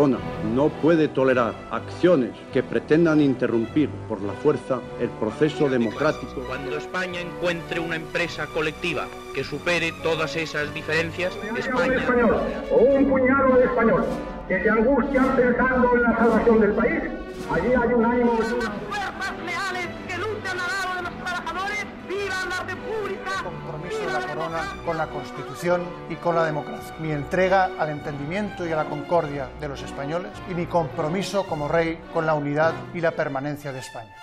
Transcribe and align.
Corona 0.00 0.18
no 0.54 0.70
puede 0.70 1.08
tolerar 1.08 1.52
acciones 1.70 2.30
que 2.54 2.62
pretendan 2.62 3.20
interrumpir 3.20 3.90
por 4.08 4.22
la 4.22 4.32
fuerza 4.32 4.80
el 4.98 5.10
proceso 5.10 5.68
democrático. 5.68 6.42
Cuando 6.48 6.78
España 6.78 7.20
encuentre 7.20 7.80
una 7.80 7.96
empresa 7.96 8.46
colectiva 8.46 9.06
que 9.34 9.44
supere 9.44 9.92
todas 10.02 10.36
esas 10.36 10.72
diferencias, 10.72 11.36
España... 11.54 11.96
español 11.96 12.34
o 12.70 12.76
un 12.78 13.10
puñado 13.10 13.56
de 13.56 13.64
español 13.64 14.04
que 14.48 14.62
se 14.62 14.70
angustian 14.70 15.36
pensando 15.36 15.94
en 15.94 16.02
la 16.02 16.16
salvación 16.16 16.60
del 16.60 16.72
país, 16.72 17.02
allí 17.52 17.68
hay 17.68 17.92
un 17.92 18.04
ánimo... 18.06 18.38
con 24.84 24.96
la 24.96 25.06
Constitución 25.06 25.82
y 26.08 26.16
con 26.16 26.34
la 26.34 26.44
democracia. 26.44 26.94
Mi 27.00 27.12
entrega 27.12 27.70
al 27.78 27.90
entendimiento 27.90 28.66
y 28.66 28.72
a 28.72 28.76
la 28.76 28.84
concordia 28.86 29.48
de 29.60 29.68
los 29.68 29.82
españoles 29.82 30.32
y 30.50 30.54
mi 30.54 30.66
compromiso 30.66 31.46
como 31.46 31.68
rey 31.68 31.98
con 32.12 32.26
la 32.26 32.34
unidad 32.34 32.74
y 32.94 33.00
la 33.00 33.12
permanencia 33.12 33.72
de 33.72 33.78
España. 33.78 34.14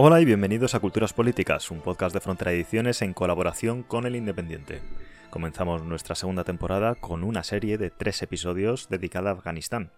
Hola 0.00 0.20
y 0.20 0.24
bienvenidos 0.24 0.76
a 0.76 0.80
Culturas 0.80 1.12
Políticas, 1.12 1.72
un 1.72 1.80
podcast 1.80 2.14
de 2.14 2.20
Frontera 2.20 2.52
Ediciones 2.52 3.02
en 3.02 3.14
colaboración 3.14 3.82
con 3.82 4.06
El 4.06 4.14
Independiente. 4.14 4.80
Comenzamos 5.30 5.82
nuestra 5.82 6.14
segunda 6.14 6.44
temporada 6.44 6.94
con 6.94 7.24
una 7.24 7.42
serie 7.42 7.78
de 7.78 7.90
tres 7.90 8.22
episodios 8.22 8.88
dedicada 8.88 9.30
a 9.30 9.32
Afganistán, 9.32 9.90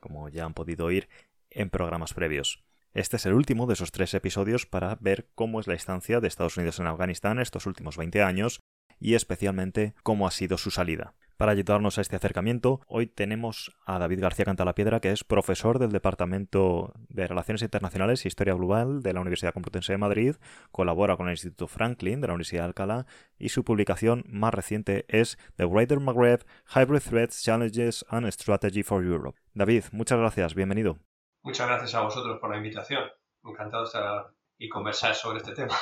como 0.00 0.28
ya 0.28 0.44
han 0.44 0.54
podido 0.54 0.86
oír 0.86 1.08
en 1.50 1.70
programas 1.70 2.14
previos. 2.14 2.64
Este 2.94 3.16
es 3.16 3.26
el 3.26 3.34
último 3.34 3.66
de 3.66 3.74
esos 3.74 3.92
tres 3.92 4.14
episodios 4.14 4.64
para 4.64 4.96
ver 5.00 5.28
cómo 5.34 5.60
es 5.60 5.66
la 5.66 5.74
instancia 5.74 6.20
de 6.20 6.28
Estados 6.28 6.56
Unidos 6.56 6.78
en 6.80 6.86
Afganistán 6.86 7.38
estos 7.38 7.66
últimos 7.66 7.96
20 7.96 8.22
años 8.22 8.60
y 8.98 9.14
especialmente 9.14 9.94
cómo 10.02 10.26
ha 10.26 10.30
sido 10.30 10.56
su 10.56 10.70
salida. 10.70 11.14
Para 11.36 11.52
ayudarnos 11.52 11.98
a 11.98 12.00
este 12.00 12.16
acercamiento, 12.16 12.80
hoy 12.86 13.06
tenemos 13.06 13.76
a 13.84 13.98
David 13.98 14.20
García 14.20 14.46
Cantalapiedra, 14.46 15.00
que 15.00 15.10
es 15.10 15.22
profesor 15.22 15.78
del 15.78 15.92
Departamento 15.92 16.94
de 17.10 17.26
Relaciones 17.26 17.60
Internacionales 17.60 18.24
e 18.24 18.28
Historia 18.28 18.54
Global 18.54 19.02
de 19.02 19.12
la 19.12 19.20
Universidad 19.20 19.52
Complutense 19.52 19.92
de 19.92 19.98
Madrid, 19.98 20.36
colabora 20.72 21.18
con 21.18 21.26
el 21.26 21.34
Instituto 21.34 21.66
Franklin 21.66 22.22
de 22.22 22.28
la 22.28 22.32
Universidad 22.32 22.62
de 22.62 22.68
Alcalá 22.68 23.06
y 23.38 23.50
su 23.50 23.64
publicación 23.64 24.24
más 24.28 24.54
reciente 24.54 25.04
es 25.08 25.36
The 25.56 25.66
Greater 25.66 26.00
Maghreb 26.00 26.42
Hybrid 26.74 27.02
Threats, 27.02 27.42
Challenges 27.42 28.06
and 28.08 28.26
Strategy 28.28 28.82
for 28.82 29.04
Europe. 29.04 29.38
David, 29.52 29.84
muchas 29.92 30.18
gracias, 30.18 30.54
bienvenido. 30.54 30.98
Muchas 31.42 31.68
gracias 31.68 31.94
a 31.96 32.00
vosotros 32.00 32.38
por 32.40 32.48
la 32.48 32.56
invitación. 32.56 33.02
Encantado 33.44 33.82
de 33.82 33.88
estar 33.88 34.30
y 34.56 34.70
conversar 34.70 35.14
sobre 35.14 35.40
este 35.40 35.52
tema. 35.52 35.74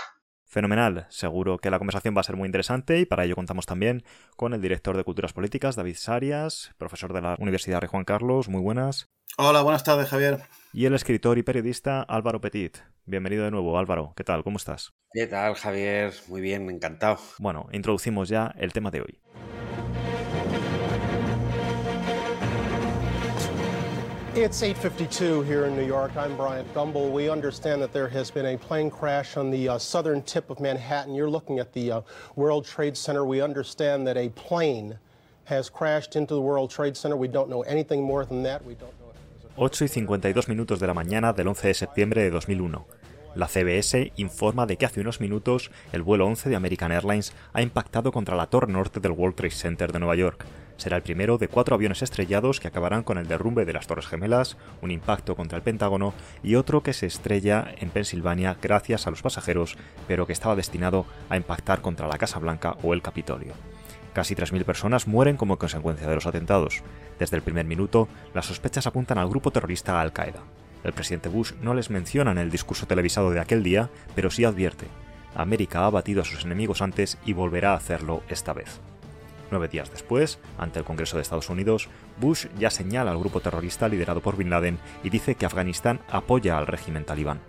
Fenomenal, 0.54 1.06
seguro 1.08 1.58
que 1.58 1.68
la 1.68 1.78
conversación 1.78 2.14
va 2.16 2.20
a 2.20 2.22
ser 2.22 2.36
muy 2.36 2.46
interesante 2.46 3.00
y 3.00 3.06
para 3.06 3.24
ello 3.24 3.34
contamos 3.34 3.66
también 3.66 4.04
con 4.36 4.54
el 4.54 4.60
director 4.60 4.96
de 4.96 5.02
Culturas 5.02 5.32
Políticas, 5.32 5.74
David 5.74 5.96
Sarias, 5.96 6.70
profesor 6.78 7.12
de 7.12 7.22
la 7.22 7.34
Universidad 7.40 7.80
Rey 7.80 7.88
Juan 7.88 8.04
Carlos, 8.04 8.48
muy 8.48 8.60
buenas. 8.60 9.10
Hola, 9.36 9.62
buenas 9.62 9.82
tardes, 9.82 10.08
Javier. 10.08 10.42
Y 10.72 10.84
el 10.84 10.94
escritor 10.94 11.38
y 11.38 11.42
periodista 11.42 12.02
Álvaro 12.02 12.40
Petit. 12.40 12.78
Bienvenido 13.04 13.42
de 13.42 13.50
nuevo, 13.50 13.76
Álvaro. 13.76 14.12
¿Qué 14.16 14.22
tal? 14.22 14.44
¿Cómo 14.44 14.58
estás? 14.58 14.92
¿Qué 15.10 15.26
tal, 15.26 15.56
Javier? 15.56 16.14
Muy 16.28 16.40
bien, 16.40 16.70
encantado. 16.70 17.18
Bueno, 17.40 17.66
introducimos 17.72 18.28
ya 18.28 18.54
el 18.56 18.72
tema 18.72 18.92
de 18.92 19.00
hoy. 19.00 19.20
It's 24.36 24.62
8:52 24.62 25.46
here 25.46 25.66
in 25.66 25.76
New 25.76 25.86
York. 25.86 26.16
I'm 26.16 26.36
Bryant 26.36 26.66
Gumbel. 26.74 27.12
We 27.12 27.30
understand 27.30 27.80
that 27.82 27.92
there 27.92 28.08
has 28.08 28.32
been 28.32 28.46
a 28.46 28.58
plane 28.58 28.90
crash 28.90 29.36
on 29.36 29.48
the 29.48 29.68
uh, 29.68 29.78
southern 29.78 30.22
tip 30.22 30.50
of 30.50 30.58
Manhattan. 30.58 31.14
You're 31.14 31.30
looking 31.30 31.60
at 31.60 31.72
the 31.72 31.92
uh, 31.92 32.00
World 32.34 32.64
Trade 32.64 32.96
Center. 32.96 33.24
We 33.24 33.40
understand 33.40 34.04
that 34.08 34.16
a 34.16 34.30
plane 34.30 34.98
has 35.44 35.70
crashed 35.70 36.16
into 36.16 36.34
the 36.34 36.40
World 36.40 36.68
Trade 36.70 36.96
Center. 36.96 37.16
We 37.16 37.28
don't 37.28 37.48
know 37.48 37.62
anything 37.62 38.02
more 38.02 38.24
than 38.24 38.42
that. 38.42 38.64
We 38.64 38.74
don't 38.74 38.92
know. 38.98 39.12
8 39.56 39.82
y 39.82 39.88
52 39.88 40.48
minutos 40.48 40.80
de 40.80 40.88
la 40.88 40.94
mañana 40.94 41.32
del 41.32 41.46
11 41.46 41.68
de 41.68 41.74
septiembre 41.74 42.22
de 42.22 42.30
2001. 42.30 42.84
La 43.34 43.48
CBS 43.48 44.12
informa 44.16 44.64
de 44.64 44.76
que 44.76 44.86
hace 44.86 45.00
unos 45.00 45.20
minutos 45.20 45.72
el 45.92 46.02
vuelo 46.02 46.26
11 46.26 46.50
de 46.50 46.56
American 46.56 46.92
Airlines 46.92 47.32
ha 47.52 47.62
impactado 47.62 48.12
contra 48.12 48.36
la 48.36 48.46
torre 48.46 48.72
norte 48.72 49.00
del 49.00 49.10
World 49.10 49.34
Trade 49.34 49.50
Center 49.50 49.92
de 49.92 49.98
Nueva 49.98 50.14
York. 50.14 50.44
Será 50.76 50.96
el 50.96 51.02
primero 51.02 51.36
de 51.36 51.48
cuatro 51.48 51.74
aviones 51.74 52.02
estrellados 52.02 52.60
que 52.60 52.68
acabarán 52.68 53.02
con 53.02 53.18
el 53.18 53.26
derrumbe 53.26 53.64
de 53.64 53.72
las 53.72 53.88
Torres 53.88 54.06
Gemelas, 54.06 54.56
un 54.82 54.92
impacto 54.92 55.34
contra 55.34 55.56
el 55.56 55.64
Pentágono 55.64 56.14
y 56.44 56.54
otro 56.54 56.82
que 56.82 56.92
se 56.92 57.06
estrella 57.06 57.74
en 57.80 57.90
Pensilvania 57.90 58.56
gracias 58.62 59.06
a 59.06 59.10
los 59.10 59.22
pasajeros, 59.22 59.76
pero 60.06 60.26
que 60.26 60.32
estaba 60.32 60.56
destinado 60.56 61.04
a 61.28 61.36
impactar 61.36 61.80
contra 61.80 62.06
la 62.06 62.18
Casa 62.18 62.38
Blanca 62.38 62.76
o 62.84 62.94
el 62.94 63.02
Capitolio. 63.02 63.54
Casi 64.12 64.36
3.000 64.36 64.64
personas 64.64 65.08
mueren 65.08 65.36
como 65.36 65.58
consecuencia 65.58 66.06
de 66.06 66.14
los 66.14 66.26
atentados. 66.26 66.82
Desde 67.18 67.36
el 67.36 67.42
primer 67.42 67.66
minuto, 67.66 68.06
las 68.32 68.46
sospechas 68.46 68.86
apuntan 68.86 69.18
al 69.18 69.28
grupo 69.28 69.50
terrorista 69.50 70.00
Al-Qaeda. 70.00 70.40
El 70.84 70.92
presidente 70.92 71.28
Bush 71.28 71.52
no 71.60 71.74
les 71.74 71.90
menciona 71.90 72.30
en 72.30 72.38
el 72.38 72.50
discurso 72.50 72.86
televisado 72.86 73.30
de 73.30 73.40
aquel 73.40 73.62
día, 73.62 73.90
pero 74.14 74.30
sí 74.30 74.44
advierte, 74.44 74.86
América 75.34 75.86
ha 75.86 75.90
batido 75.90 76.22
a 76.22 76.24
sus 76.24 76.44
enemigos 76.44 76.82
antes 76.82 77.18
y 77.24 77.32
volverá 77.32 77.72
a 77.72 77.76
hacerlo 77.76 78.22
esta 78.28 78.52
vez. 78.52 78.80
Nueve 79.50 79.68
días 79.68 79.90
después, 79.90 80.38
ante 80.58 80.78
el 80.78 80.84
Congreso 80.84 81.16
de 81.16 81.22
Estados 81.22 81.50
Unidos, 81.50 81.88
Bush 82.18 82.46
ya 82.58 82.70
señala 82.70 83.10
al 83.10 83.18
grupo 83.18 83.40
terrorista 83.40 83.88
liderado 83.88 84.20
por 84.20 84.36
Bin 84.36 84.50
Laden 84.50 84.78
y 85.02 85.10
dice 85.10 85.34
que 85.34 85.46
Afganistán 85.46 86.00
apoya 86.08 86.58
al 86.58 86.66
régimen 86.66 87.04
talibán. 87.04 87.40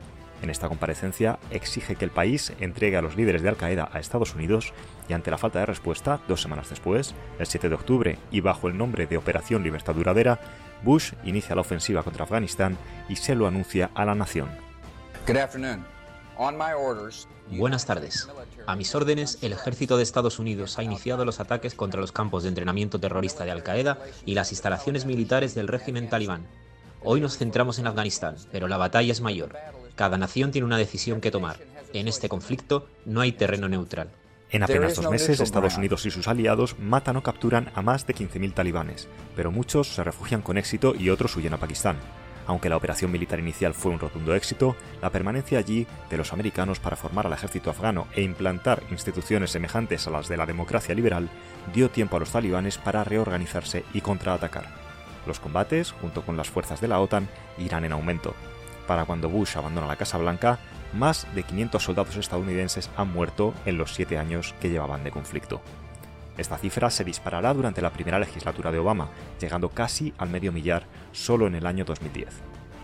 En 0.41 0.49
esta 0.49 0.67
comparecencia 0.67 1.39
exige 1.49 1.95
que 1.95 2.05
el 2.05 2.11
país 2.11 2.53
entregue 2.59 2.97
a 2.97 3.01
los 3.01 3.15
líderes 3.15 3.41
de 3.41 3.49
Al-Qaeda 3.49 3.89
a 3.91 3.99
Estados 3.99 4.35
Unidos 4.35 4.73
y 5.07 5.13
ante 5.13 5.31
la 5.31 5.37
falta 5.37 5.59
de 5.59 5.65
respuesta, 5.65 6.19
dos 6.27 6.41
semanas 6.41 6.69
después, 6.69 7.15
el 7.39 7.47
7 7.47 7.69
de 7.69 7.75
octubre 7.75 8.17
y 8.31 8.41
bajo 8.41 8.67
el 8.67 8.77
nombre 8.77 9.07
de 9.07 9.17
Operación 9.17 9.63
Libertad 9.63 9.95
Duradera, 9.95 10.39
Bush 10.85 11.13
inicia 11.23 11.55
la 11.55 11.61
ofensiva 11.61 12.03
contra 12.03 12.25
Afganistán 12.25 12.77
y 13.09 13.15
se 13.15 13.33
lo 13.33 13.47
anuncia 13.47 13.89
a 13.95 14.05
la 14.05 14.13
nación. 14.13 14.47
Buenas 17.49 17.85
tardes. 17.85 18.29
A 18.67 18.75
mis 18.75 18.93
órdenes, 18.93 19.39
el 19.41 19.53
ejército 19.53 19.97
de 19.97 20.03
Estados 20.03 20.37
Unidos 20.37 20.77
ha 20.77 20.83
iniciado 20.83 21.25
los 21.25 21.39
ataques 21.39 21.73
contra 21.73 21.99
los 21.99 22.11
campos 22.11 22.43
de 22.43 22.49
entrenamiento 22.49 22.99
terrorista 22.99 23.45
de 23.45 23.51
Al-Qaeda 23.51 23.97
y 24.25 24.35
las 24.35 24.51
instalaciones 24.51 25.05
militares 25.05 25.55
del 25.55 25.67
régimen 25.67 26.07
talibán. 26.07 26.45
Hoy 27.03 27.19
nos 27.19 27.37
centramos 27.37 27.79
en 27.79 27.87
Afganistán, 27.87 28.35
pero 28.51 28.67
la 28.67 28.77
batalla 28.77 29.11
es 29.11 29.21
mayor. 29.21 29.55
Cada 29.95 30.17
nación 30.19 30.51
tiene 30.51 30.65
una 30.65 30.77
decisión 30.77 31.19
que 31.19 31.31
tomar. 31.31 31.57
En 31.93 32.07
este 32.07 32.29
conflicto 32.29 32.87
no 33.05 33.21
hay 33.21 33.31
terreno 33.31 33.67
neutral. 33.69 34.09
En 34.51 34.63
apenas 34.63 34.95
dos 34.95 35.09
meses, 35.09 35.39
Estados 35.39 35.77
Unidos 35.77 36.05
y 36.05 36.11
sus 36.11 36.27
aliados 36.27 36.77
matan 36.79 37.17
o 37.17 37.23
capturan 37.23 37.71
a 37.73 37.81
más 37.81 38.05
de 38.05 38.13
15.000 38.13 38.53
talibanes, 38.53 39.07
pero 39.35 39.51
muchos 39.51 39.87
se 39.93 40.03
refugian 40.03 40.41
con 40.41 40.57
éxito 40.57 40.93
y 40.97 41.09
otros 41.09 41.35
huyen 41.35 41.53
a 41.53 41.57
Pakistán. 41.57 41.97
Aunque 42.47 42.69
la 42.69 42.77
operación 42.77 43.11
militar 43.11 43.39
inicial 43.39 43.73
fue 43.73 43.91
un 43.91 43.99
rotundo 43.99 44.35
éxito, 44.35 44.75
la 45.01 45.09
permanencia 45.09 45.57
allí 45.57 45.87
de 46.09 46.17
los 46.17 46.31
americanos 46.31 46.79
para 46.79 46.95
formar 46.95 47.25
al 47.25 47.33
ejército 47.33 47.71
afgano 47.71 48.07
e 48.13 48.21
implantar 48.21 48.83
instituciones 48.91 49.51
semejantes 49.51 50.05
a 50.05 50.11
las 50.11 50.27
de 50.27 50.37
la 50.37 50.45
democracia 50.45 50.93
liberal 50.93 51.29
dio 51.73 51.89
tiempo 51.89 52.17
a 52.17 52.19
los 52.19 52.31
talibanes 52.31 52.77
para 52.77 53.03
reorganizarse 53.03 53.83
y 53.93 54.01
contraatacar. 54.01 54.67
Los 55.25 55.39
combates, 55.39 55.91
junto 55.91 56.21
con 56.21 56.37
las 56.37 56.49
fuerzas 56.49 56.81
de 56.81 56.87
la 56.87 56.99
OTAN, 56.99 57.27
irán 57.57 57.83
en 57.83 57.93
aumento. 57.93 58.35
Para 58.85 59.05
cuando 59.05 59.27
Bush 59.27 59.57
abandona 59.57 59.87
la 59.87 59.95
Casa 59.95 60.19
Blanca, 60.19 60.59
más 60.95 61.27
de 61.35 61.43
500 61.43 61.83
soldados 61.83 62.15
estadounidenses 62.15 62.89
han 62.97 63.11
muerto 63.11 63.53
en 63.65 63.77
los 63.77 63.93
siete 63.93 64.17
años 64.17 64.55
que 64.59 64.69
llevaban 64.69 65.03
de 65.03 65.11
conflicto. 65.11 65.61
Esta 66.37 66.57
cifra 66.57 66.89
se 66.89 67.03
disparará 67.03 67.53
durante 67.53 67.81
la 67.81 67.91
primera 67.91 68.19
legislatura 68.19 68.71
de 68.71 68.79
Obama, 68.79 69.09
llegando 69.39 69.69
casi 69.69 70.13
al 70.17 70.29
medio 70.29 70.51
millar 70.51 70.83
solo 71.11 71.47
en 71.47 71.55
el 71.55 71.65
año 71.65 71.85
2010. 71.85 72.29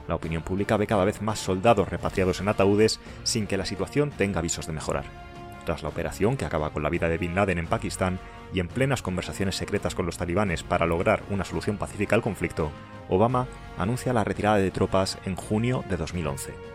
La 0.08 0.16
opinión 0.16 0.42
pública 0.42 0.78
ve 0.78 0.88
cada 0.88 1.06
vez 1.06 1.22
más 1.22 1.40
soldados 1.40 1.90
repatriados 1.90 2.40
en 2.40 2.47
ataúdes 2.47 3.00
sin 3.24 3.47
que 3.47 3.58
la 3.58 3.66
situación 3.66 4.12
tenga 4.12 4.40
avisos 4.40 4.68
de 4.68 4.74
mejorar. 4.74 5.06
Tras 5.66 5.84
la 5.84 5.90
operación 5.90 6.38
que 6.38 6.46
acaba 6.46 6.72
con 6.72 6.82
la 6.82 6.90
vida 6.90 7.08
de 7.08 7.18
Bin 7.18 7.35
Laden 7.35 7.59
en 7.59 7.68
Pakistán 7.68 8.20
y 8.53 8.59
en 8.59 8.68
plenas 8.68 9.02
conversaciones 9.02 9.56
secretas 9.56 9.96
con 9.96 10.06
los 10.06 10.18
talibanes 10.18 10.64
para 10.64 10.85
lograr 10.85 11.22
una 11.30 11.46
solución 11.46 11.78
pacífica 11.78 12.16
al 12.16 12.24
conflicto, 12.24 12.72
Obama 13.09 13.47
anuncia 13.78 14.14
la 14.14 14.24
retirada 14.24 14.58
de 14.58 14.72
tropas 14.72 15.18
en 15.26 15.35
junio 15.35 15.84
de 15.90 15.97
2011. 15.97 16.71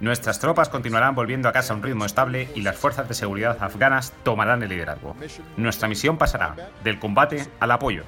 Nuestras 0.00 0.38
tropas 0.38 0.68
continuarán 0.68 1.14
volviendo 1.14 1.48
a 1.48 1.52
casa 1.52 1.72
a 1.72 1.76
un 1.76 1.82
ritmo 1.82 2.04
estable 2.04 2.50
y 2.54 2.60
las 2.60 2.76
fuerzas 2.76 3.08
de 3.08 3.14
seguridad 3.14 3.56
afganas 3.58 4.12
tomarán 4.22 4.62
el 4.62 4.68
liderazgo. 4.68 5.16
Nuestra 5.56 5.88
misión 5.88 6.18
pasará 6.18 6.54
del 6.84 6.98
combate 6.98 7.46
al 7.58 7.70
apoyo. 7.70 8.02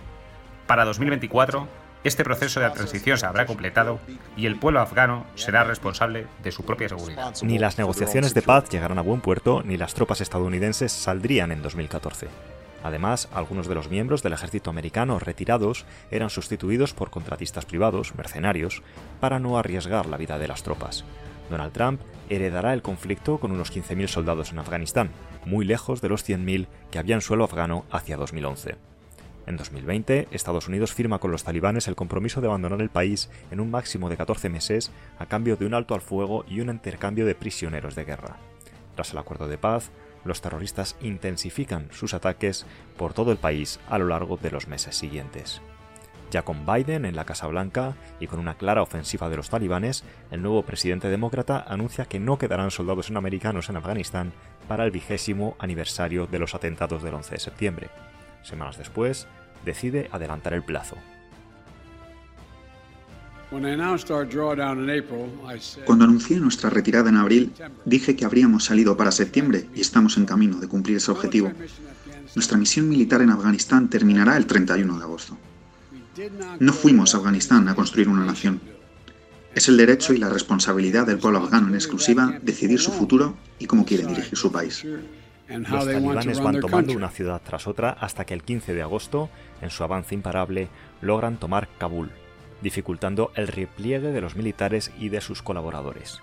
Para 0.66 0.84
2024, 0.84 1.66
este 2.04 2.22
proceso 2.22 2.60
de 2.60 2.68
transición 2.68 3.16
se 3.16 3.24
habrá 3.24 3.46
completado 3.46 3.98
y 4.36 4.44
el 4.44 4.58
pueblo 4.58 4.80
afgano 4.80 5.26
será 5.36 5.64
responsable 5.64 6.26
de 6.42 6.52
su 6.52 6.62
propia 6.62 6.90
seguridad. 6.90 7.34
Ni 7.42 7.58
las 7.58 7.78
negociaciones 7.78 8.34
de 8.34 8.42
paz 8.42 8.68
llegarán 8.68 8.98
a 8.98 9.02
buen 9.02 9.22
puerto 9.22 9.62
ni 9.64 9.78
las 9.78 9.94
tropas 9.94 10.20
estadounidenses 10.20 10.92
saldrían 10.92 11.50
en 11.50 11.62
2014. 11.62 12.28
Además, 12.82 13.28
algunos 13.32 13.68
de 13.68 13.74
los 13.74 13.90
miembros 13.90 14.22
del 14.22 14.32
ejército 14.32 14.70
americano 14.70 15.18
retirados 15.18 15.84
eran 16.10 16.30
sustituidos 16.30 16.94
por 16.94 17.10
contratistas 17.10 17.66
privados, 17.66 18.14
mercenarios, 18.14 18.82
para 19.20 19.38
no 19.38 19.58
arriesgar 19.58 20.06
la 20.06 20.16
vida 20.16 20.38
de 20.38 20.48
las 20.48 20.62
tropas. 20.62 21.04
Donald 21.50 21.72
Trump 21.72 22.00
heredará 22.28 22.72
el 22.72 22.82
conflicto 22.82 23.38
con 23.38 23.50
unos 23.52 23.74
15.000 23.74 24.06
soldados 24.06 24.52
en 24.52 24.60
Afganistán, 24.60 25.10
muy 25.44 25.64
lejos 25.64 26.00
de 26.00 26.08
los 26.08 26.26
100.000 26.26 26.68
que 26.90 26.98
había 26.98 27.16
en 27.16 27.20
suelo 27.20 27.44
afgano 27.44 27.84
hacia 27.90 28.16
2011. 28.16 28.76
En 29.46 29.56
2020, 29.56 30.28
Estados 30.30 30.68
Unidos 30.68 30.94
firma 30.94 31.18
con 31.18 31.32
los 31.32 31.42
talibanes 31.42 31.88
el 31.88 31.96
compromiso 31.96 32.40
de 32.40 32.46
abandonar 32.46 32.80
el 32.80 32.90
país 32.90 33.30
en 33.50 33.60
un 33.60 33.70
máximo 33.70 34.08
de 34.08 34.16
14 34.16 34.48
meses 34.48 34.92
a 35.18 35.26
cambio 35.26 35.56
de 35.56 35.66
un 35.66 35.74
alto 35.74 35.94
al 35.94 36.02
fuego 36.02 36.44
y 36.48 36.60
un 36.60 36.70
intercambio 36.70 37.26
de 37.26 37.34
prisioneros 37.34 37.96
de 37.96 38.04
guerra. 38.04 38.36
Tras 38.94 39.12
el 39.12 39.18
acuerdo 39.18 39.48
de 39.48 39.58
paz, 39.58 39.90
los 40.24 40.40
terroristas 40.40 40.96
intensifican 41.00 41.88
sus 41.92 42.14
ataques 42.14 42.66
por 42.96 43.14
todo 43.14 43.32
el 43.32 43.38
país 43.38 43.80
a 43.88 43.98
lo 43.98 44.06
largo 44.06 44.36
de 44.36 44.50
los 44.50 44.68
meses 44.68 44.96
siguientes. 44.96 45.60
Ya 46.30 46.42
con 46.42 46.64
Biden 46.64 47.04
en 47.04 47.16
la 47.16 47.24
Casa 47.24 47.48
Blanca 47.48 47.96
y 48.20 48.28
con 48.28 48.38
una 48.38 48.54
clara 48.54 48.82
ofensiva 48.82 49.28
de 49.28 49.36
los 49.36 49.50
talibanes, 49.50 50.04
el 50.30 50.42
nuevo 50.42 50.62
presidente 50.62 51.08
demócrata 51.08 51.64
anuncia 51.66 52.04
que 52.04 52.20
no 52.20 52.38
quedarán 52.38 52.70
soldados 52.70 53.10
americanos 53.10 53.68
en 53.68 53.76
Afganistán 53.76 54.32
para 54.68 54.84
el 54.84 54.92
vigésimo 54.92 55.56
aniversario 55.58 56.26
de 56.26 56.38
los 56.38 56.54
atentados 56.54 57.02
del 57.02 57.14
11 57.14 57.34
de 57.34 57.40
septiembre. 57.40 57.90
Semanas 58.42 58.78
después, 58.78 59.26
decide 59.64 60.08
adelantar 60.12 60.54
el 60.54 60.62
plazo. 60.62 60.96
Cuando 65.84 66.04
anuncié 66.04 66.38
nuestra 66.38 66.70
retirada 66.70 67.10
en 67.10 67.16
abril, 67.16 67.52
dije 67.84 68.14
que 68.14 68.24
habríamos 68.24 68.64
salido 68.64 68.96
para 68.96 69.10
septiembre 69.10 69.66
y 69.74 69.80
estamos 69.80 70.16
en 70.16 70.24
camino 70.24 70.60
de 70.60 70.68
cumplir 70.68 70.98
ese 70.98 71.10
objetivo. 71.10 71.50
Nuestra 72.36 72.56
misión 72.56 72.88
militar 72.88 73.22
en 73.22 73.30
Afganistán 73.30 73.88
terminará 73.88 74.36
el 74.36 74.46
31 74.46 74.98
de 74.98 75.02
agosto. 75.02 75.36
No 76.60 76.72
fuimos 76.72 77.14
a 77.14 77.18
Afganistán 77.18 77.68
a 77.68 77.74
construir 77.74 78.08
una 78.08 78.24
nación. 78.24 78.60
Es 79.52 79.68
el 79.68 79.76
derecho 79.76 80.12
y 80.12 80.18
la 80.18 80.28
responsabilidad 80.28 81.06
del 81.06 81.18
pueblo 81.18 81.40
afgano 81.40 81.66
en 81.68 81.74
exclusiva 81.74 82.38
decidir 82.42 82.78
su 82.78 82.92
futuro 82.92 83.36
y 83.58 83.66
cómo 83.66 83.84
quiere 83.84 84.06
dirigir 84.06 84.38
su 84.38 84.52
país. 84.52 84.86
Los 85.48 85.84
talibanes 85.86 86.40
van 86.40 86.60
tomando 86.60 86.92
una 86.92 87.08
ciudad 87.08 87.42
tras 87.44 87.66
otra 87.66 87.90
hasta 87.90 88.24
que 88.24 88.34
el 88.34 88.44
15 88.44 88.74
de 88.74 88.82
agosto, 88.82 89.28
en 89.60 89.70
su 89.70 89.82
avance 89.82 90.14
imparable, 90.14 90.68
logran 91.02 91.40
tomar 91.40 91.68
Kabul, 91.78 92.12
dificultando 92.62 93.32
el 93.34 93.48
repliegue 93.48 94.12
de 94.12 94.20
los 94.20 94.36
militares 94.36 94.92
y 94.98 95.08
de 95.08 95.20
sus 95.20 95.42
colaboradores. 95.42 96.20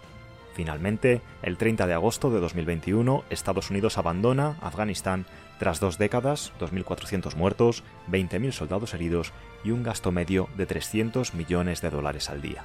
Finalmente, 0.53 1.21
el 1.43 1.57
30 1.57 1.85
de 1.85 1.93
agosto 1.93 2.31
de 2.31 2.39
2021, 2.39 3.23
Estados 3.29 3.69
Unidos 3.69 3.99
abandona 3.99 4.57
Afganistán 4.61 5.27
tras 5.59 5.79
dos 5.79 5.97
décadas, 5.99 6.51
2.400 6.59 7.35
muertos, 7.35 7.83
20.000 8.09 8.51
soldados 8.51 8.93
heridos 8.93 9.33
y 9.63 9.71
un 9.71 9.83
gasto 9.83 10.11
medio 10.11 10.49
de 10.57 10.65
300 10.65 11.35
millones 11.35 11.81
de 11.81 11.91
dólares 11.91 12.29
al 12.29 12.41
día. 12.41 12.63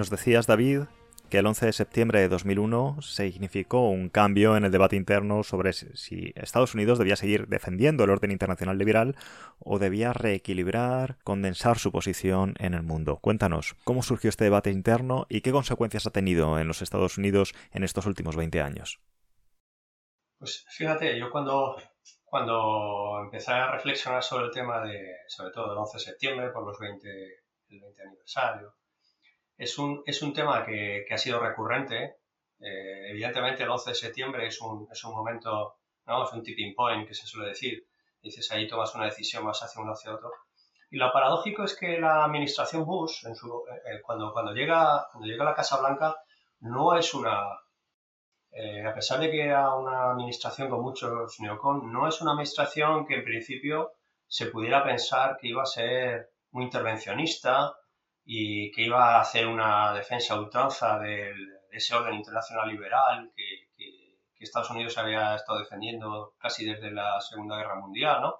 Nos 0.00 0.08
decías, 0.08 0.46
David, 0.46 0.84
que 1.28 1.36
el 1.36 1.46
11 1.46 1.66
de 1.66 1.72
septiembre 1.74 2.20
de 2.20 2.30
2001 2.30 3.02
significó 3.02 3.90
un 3.90 4.08
cambio 4.08 4.56
en 4.56 4.64
el 4.64 4.72
debate 4.72 4.96
interno 4.96 5.42
sobre 5.42 5.74
si 5.74 6.32
Estados 6.36 6.74
Unidos 6.74 6.98
debía 6.98 7.16
seguir 7.16 7.48
defendiendo 7.48 8.04
el 8.04 8.08
orden 8.08 8.30
internacional 8.30 8.78
liberal 8.78 9.14
o 9.58 9.78
debía 9.78 10.14
reequilibrar, 10.14 11.18
condensar 11.22 11.78
su 11.78 11.92
posición 11.92 12.54
en 12.60 12.72
el 12.72 12.82
mundo. 12.82 13.18
Cuéntanos, 13.18 13.76
¿cómo 13.84 14.02
surgió 14.02 14.30
este 14.30 14.44
debate 14.44 14.70
interno 14.70 15.26
y 15.28 15.42
qué 15.42 15.52
consecuencias 15.52 16.06
ha 16.06 16.12
tenido 16.12 16.58
en 16.58 16.66
los 16.66 16.80
Estados 16.80 17.18
Unidos 17.18 17.52
en 17.74 17.84
estos 17.84 18.06
últimos 18.06 18.36
20 18.36 18.62
años? 18.62 19.02
Pues 20.38 20.64
fíjate, 20.70 21.18
yo 21.18 21.30
cuando, 21.30 21.76
cuando 22.24 23.20
empecé 23.22 23.52
a 23.52 23.72
reflexionar 23.72 24.22
sobre 24.22 24.46
el 24.46 24.50
tema 24.50 24.80
de, 24.80 24.98
sobre 25.28 25.52
todo 25.52 25.68
del 25.68 25.76
11 25.76 25.98
de 25.98 26.04
septiembre, 26.04 26.48
por 26.48 26.64
los 26.64 26.78
20, 26.78 27.06
el 27.68 27.80
20 27.82 28.02
aniversario, 28.02 28.79
es 29.60 29.76
un, 29.78 30.02
es 30.06 30.22
un 30.22 30.32
tema 30.32 30.64
que, 30.64 31.04
que 31.06 31.14
ha 31.14 31.18
sido 31.18 31.38
recurrente. 31.38 32.16
Eh, 32.58 33.10
evidentemente, 33.10 33.62
el 33.62 33.68
11 33.68 33.90
de 33.90 33.94
septiembre 33.94 34.46
es 34.46 34.58
un, 34.62 34.88
es 34.90 35.04
un 35.04 35.14
momento, 35.14 35.76
¿no? 36.06 36.24
es 36.24 36.32
un 36.32 36.42
tipping 36.42 36.74
point 36.74 37.06
que 37.06 37.14
se 37.14 37.26
suele 37.26 37.50
decir. 37.50 37.86
Dices, 38.22 38.50
ahí 38.50 38.66
tomas 38.66 38.94
una 38.94 39.04
decisión 39.04 39.44
más 39.44 39.62
hacia 39.62 39.82
uno 39.82 39.92
hacia 39.92 40.14
otro. 40.14 40.30
Y 40.90 40.96
lo 40.96 41.12
paradójico 41.12 41.64
es 41.64 41.76
que 41.76 42.00
la 42.00 42.24
administración 42.24 42.86
Bush, 42.86 43.26
eh, 43.26 44.00
cuando, 44.02 44.32
cuando, 44.32 44.54
llega, 44.54 45.06
cuando 45.12 45.28
llega 45.28 45.44
a 45.44 45.50
la 45.50 45.54
Casa 45.54 45.78
Blanca, 45.78 46.16
no 46.60 46.96
es 46.96 47.12
una. 47.12 47.42
Eh, 48.52 48.86
a 48.86 48.94
pesar 48.94 49.20
de 49.20 49.30
que 49.30 49.44
era 49.44 49.74
una 49.74 50.10
administración 50.12 50.70
con 50.70 50.80
muchos 50.80 51.38
neocon, 51.38 51.92
no 51.92 52.08
es 52.08 52.18
una 52.22 52.32
administración 52.32 53.06
que 53.06 53.16
en 53.16 53.24
principio 53.24 53.92
se 54.26 54.46
pudiera 54.46 54.82
pensar 54.82 55.36
que 55.38 55.48
iba 55.48 55.62
a 55.62 55.66
ser 55.66 56.30
muy 56.50 56.64
intervencionista, 56.64 57.74
y 58.32 58.70
que 58.70 58.82
iba 58.82 59.16
a 59.16 59.20
hacer 59.22 59.48
una 59.48 59.92
defensa 59.92 60.38
ultranza 60.38 61.00
de 61.00 61.34
ese 61.72 61.96
orden 61.96 62.14
internacional 62.14 62.68
liberal 62.68 63.32
que, 63.34 63.68
Estados 64.38 64.70
Unidos 64.70 64.96
había 64.96 65.34
estado 65.34 65.58
defendiendo 65.58 66.34
casi 66.38 66.64
desde 66.64 66.90
la 66.92 67.20
Segunda 67.20 67.58
Guerra 67.58 67.74
Mundial, 67.74 68.22
¿no? 68.22 68.36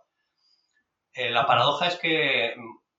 Eh, 1.12 1.28
la 1.28 1.44
paradoja 1.44 1.88
es 1.88 1.96
que 1.96 2.54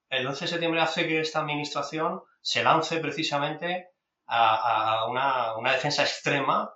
el 0.09 0.27
11 0.27 0.45
de 0.45 0.47
septiembre 0.47 0.81
hace 0.81 1.07
que 1.07 1.19
esta 1.19 1.39
administración 1.39 2.21
se 2.41 2.61
lance 2.61 2.99
precisamente 2.99 3.89
a, 4.27 5.07
una, 5.09 5.71
defensa 5.71 6.03
extrema 6.03 6.75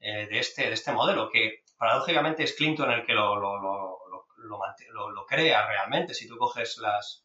eh, 0.00 0.26
de, 0.26 0.38
este, 0.38 0.64
de 0.64 0.74
este 0.74 0.92
modelo, 0.92 1.30
que 1.30 1.62
paradójicamente 1.78 2.42
es 2.42 2.54
Clinton 2.54 2.90
el 2.90 3.06
que 3.06 3.14
lo, 3.14 3.36
lo, 3.36 3.60
lo 4.36 5.26
crea 5.26 5.66
realmente. 5.66 6.12
Si 6.12 6.28
tú 6.28 6.36
coges 6.36 6.76
las, 6.76 7.23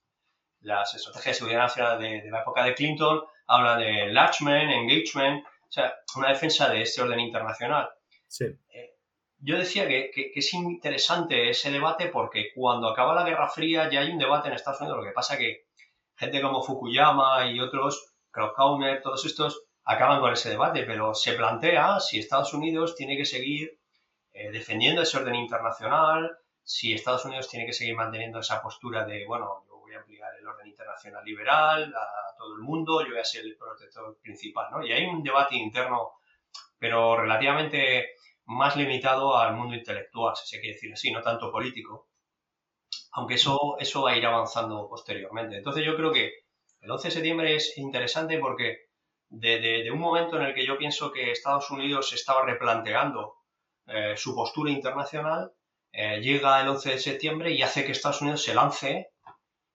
las 0.61 0.94
estrategias 0.94 1.35
de 1.35 1.39
seguridad 1.39 1.61
nacional 1.61 2.00
de, 2.00 2.29
la 2.29 2.41
época 2.41 2.63
de 2.63 2.75
Clinton 2.75 3.23
hablan 3.47 3.79
de 3.79 4.03
enlargement, 4.06 4.71
engagement, 4.71 5.45
o 5.45 5.71
sea, 5.71 5.95
una 6.15 6.29
defensa 6.29 6.69
de 6.69 6.81
este 6.81 7.01
orden 7.01 7.19
internacional. 7.19 7.89
Sí. 8.27 8.45
Eh, 8.45 8.95
yo 9.38 9.57
decía 9.57 9.88
que, 9.88 10.11
es 10.35 10.53
interesante 10.53 11.50
ese 11.50 11.71
debate 11.71 12.07
porque 12.07 12.51
cuando 12.53 12.89
acaba 12.89 13.15
la 13.15 13.23
Guerra 13.23 13.47
Fría 13.47 13.89
ya 13.89 14.01
hay 14.01 14.11
un 14.11 14.17
debate 14.17 14.50
en 14.50 14.56
Estados 14.56 14.81
Unidos, 14.81 14.97
lo 14.97 15.03
que 15.03 15.13
pasa 15.13 15.38
que 15.38 15.67
gente 16.15 16.41
como 16.41 16.61
Fukuyama 16.61 17.50
y 17.50 17.59
otros, 17.59 18.13
Krauthauner, 18.31 19.01
todos 19.01 19.25
estos, 19.25 19.63
acaban 19.85 20.19
con 20.19 20.33
ese 20.33 20.49
debate, 20.49 20.83
pero 20.83 21.13
se 21.13 21.33
plantea 21.33 21.99
si 21.99 22.19
Estados 22.19 22.54
Unidos 22.54 22.95
tiene 22.95 23.16
que 23.16 23.25
seguir 23.25 23.80
eh, 24.33 24.51
defendiendo 24.51 25.01
ese 25.01 25.18
orden 25.18 25.35
internacional, 25.35 26.37
si 26.63 26.94
Estados 26.94 27.25
Unidos 27.25 27.49
tiene 27.49 27.66
que 27.66 27.73
seguir 27.73 27.95
manteniendo 27.95 28.39
esa 28.39 28.61
postura 28.61 29.06
de, 29.06 29.25
bueno, 29.25 29.66
voy 29.89 29.94
a 29.95 29.99
ampliar 29.99 30.30
el 30.33 30.37
orden 30.49 30.68
internacional 30.68 31.23
liberal 31.23 31.94
a 31.95 32.35
todo 32.37 32.56
el 32.56 32.61
mundo, 32.61 33.01
yo 33.03 33.09
voy 33.09 33.19
a 33.19 33.23
ser 33.23 33.45
el 33.45 33.57
protector 33.57 34.18
principal, 34.21 34.68
¿no? 34.71 34.85
Y 34.85 34.91
hay 34.91 35.06
un 35.06 35.23
debate 35.23 35.56
interno, 35.56 36.11
pero 36.77 37.18
relativamente 37.18 38.15
más 38.45 38.75
limitado 38.75 39.37
al 39.37 39.56
mundo 39.56 39.75
intelectual, 39.75 40.35
si 40.35 40.47
se 40.47 40.59
quiere 40.59 40.75
decir 40.75 40.94
así, 40.94 41.11
no 41.11 41.21
tanto 41.21 41.51
político, 41.51 42.09
aunque 43.11 43.35
eso, 43.35 43.77
eso 43.79 44.03
va 44.03 44.11
a 44.11 44.18
ir 44.18 44.25
avanzando 44.25 44.87
posteriormente. 44.89 45.57
Entonces 45.57 45.85
yo 45.85 45.95
creo 45.95 46.11
que 46.11 46.31
el 46.81 46.91
11 46.91 47.07
de 47.07 47.13
septiembre 47.13 47.56
es 47.56 47.77
interesante 47.77 48.37
porque 48.39 48.89
de, 49.29 49.89
un 49.91 49.99
momento 49.99 50.37
en 50.37 50.44
el 50.44 50.53
que 50.53 50.65
yo 50.65 50.77
pienso 50.77 51.11
que 51.11 51.31
Estados 51.31 51.69
Unidos 51.69 52.13
estaba 52.13 52.45
replanteando 52.45 53.35
eh, 53.87 54.15
su 54.18 54.35
postura 54.35 54.71
internacional, 54.71 55.51
eh, 55.91 56.19
llega 56.21 56.61
el 56.61 56.68
11 56.69 56.91
de 56.91 56.99
septiembre 56.99 57.51
y 57.51 57.61
hace 57.61 57.85
que 57.85 57.91
Estados 57.91 58.21
Unidos 58.21 58.44
se 58.44 58.53
lance 58.53 59.11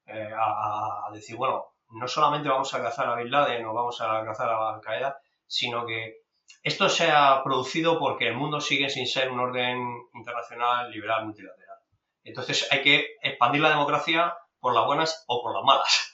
eh, 0.07 0.31
a, 0.37 1.11
decir, 1.13 1.37
bueno, 1.37 1.67
no 1.91 2.09
solamente 2.09 2.49
vamos 2.49 2.73
a 2.75 2.83
cazar 2.83 3.09
a 3.09 3.17
Bin 3.17 3.31
Laden 3.31 3.65
o 3.67 3.75
vamos 3.75 4.01
a 4.01 4.25
cazar 4.25 4.51
a 4.51 4.75
Al 4.75 4.81
Qaeda, 4.81 5.19
sino 5.47 5.87
que 5.87 6.25
esto 6.63 6.89
se 6.89 7.11
ha 7.11 7.43
producido 7.43 7.99
porque 7.99 8.29
el 8.29 8.37
mundo 8.37 8.61
sigue 8.61 8.89
sin 8.89 9.07
ser 9.07 9.31
un 9.31 9.41
orden 9.41 9.79
internacional 10.15 10.91
liberal 10.91 11.25
multilateral. 11.27 11.79
Entonces 12.23 12.69
hay 12.71 12.83
que 12.83 13.17
expandir 13.23 13.61
la 13.61 13.71
democracia 13.71 14.37
por 14.61 14.75
las 14.75 14.87
buenas 14.87 15.25
o 15.27 15.43
por 15.43 15.55
las 15.55 15.65
malas. 15.65 16.11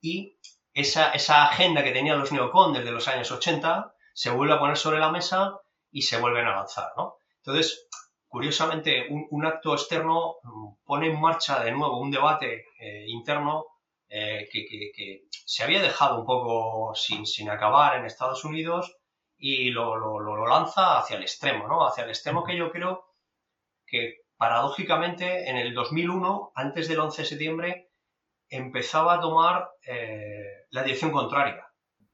Y 0.00 0.36
esa, 0.74 1.10
esa, 1.12 1.44
agenda 1.48 1.82
que 1.82 1.92
tenían 1.92 2.18
los 2.18 2.30
neocon 2.30 2.72
desde 2.72 2.90
los 2.90 3.08
años 3.08 3.30
80 3.30 3.94
se 4.12 4.30
vuelve 4.30 4.54
a 4.54 4.58
poner 4.58 4.76
sobre 4.76 4.98
la 4.98 5.10
mesa 5.10 5.58
y 5.90 6.02
se 6.02 6.20
vuelven 6.20 6.46
a 6.46 6.52
avanzar. 6.52 6.92
¿no? 6.96 7.16
Entonces, 7.38 7.85
curiosamente, 8.28 9.06
un, 9.08 9.46
acto 9.46 9.74
externo 9.74 10.36
mm, 10.42 10.84
pone 10.84 11.08
en 11.08 11.20
marcha 11.20 11.62
de 11.62 11.72
nuevo 11.72 12.00
un 12.00 12.10
debate 12.10 12.66
eh, 12.78 13.04
interno 13.08 13.64
eh, 14.08 14.48
que, 14.52 15.22
se 15.30 15.62
había 15.64 15.82
dejado 15.82 16.20
un 16.20 16.26
poco 16.26 16.94
sin, 16.94 17.50
acabar 17.50 17.96
en 17.96 18.04
Estados 18.04 18.44
Unidos 18.44 18.96
y 19.38 19.70
lo, 19.70 20.46
lanza 20.46 20.98
hacia 20.98 21.16
el 21.16 21.22
extremo, 21.22 21.68
¿no? 21.68 21.86
Hacia 21.86 22.04
el 22.04 22.10
extremo 22.10 22.44
que 22.44 22.56
yo 22.56 22.70
creo 22.70 23.04
que 23.86 24.16
paradójicamente, 24.36 25.48
en 25.48 25.56
el 25.56 25.74
2001, 25.74 26.52
antes 26.54 26.88
del 26.88 27.00
11 27.00 27.22
de 27.22 27.28
septiembre, 27.28 27.90
empezaba 28.48 29.14
a 29.14 29.20
tomar 29.20 29.70
eh, 29.86 30.66
la 30.70 30.82
dirección 30.82 31.12
contraria. 31.12 31.65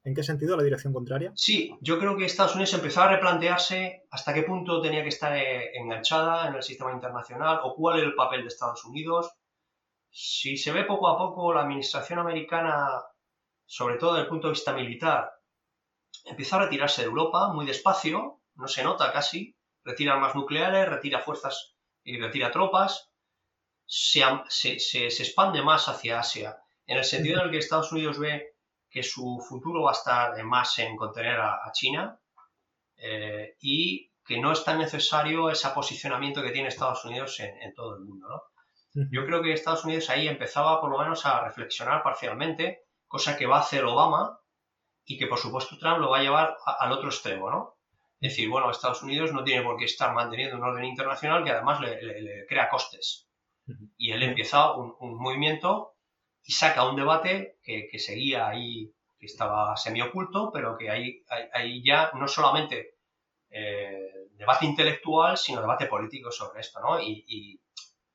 ¿En 0.04 0.14
qué 0.14 0.23
sentido 0.25 0.56
la 0.56 0.64
dirección 0.64 0.92
contraria? 0.92 1.32
Sí, 1.37 1.76
yo 1.80 1.99
creo 1.99 2.16
que 2.16 2.25
Estados 2.25 2.54
Unidos 2.54 2.75
empezaba 2.75 3.06
a 3.06 3.12
replantearse 3.12 4.02
hasta 4.11 4.35
qué 4.35 4.42
punto 4.42 4.82
tenía 4.82 5.02
que 5.02 5.11
estar 5.11 5.37
eh, 5.37 5.71
enganchada 5.75 6.49
en 6.49 6.54
el 6.54 6.62
sistema 6.62 6.92
internacional 6.92 7.61
o 7.62 7.75
cuál 7.75 7.99
era 7.99 8.09
el 8.09 8.14
papel 8.14 8.42
de 8.42 8.49
Estados 8.49 8.85
Unidos. 8.85 9.30
Si 10.11 10.56
se 10.56 10.73
ve 10.73 10.85
poco 10.85 11.09
a 11.09 11.16
poco, 11.16 11.54
la 11.54 11.62
administración 11.62 12.18
americana, 12.18 13.00
sobre 13.64 13.97
todo 13.97 14.14
desde 14.14 14.25
el 14.25 14.28
punto 14.28 14.49
de 14.49 14.54
vista 14.54 14.73
militar, 14.73 15.30
empieza 16.25 16.56
a 16.56 16.64
retirarse 16.64 17.02
de 17.02 17.09
Europa 17.09 17.52
muy 17.52 17.64
despacio, 17.64 18.40
no 18.54 18.68
se 18.68 18.82
nota 18.82 19.12
casi, 19.12 19.56
retira 19.85 20.14
armas 20.14 20.35
nucleares, 20.35 20.88
retira 20.88 21.21
fuerzas 21.21 21.76
y 22.02 22.18
retira 22.18 22.50
tropas, 22.50 23.12
se, 23.87 24.23
expande 25.06 25.62
más 25.62 25.88
hacia 25.88 26.18
Asia, 26.18 26.59
en 26.87 26.99
el 26.99 27.04
sentido 27.04 27.38
en 27.40 27.47
el 27.47 27.50
que 27.50 27.59
Estados 27.59 27.92
Unidos 27.92 28.18
ve 28.18 28.51
que 28.92 29.02
su 29.02 29.42
futuro 29.49 29.82
va 29.82 29.90
a 29.90 29.94
estar 29.94 30.44
más 30.44 30.78
en 30.78 30.96
contener 30.96 31.40
a, 31.40 31.70
China 31.72 32.20
eh, 32.96 33.56
y 33.61 34.11
que 34.25 34.38
no 34.38 34.52
es 34.52 34.62
tan 34.64 34.78
necesario 34.78 35.50
ese 35.50 35.68
posicionamiento 35.70 36.42
que 36.42 36.50
tiene 36.50 36.68
Estados 36.68 37.04
Unidos 37.04 37.40
en, 37.40 37.75
todo 37.75 37.96
el 37.96 38.04
mundo. 38.04 38.28
¿no? 38.28 39.08
Yo 39.11 39.25
creo 39.25 39.42
que 39.42 39.52
Estados 39.52 39.84
Unidos 39.84 40.11
ahí 40.11 40.28
empezaba 40.28 40.80
por 40.80 40.90
lo 40.90 40.99
menos 40.99 41.25
a 41.25 41.40
reflexionar 41.42 42.02
parcialmente, 42.02 42.82
cosa 43.08 43.37
que 43.37 43.46
va 43.46 43.56
a 43.56 43.61
hacer 43.61 43.84
Obama 43.84 44.38
y 45.04 45.18
que 45.18 45.26
por 45.26 45.38
supuesto 45.38 45.78
Trump 45.78 45.99
lo 45.99 46.11
va 46.11 46.18
a 46.18 46.22
llevar 46.22 46.56
al 46.64 46.92
otro 46.92 47.08
extremo, 47.08 47.50
¿no? 47.50 47.76
Es 48.20 48.37
decir, 48.37 48.49
bueno, 48.49 48.70
Estados 48.70 49.02
Unidos 49.02 49.32
no 49.32 49.42
tiene 49.42 49.64
por 49.64 49.76
qué 49.76 49.87
estar 49.87 50.14
manteniendo 50.14 50.56
un 50.56 50.62
orden 50.62 50.84
internacional 50.84 51.42
que 51.42 51.50
además 51.50 51.80
le, 51.80 52.46
crea 52.46 52.68
costes. 52.68 53.28
Y 53.96 54.12
él 54.12 54.22
empieza 54.22 54.76
un, 54.76 54.94
movimiento 55.00 55.96
y 56.44 56.52
saca 56.52 56.88
un 56.88 56.96
debate 56.96 57.58
que, 57.62 57.99
seguía 57.99 58.49
ahí, 58.49 58.92
que 59.18 59.26
estaba 59.26 59.76
semi-oculto, 59.76 60.50
pero 60.52 60.76
que 60.76 60.90
ahí, 60.90 61.25
ahí, 61.52 61.82
ya 61.84 62.11
no 62.14 62.26
solamente 62.26 62.96
eh, 63.50 64.28
debate 64.32 64.66
intelectual, 64.66 65.37
sino 65.37 65.61
debate 65.61 65.87
político 65.87 66.30
sobre 66.30 66.61
esto, 66.61 66.80
¿no? 66.80 67.00
Y, 67.00 67.61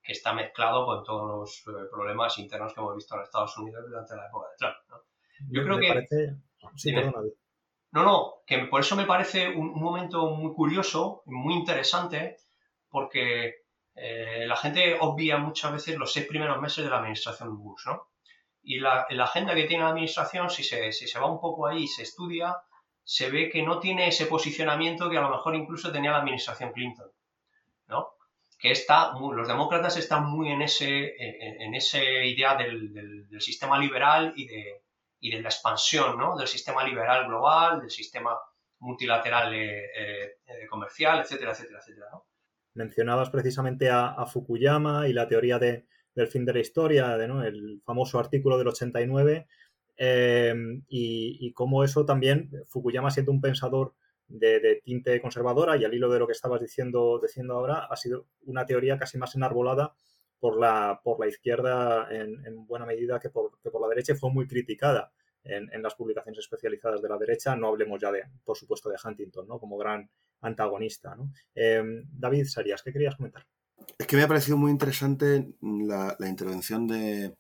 que 0.04 0.14
está 0.14 0.32
mezclado 0.34 0.86
con 0.86 1.04
todos 1.04 1.66
los 1.66 1.76
eh, 1.76 1.86
problemas 1.92 2.38
internos 2.38 2.74
que 2.74 2.80
hemos 2.80 2.96
visto 2.96 3.16
en 3.16 3.24
Estados 3.24 3.58
Unidos 3.58 3.84
durante 3.90 4.16
la 4.16 4.28
época 4.28 4.48
de 4.48 4.56
Trump, 4.58 4.76
¿no? 4.90 4.98
Yo 5.50 5.64
creo 5.64 5.78
que... 5.80 6.38
Sí, 6.78 6.94
perdona. 6.94 7.30
No, 7.92 8.04
no, 8.04 8.34
que 8.46 8.60
por 8.66 8.82
eso 8.82 8.96
me 8.96 9.06
parece 9.06 9.50
un, 9.50 9.74
momento 9.74 10.30
muy 10.30 10.54
curioso, 10.54 11.24
muy 11.26 11.54
interesante, 11.54 12.38
porque 12.90 13.64
eh, 13.96 14.46
la 14.46 14.56
gente 14.56 14.98
obvia 15.00 15.38
muchas 15.38 15.72
veces 15.74 15.98
los 15.98 16.12
seis 16.12 16.28
primeros 16.28 16.62
meses 16.62 16.84
de 16.84 16.90
la 16.90 17.00
administración 17.00 17.58
Bush, 17.58 17.86
¿no? 17.86 18.08
Y 18.70 18.80
la, 18.80 19.08
agenda 19.24 19.56
que 19.56 19.64
tiene 19.64 19.84
la 19.84 19.92
administración, 19.92 20.50
si 20.50 20.64
se, 20.64 20.92
si 20.92 21.08
se 21.08 21.20
va 21.20 21.32
un 21.32 21.40
poco 21.40 21.68
ahí 21.68 21.84
y 21.84 21.88
se 21.88 22.04
estudia, 22.04 22.58
se 23.04 23.30
ve 23.30 23.50
que 23.50 23.64
no 23.64 23.80
tiene 23.80 24.10
ese 24.10 24.26
posicionamiento 24.26 25.10
que 25.10 25.18
a 25.18 25.22
lo 25.22 25.30
mejor 25.30 25.56
incluso 25.56 25.92
tenía 25.92 26.12
la 26.12 26.18
administración 26.18 26.74
Clinton, 26.74 27.10
¿no? 27.88 28.10
Que 28.60 28.72
está, 28.72 29.14
los 29.20 29.48
demócratas 29.48 29.96
están 29.96 30.26
muy 30.26 30.52
en 30.52 30.62
ese, 30.64 31.16
en, 31.18 31.76
esa 31.76 32.00
idea 32.02 32.56
del 32.56 33.40
sistema 33.40 33.80
liberal 33.80 34.34
y 34.36 34.48
de, 34.48 34.82
y 35.20 35.32
de 35.32 35.42
la 35.42 35.50
expansión 35.50 36.18
¿no? 36.18 36.38
del 36.38 36.48
sistema 36.48 36.84
liberal 36.84 37.28
global, 37.28 37.82
del 37.82 37.90
sistema 37.90 38.38
multilateral 38.80 39.54
eh, 39.54 39.86
eh, 39.96 40.68
comercial, 40.70 41.20
etcétera, 41.20 41.52
etcétera, 41.52 41.80
etcétera. 41.80 42.08
Mencionabas 42.74 43.30
precisamente 43.30 43.90
a, 43.90 44.26
Fukuyama 44.26 45.08
y 45.08 45.14
la 45.14 45.28
teoría 45.28 45.58
de, 45.58 45.88
del 46.18 46.28
fin 46.28 46.46
de 46.46 46.54
la 46.54 46.60
historia, 46.60 47.16
de, 47.16 47.28
¿no? 47.28 47.44
el 47.44 47.82
famoso 47.86 48.20
artículo 48.20 48.58
del 48.58 48.70
89, 48.70 49.48
em, 49.98 50.84
y, 50.90 51.38
y 51.40 51.54
cómo 51.54 51.84
eso 51.84 52.06
también, 52.06 52.50
Fukuyama 52.66 53.12
siendo 53.12 53.32
un 53.32 53.40
pensador 53.40 53.94
de, 54.28 54.82
tinte 54.84 55.22
conservadora 55.22 55.78
y 55.78 55.86
al 55.86 55.94
hilo 55.94 56.10
de 56.10 56.20
lo 56.20 56.26
que 56.26 56.34
estabas 56.34 56.60
diciendo, 56.60 57.22
ahora, 57.52 57.86
ha 57.90 57.96
sido 57.96 58.28
una 58.46 58.66
teoría 58.66 58.98
casi 58.98 59.18
más 59.18 59.36
enarbolada 59.36 59.94
por 60.40 60.60
la, 60.60 61.00
por 61.04 61.20
la 61.20 61.28
izquierda 61.28 62.08
en, 62.12 62.66
buena 62.66 62.86
medida 62.86 63.20
que 63.20 63.30
por, 63.30 63.60
por, 63.62 63.82
la 63.82 63.88
derecha 63.88 64.16
fue 64.16 64.32
muy 64.32 64.48
criticada 64.48 65.12
en, 65.44 65.82
las 65.82 65.96
publicaciones 65.96 66.40
especializadas 66.40 67.02
de 67.02 67.10
la 67.10 67.18
derecha. 67.18 67.56
No 67.56 67.68
hablemos 67.68 68.02
ya 68.02 68.12
de, 68.12 68.24
por 68.44 68.58
supuesto, 68.58 68.90
de 68.90 68.98
Huntington, 69.04 69.48
¿no? 69.48 69.60
Como 69.60 69.78
gran 69.78 70.10
antagonista, 70.42 71.16
¿no? 71.16 71.32
Em, 71.56 72.04
David 72.12 72.46
Sarías, 72.48 72.84
¿qué 72.84 72.92
querías 72.92 73.16
comentar? 73.16 73.46
Es 73.98 74.08
que 74.08 74.16
me 74.16 74.24
ha 74.24 74.28
parecido 74.28 74.58
muy 74.58 74.72
interesante 74.72 75.54
la, 75.62 76.16
intervención 76.28 76.88
de, 76.88 77.36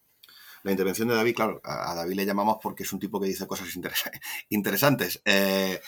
la 0.63 0.71
intervención 0.71 1.07
de 1.07 1.15
David, 1.15 1.35
claro, 1.35 1.61
a, 1.63 1.93
David 1.95 2.15
le 2.15 2.25
llamamos 2.25 2.57
porque 2.61 2.83
es 2.83 2.93
un 2.93 2.99
tipo 2.99 3.19
que 3.19 3.27
dice 3.27 3.47
cosas 3.47 3.67
interesantes. 4.49 5.21
Eh, 5.25 5.79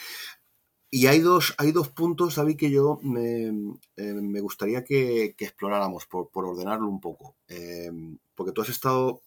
y 0.92 1.06
hay 1.06 1.20
dos, 1.20 1.54
hay 1.58 1.70
dos 1.70 1.88
puntos, 1.88 2.34
David, 2.34 2.56
que 2.56 2.70
yo 2.70 2.98
me, 3.02 3.76
eh, 3.96 4.40
gustaría 4.40 4.82
que, 4.82 5.36
exploráramos 5.38 6.06
por, 6.06 6.28
ordenarlo 6.32 6.88
un 6.88 7.00
poco. 7.00 7.36
Eh, 7.46 7.90
porque 8.34 8.52
tú 8.52 8.62
has 8.62 8.70
estado 8.70 9.22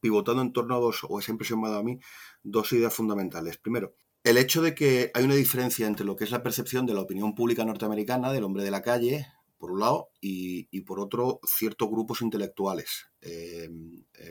pivotando 0.00 0.42
en 0.42 0.52
torno 0.52 0.76
a 0.76 0.78
dos, 0.78 1.04
o 1.08 1.18
esa 1.18 1.32
impresión 1.32 1.60
me 1.60 1.68
a 1.68 1.82
mí, 1.82 1.98
dos 2.42 2.72
ideas 2.72 2.92
fundamentales. 2.92 3.56
Primero, 3.56 3.94
el 4.24 4.36
hecho 4.36 4.60
de 4.60 4.74
que 4.74 5.10
hay 5.14 5.24
una 5.24 5.34
diferencia 5.34 5.86
entre 5.86 6.04
lo 6.04 6.16
que 6.16 6.24
es 6.24 6.30
la 6.30 6.42
percepción 6.42 6.84
de 6.84 6.94
la 6.94 7.00
opinión 7.00 7.34
pública 7.34 7.64
norteamericana, 7.64 8.32
del 8.32 8.44
hombre 8.44 8.62
de 8.62 8.70
la 8.70 8.82
calle, 8.82 9.26
por 9.60 9.72
un 9.72 9.80
lado, 9.80 10.08
y, 10.22 10.80
por 10.80 11.00
otro, 11.00 11.38
ciertos 11.44 11.90
grupos 11.90 12.22
intelectuales. 12.22 13.10
Eh, 13.20 13.68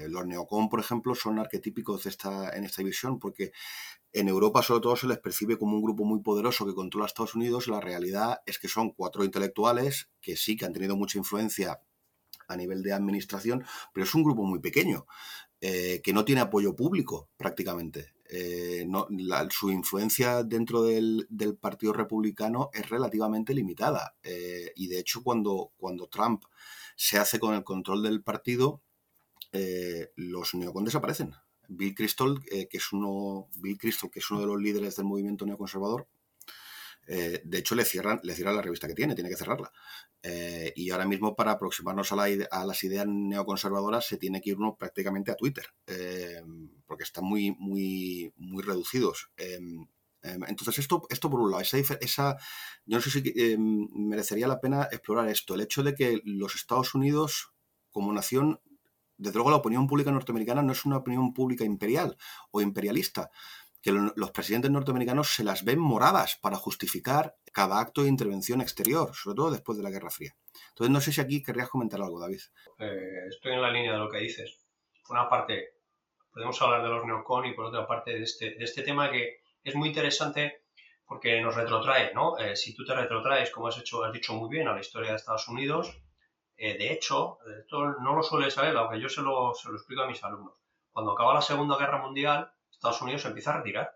los 0.07 0.25
neocon, 0.25 0.69
por 0.69 0.79
ejemplo, 0.79 1.13
son 1.13 1.37
arquetípicos 1.37 2.03
de 2.03 2.09
esta, 2.09 2.49
en 2.57 2.63
esta 2.65 2.81
visión 2.81 3.19
porque 3.19 3.51
en 4.11 4.27
Europa, 4.27 4.63
sobre 4.63 4.81
todo, 4.81 4.95
se 4.95 5.05
les 5.05 5.19
percibe 5.19 5.59
como 5.59 5.75
un 5.75 5.83
grupo 5.83 6.03
muy 6.03 6.21
poderoso 6.21 6.65
que 6.65 6.73
controla 6.73 7.05
Estados 7.05 7.35
Unidos. 7.35 7.67
La 7.67 7.79
realidad 7.79 8.39
es 8.47 8.57
que 8.57 8.67
son 8.67 8.89
cuatro 8.89 9.23
intelectuales 9.23 10.09
que 10.19 10.35
sí 10.35 10.57
que 10.57 10.65
han 10.65 10.73
tenido 10.73 10.97
mucha 10.97 11.19
influencia 11.19 11.79
a 12.47 12.57
nivel 12.57 12.81
de 12.81 12.93
administración, 12.93 13.63
pero 13.93 14.05
es 14.05 14.15
un 14.15 14.23
grupo 14.23 14.43
muy 14.43 14.59
pequeño, 14.59 15.05
eh, 15.61 16.01
que 16.03 16.11
no 16.11 16.25
tiene 16.25 16.41
apoyo 16.41 16.75
público 16.75 17.29
prácticamente. 17.37 18.15
Eh, 18.29 18.87
su 19.49 19.71
influencia 19.71 20.43
dentro 20.43 20.83
del, 20.83 21.27
Partido 21.59 21.93
Republicano 21.93 22.69
es 22.73 22.89
relativamente 22.89 23.53
limitada. 23.53 24.15
Eh, 24.23 24.71
y 24.75 24.87
de 24.87 24.99
hecho, 24.99 25.23
cuando, 25.23 25.71
cuando 25.77 26.07
Trump 26.07 26.43
se 26.95 27.17
hace 27.17 27.39
con 27.39 27.55
el 27.55 27.63
control 27.63 28.03
del 28.03 28.23
partido, 28.23 28.81
los 30.15 30.53
neocon 30.53 30.85
desaparecen. 30.85 31.33
Bill 31.69 31.93
Crystal, 31.93 32.39
eh, 32.51 32.67
que 32.67 32.77
es 32.77 32.91
uno, 32.91 33.47
Bill 33.55 33.77
Crystal, 33.77 34.09
que 34.09 34.19
es 34.19 34.31
uno 34.31 34.41
de 34.41 34.47
los 34.47 34.59
líderes 34.59 34.95
del 34.95 35.05
movimiento 35.05 35.45
neoconservador, 35.45 36.07
eh, 37.11 37.41
de 37.43 37.57
hecho 37.57 37.73
le 37.73 37.85
cierran, 37.85 38.19
le 38.21 38.35
cierran 38.35 38.55
la 38.55 38.61
revista 38.61 38.87
que 38.87 38.93
tiene, 38.93 39.15
tiene 39.15 39.31
que 39.31 39.35
cerrarla. 39.35 39.71
Eh, 40.21 40.71
y 40.75 40.91
ahora 40.91 41.07
mismo 41.07 41.35
para 41.35 41.53
aproximarnos 41.53 42.11
a, 42.11 42.15
las 42.15 42.83
ideas 42.83 43.07
neoconservadoras 43.07 44.05
se 44.05 44.17
tiene 44.17 44.41
que 44.41 44.51
ir 44.51 44.57
uno 44.57 44.75
prácticamente 44.77 45.31
a 45.31 45.35
Twitter, 45.35 45.65
porque 46.85 47.03
están 47.03 47.23
muy, 47.23 47.55
muy, 47.57 48.31
muy 48.37 48.61
reducidos. 48.61 49.31
Entonces, 50.21 50.77
esto, 50.77 51.07
esto 51.09 51.31
por 51.31 51.39
un 51.39 51.49
lado, 51.49 51.63
esa, 51.63 52.37
yo 52.85 52.97
no 52.97 53.01
sé 53.01 53.09
si 53.09 53.57
merecería 53.57 54.47
la 54.47 54.59
pena 54.59 54.87
explorar 54.91 55.29
esto, 55.29 55.55
el 55.55 55.61
hecho 55.61 55.81
de 55.81 55.95
que 55.95 56.21
los 56.25 56.55
Estados 56.55 56.93
Unidos 56.93 57.53
como 57.89 58.13
nación 58.13 58.59
desde 59.19 59.35
luego 59.35 59.51
la 59.51 59.57
opinión 59.57 59.85
pública 59.85 60.11
norteamericana 60.11 60.63
no 60.63 60.71
es 60.71 60.85
una 60.85 60.97
opinión 60.97 61.33
pública 61.33 61.65
imperial 61.65 62.17
o 62.51 62.61
imperialista, 62.61 63.29
que 63.81 63.91
los 63.91 64.31
presidentes 64.31 64.71
norteamericanos 64.71 65.33
se 65.35 65.43
las 65.43 65.63
ven 65.63 65.79
moradas 65.79 66.37
para 66.41 66.57
justificar 66.57 67.35
cada 67.53 67.79
acto 67.79 68.03
de 68.03 68.09
intervención 68.09 68.61
exterior, 68.61 69.15
sobre 69.15 69.35
todo 69.35 69.51
después 69.51 69.77
de 69.77 69.83
la 69.83 69.89
Guerra 69.89 70.09
Fría. 70.09 70.35
Entonces 70.69 70.91
no 70.91 71.01
sé 71.01 71.11
si 71.13 71.21
aquí 71.21 71.41
querrías 71.41 71.69
comentar 71.69 72.01
algo, 72.01 72.19
David. 72.19 72.41
Eh, 72.77 73.27
estoy 73.29 73.53
en 73.53 73.61
la 73.61 73.71
línea 73.71 73.93
de 73.93 73.99
lo 73.99 74.09
que 74.09 74.19
dices. 74.19 74.65
Por 75.07 75.17
una 75.17 75.29
parte, 75.29 75.75
podemos 76.31 76.61
hablar 76.61 76.83
de 76.83 76.89
los 76.89 77.05
neocon 77.05 77.45
y 77.45 77.53
por 77.53 77.65
otra 77.65 77.87
parte 77.87 78.11
de 78.11 78.23
este, 78.23 78.55
de 78.55 78.63
este 78.63 78.83
tema 78.83 79.09
que 79.11 79.41
es 79.63 79.75
muy 79.75 79.89
interesante 79.89 80.63
porque 81.05 81.41
nos 81.41 81.55
retrotrae, 81.55 82.13
¿no? 82.13 82.37
Eh, 82.37 82.55
si 82.55 82.75
tú 82.75 82.85
te 82.85 82.93
retrotraes, 82.93 83.49
como 83.49 83.67
has, 83.67 83.77
hecho, 83.79 84.03
has 84.03 84.13
dicho 84.13 84.33
muy 84.33 84.49
bien, 84.49 84.67
a 84.67 84.73
la 84.73 84.81
historia 84.81 85.09
de 85.09 85.15
Estados 85.15 85.47
Unidos, 85.47 85.97
eh, 86.55 86.77
de 86.77 86.91
hecho, 86.91 87.39
esto 87.59 87.95
no 88.01 88.15
lo 88.15 88.21
suele 88.21 88.51
saber, 88.51 88.77
aunque 88.77 88.99
yo 88.99 89.09
se 89.09 89.21
lo, 89.21 89.53
se 89.55 89.69
lo 89.69 89.75
explico 89.75 90.03
a 90.03 90.07
mis 90.07 90.23
alumnos. 90.23 90.53
Cuando 90.91 91.13
acaba 91.13 91.33
la 91.33 91.41
Segunda 91.41 91.77
Guerra 91.77 91.99
Mundial, 91.99 92.51
Estados 92.79 93.01
Unidos 93.01 93.23
se 93.23 93.27
empieza 93.27 93.51
a 93.51 93.57
retirar. 93.57 93.91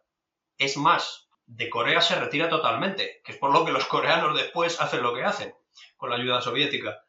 Es 0.57 0.75
más, 0.75 1.29
de 1.45 1.69
Corea 1.69 2.01
se 2.01 2.19
retira 2.19 2.49
totalmente, 2.49 3.21
que 3.23 3.31
es 3.31 3.37
por 3.37 3.53
lo 3.53 3.63
que 3.63 3.71
los 3.71 3.85
coreanos 3.85 4.35
después 4.35 4.79
hacen 4.81 5.01
lo 5.01 5.13
que 5.13 5.23
hacen, 5.23 5.55
con 5.95 6.09
la 6.09 6.17
ayuda 6.17 6.41
soviética. 6.41 7.01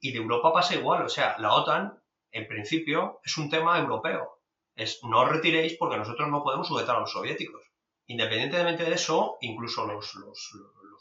Y 0.00 0.10
de 0.10 0.18
Europa 0.18 0.52
pasa 0.52 0.74
igual, 0.74 1.04
o 1.04 1.08
sea, 1.08 1.36
la 1.38 1.54
OTAN, 1.54 2.02
en 2.32 2.48
principio, 2.48 3.20
es 3.24 3.38
un 3.38 3.48
tema 3.48 3.78
europeo. 3.78 4.40
Es 4.74 5.04
no 5.04 5.20
os 5.20 5.28
retiréis 5.28 5.76
porque 5.78 5.98
nosotros 5.98 6.28
no 6.28 6.42
podemos 6.42 6.66
sujetar 6.66 6.96
a 6.96 7.00
los 7.00 7.12
soviéticos. 7.12 7.62
Independientemente 8.06 8.82
de 8.82 8.94
eso, 8.94 9.38
incluso 9.40 9.86
los, 9.86 10.14
los, 10.16 10.50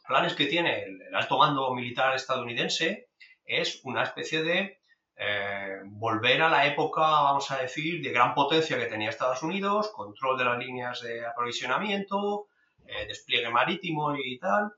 planes 0.07 0.35
que 0.35 0.45
tiene 0.45 0.83
el 0.83 1.15
alto 1.15 1.37
mando 1.37 1.73
militar 1.73 2.15
estadounidense 2.15 3.09
es 3.45 3.81
una 3.83 4.03
especie 4.03 4.43
de 4.43 4.78
eh, 5.21 5.81
volver 5.83 6.41
a 6.41 6.49
la 6.49 6.65
época, 6.65 7.01
vamos 7.01 7.51
a 7.51 7.57
decir, 7.57 8.01
de 8.01 8.11
gran 8.11 8.33
potencia 8.33 8.77
que 8.77 8.85
tenía 8.85 9.09
Estados 9.09 9.43
Unidos, 9.43 9.89
control 9.89 10.37
de 10.37 10.45
las 10.45 10.57
líneas 10.57 11.01
de 11.01 11.25
aprovisionamiento, 11.25 12.47
eh, 12.85 13.05
despliegue 13.05 13.49
marítimo 13.49 14.15
y 14.15 14.39
tal, 14.39 14.71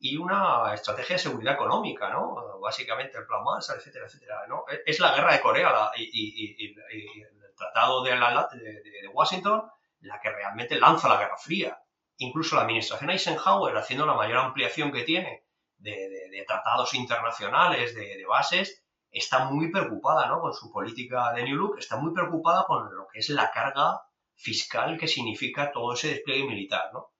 y 0.00 0.16
una 0.16 0.74
estrategia 0.74 1.14
de 1.14 1.22
seguridad 1.22 1.54
económica, 1.54 2.10
¿no? 2.10 2.58
Básicamente 2.60 3.16
el 3.16 3.26
plan 3.26 3.44
Marshall, 3.44 3.78
etcétera, 3.78 4.06
etcétera, 4.06 4.46
¿no? 4.48 4.64
Es 4.84 4.98
la 4.98 5.14
guerra 5.14 5.32
de 5.34 5.40
Corea 5.40 5.90
y, 5.96 6.66
el 6.68 7.54
tratado 7.56 8.02
de, 8.02 8.10
de, 8.10 9.08
Washington 9.12 9.70
la 10.00 10.20
que 10.20 10.30
realmente 10.30 10.80
lanza 10.80 11.08
la 11.08 11.16
Guerra 11.16 11.36
Fría. 11.36 11.78
Incluso 12.18 12.56
la 12.56 12.62
administración 12.62 13.10
Eisenhower, 13.10 13.76
haciendo 13.76 14.04
la 14.04 14.14
mayor 14.14 14.38
ampliación 14.38 14.90
que 14.90 15.04
tiene 15.04 15.44
de, 15.78 16.44
tratados 16.46 16.94
internacionales, 16.94 17.94
de, 17.94 18.24
bases, 18.26 18.84
está 19.18 19.46
muy 19.46 19.70
preocupada 19.70 20.26
¿no? 20.28 20.40
con 20.40 20.52
su 20.52 20.70
política 20.70 21.32
de 21.32 21.44
New 21.44 21.56
Look, 21.56 21.78
está 21.78 21.96
muy 21.96 22.12
preocupada 22.12 22.64
con 22.66 22.94
lo 22.94 23.06
que 23.12 23.20
es 23.20 23.30
la 23.30 23.50
carga 23.50 24.02
fiscal 24.34 24.98
que 24.98 25.08
significa 25.08 25.72
todo 25.72 25.94
ese 25.94 26.08
despliegue 26.08 26.46
militar. 26.46 26.90
¿no? 26.92 27.12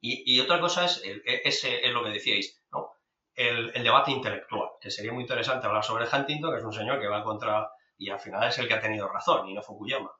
Y, 0.00 0.38
otra 0.40 0.60
cosa 0.60 0.84
es, 0.84 1.02
ese 1.04 1.86
es 1.86 1.92
lo 1.92 2.04
que 2.04 2.10
decíais, 2.10 2.62
¿no? 2.70 2.90
el, 3.34 3.72
debate 3.72 4.10
intelectual, 4.10 4.70
que 4.80 4.90
sería 4.90 5.12
muy 5.12 5.22
interesante 5.22 5.66
hablar 5.66 5.84
sobre 5.84 6.06
Huntington, 6.06 6.52
que 6.52 6.58
es 6.58 6.64
un 6.64 6.72
señor 6.72 7.00
que 7.00 7.08
va 7.08 7.22
contra, 7.22 7.70
y 7.96 8.10
al 8.10 8.20
final 8.20 8.48
es 8.48 8.58
el 8.58 8.68
que 8.68 8.74
ha 8.74 8.80
tenido 8.80 9.08
razón, 9.08 9.48
y 9.48 9.54
no 9.54 9.62
Fukuyama. 9.62 10.10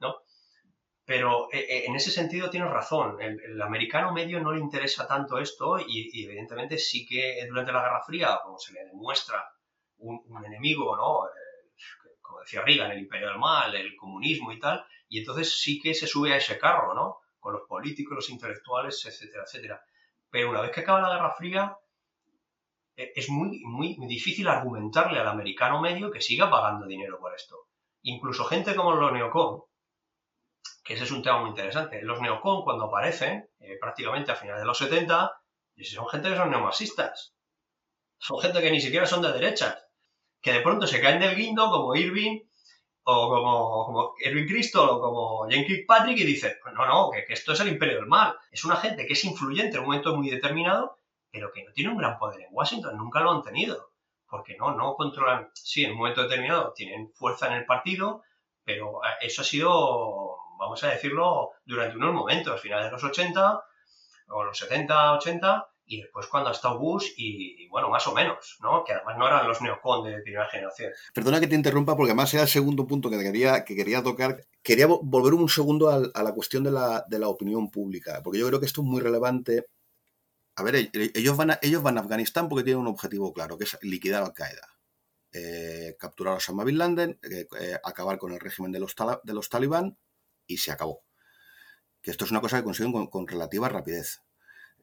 ¿no? 0.00 0.16
Pero 1.04 1.48
eh, 1.52 1.66
eh, 1.68 1.84
en 1.86 1.94
ese 1.94 2.10
sentido 2.10 2.50
tienes 2.50 2.70
razón, 2.70 3.20
el, 3.20 3.60
americano 3.62 4.12
medio 4.12 4.40
no 4.40 4.52
le 4.52 4.60
interesa 4.60 5.06
tanto 5.06 5.38
esto 5.38 5.78
y, 5.78 6.24
evidentemente 6.24 6.78
sí 6.78 7.06
que 7.06 7.44
durante 7.48 7.72
la 7.72 7.82
Guerra 7.82 8.02
Fría, 8.02 8.40
como 8.42 8.58
se 8.58 8.72
le 8.72 8.84
demuestra 8.84 9.44
un, 10.04 10.44
enemigo, 10.44 10.96
¿no? 10.96 11.26
Eh, 11.26 12.14
como 12.20 12.40
decía 12.40 12.62
Reagan, 12.62 12.92
el 12.92 13.00
imperio 13.00 13.28
del 13.28 13.38
mal, 13.38 13.74
el 13.74 13.96
comunismo 13.96 14.52
y 14.52 14.58
tal, 14.58 14.84
y 15.08 15.18
entonces 15.18 15.60
sí 15.60 15.80
que 15.80 15.94
se 15.94 16.06
sube 16.06 16.32
a 16.32 16.36
ese 16.36 16.58
carro, 16.58 16.94
¿no? 16.94 17.18
Con 17.38 17.54
los 17.54 17.62
políticos, 17.68 18.16
los 18.16 18.30
intelectuales, 18.30 19.04
etcétera, 19.04 19.44
etcétera. 19.44 19.82
Pero 20.30 20.50
una 20.50 20.60
vez 20.60 20.70
que 20.70 20.80
acaba 20.80 21.00
la 21.00 21.14
Guerra 21.14 21.34
Fría, 21.36 21.76
e, 22.96 23.12
es 23.14 23.28
muy, 23.28 23.60
muy 23.64 23.96
difícil 24.06 24.48
argumentarle 24.48 25.20
al 25.20 25.28
americano 25.28 25.80
medio 25.80 26.10
que 26.10 26.20
siga 26.20 26.50
pagando 26.50 26.86
dinero 26.86 27.18
por 27.18 27.34
esto. 27.34 27.56
Incluso 28.02 28.44
gente 28.44 28.74
como 28.74 28.94
los 28.94 29.12
neocon, 29.12 29.62
que 30.84 30.94
ese 30.94 31.04
es 31.04 31.10
un 31.10 31.22
tema 31.22 31.40
muy 31.40 31.50
interesante. 31.50 32.02
Los 32.02 32.20
neocon, 32.20 32.62
cuando 32.62 32.84
aparecen, 32.84 33.48
eh, 33.58 33.78
prácticamente 33.80 34.32
a 34.32 34.36
finales 34.36 34.62
de 34.62 34.66
los 34.66 34.78
70, 34.78 35.32
son 35.82 36.08
gente 36.08 36.28
que 36.28 36.36
son 36.36 36.50
neomarxistas. 36.50 37.34
Son 38.18 38.38
gente 38.40 38.60
que 38.60 38.70
ni 38.70 38.80
siquiera 38.80 39.06
son 39.06 39.22
de 39.22 39.32
derechas 39.32 39.83
que 40.44 40.52
de 40.52 40.60
pronto 40.60 40.86
se 40.86 41.00
caen 41.00 41.20
del 41.20 41.34
guindo 41.34 41.70
como 41.70 41.96
Irving 41.96 42.38
o 43.04 43.28
como, 43.30 44.14
Irving 44.20 44.46
Crystal 44.46 44.86
o 44.90 45.00
como 45.00 45.48
Jane 45.48 45.64
Kirkpatrick 45.64 46.18
y 46.18 46.24
dicen, 46.24 46.52
pues 46.62 46.74
no, 46.74 46.86
no, 46.86 47.10
que, 47.10 47.24
esto 47.32 47.54
es 47.54 47.60
el 47.60 47.68
imperio 47.68 47.96
del 47.96 48.06
mal. 48.06 48.36
Es 48.50 48.62
una 48.62 48.76
gente 48.76 49.06
que 49.06 49.14
es 49.14 49.24
influyente 49.24 49.76
en 49.76 49.80
un 49.80 49.86
momento 49.86 50.14
muy 50.14 50.28
determinado, 50.28 50.98
pero 51.30 51.50
que 51.50 51.64
no 51.64 51.72
tiene 51.72 51.90
un 51.90 51.96
gran 51.96 52.18
poder 52.18 52.42
en 52.42 52.48
Washington, 52.50 52.94
nunca 52.98 53.20
lo 53.20 53.32
han 53.32 53.42
tenido. 53.42 53.92
Porque 54.28 54.54
no, 54.58 54.74
no 54.74 54.94
controlan, 54.96 55.48
sí, 55.54 55.86
en 55.86 55.92
un 55.92 55.98
momento 55.98 56.24
determinado 56.24 56.74
tienen 56.74 57.10
fuerza 57.14 57.46
en 57.46 57.54
el 57.54 57.64
partido, 57.64 58.22
pero 58.64 59.02
eh, 59.02 59.08
eso 59.22 59.40
ha 59.40 59.44
sido, 59.46 60.36
vamos 60.58 60.84
a 60.84 60.90
decirlo, 60.90 61.52
durante 61.64 61.96
unos 61.96 62.12
momentos, 62.12 62.60
finales 62.60 62.86
de 62.86 62.92
los 62.92 63.04
80 63.04 63.64
o 64.28 64.44
los 64.44 64.58
70, 64.58 65.12
80, 65.14 65.68
y 65.86 66.00
después 66.00 66.26
cuando 66.26 66.48
ha 66.48 66.52
estado 66.52 66.78
Bush 66.78 67.10
y, 67.16 67.68
bueno, 67.68 67.90
más 67.90 68.06
o 68.06 68.14
menos, 68.14 68.58
¿no? 68.62 68.84
Que 68.84 68.92
además 68.92 69.18
no 69.18 69.26
eran 69.26 69.46
los 69.46 69.60
neocon 69.60 70.04
de 70.04 70.20
primera 70.22 70.48
generación. 70.48 70.92
Perdona 71.12 71.40
que 71.40 71.46
te 71.46 71.54
interrumpa 71.54 71.96
porque 71.96 72.10
además 72.10 72.32
era 72.34 72.44
el 72.44 72.48
segundo 72.48 72.86
punto 72.86 73.10
que 73.10 73.18
quería, 73.18 73.64
que 73.64 73.76
quería 73.76 74.02
tocar. 74.02 74.44
Quería 74.62 74.86
volver 74.86 75.34
un 75.34 75.48
segundo 75.48 75.90
a, 75.90 76.22
la 76.22 76.32
cuestión 76.32 76.64
de 76.64 76.70
la, 76.70 77.04
de 77.08 77.18
la, 77.18 77.28
opinión 77.28 77.70
pública, 77.70 78.22
porque 78.22 78.38
yo 78.38 78.46
creo 78.46 78.60
que 78.60 78.66
esto 78.66 78.80
es 78.80 78.86
muy 78.86 79.00
relevante. 79.00 79.66
A 80.56 80.62
ver, 80.62 80.76
e, 80.76 80.90
ellos 81.14 81.36
van 81.36 81.52
a, 81.52 81.58
ellos 81.60 81.82
van 81.82 81.98
a 81.98 82.00
Afganistán 82.00 82.48
porque 82.48 82.64
tienen 82.64 82.80
un 82.80 82.88
objetivo 82.88 83.32
claro, 83.32 83.58
que 83.58 83.64
es 83.64 83.78
liquidar 83.82 84.22
Al-Qaeda. 84.22 84.68
Eh, 85.32 85.96
capturar 85.98 86.34
a 86.34 86.36
Osama 86.36 86.64
Bin 86.64 86.78
Laden, 86.78 87.18
eh, 87.22 87.46
eh, 87.60 87.78
acabar 87.82 88.18
con 88.18 88.32
el 88.32 88.40
régimen 88.40 88.72
de 88.72 88.78
los, 88.78 88.94
de 89.24 89.34
los 89.34 89.48
talibán 89.48 89.98
y 90.46 90.58
se 90.58 90.70
acabó. 90.70 91.02
Que 92.00 92.10
esto 92.10 92.24
es 92.24 92.30
una 92.30 92.40
cosa 92.40 92.58
que 92.58 92.64
consiguen 92.64 93.06
con 93.08 93.26
relativa 93.26 93.68
rapidez. 93.68 94.23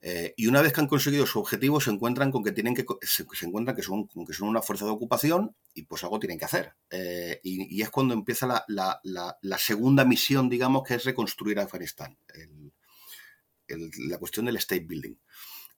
Eh, 0.03 0.33
y 0.35 0.47
una 0.47 0.63
vez 0.63 0.73
que 0.73 0.81
han 0.81 0.87
conseguido 0.87 1.27
su 1.27 1.39
objetivo, 1.39 1.79
se 1.79 1.91
encuentran 1.91 2.31
con 2.31 2.43
que 2.43 2.51
tienen 2.51 2.73
que 2.73 2.85
se, 3.01 3.23
encuentran 3.45 3.75
que 3.75 3.83
son, 3.83 4.07
que 4.07 4.33
son 4.33 4.47
una 4.47 4.63
fuerza 4.63 4.85
de 4.85 4.91
ocupación 4.91 5.55
y 5.75 5.83
pues 5.83 6.03
algo 6.03 6.19
tienen 6.19 6.39
que 6.39 6.45
hacer. 6.45 6.73
Eh, 6.89 7.39
y, 7.43 7.81
es 7.81 7.89
cuando 7.91 8.15
empieza 8.15 8.47
la, 8.47 8.99
la, 9.03 9.57
segunda 9.59 10.03
misión, 10.03 10.49
digamos, 10.49 10.83
que 10.83 10.95
es 10.95 11.03
reconstruir 11.03 11.59
Afganistán. 11.59 12.17
la 13.67 14.17
cuestión 14.17 14.47
del 14.47 14.57
state 14.57 14.85
building, 14.85 15.15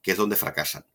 que 0.02 0.12
es 0.12 0.18
donde 0.18 0.38
fracasan. 0.38 0.86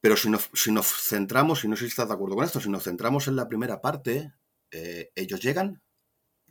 Pero 0.00 0.18
si 0.18 0.28
nos, 0.28 0.50
si 0.52 0.70
nos 0.70 0.86
centramos, 0.86 1.64
y 1.64 1.68
no 1.68 1.76
sé 1.76 1.84
si 1.84 1.88
estás 1.88 2.08
de 2.08 2.14
acuerdo 2.14 2.36
con 2.36 2.44
esto, 2.44 2.60
si 2.60 2.68
nos 2.68 2.84
centramos 2.84 3.26
en 3.28 3.36
la 3.36 3.48
primera 3.48 3.80
parte, 3.80 4.34
eh, 4.70 5.10
ellos 5.14 5.40
llegan, 5.40 5.80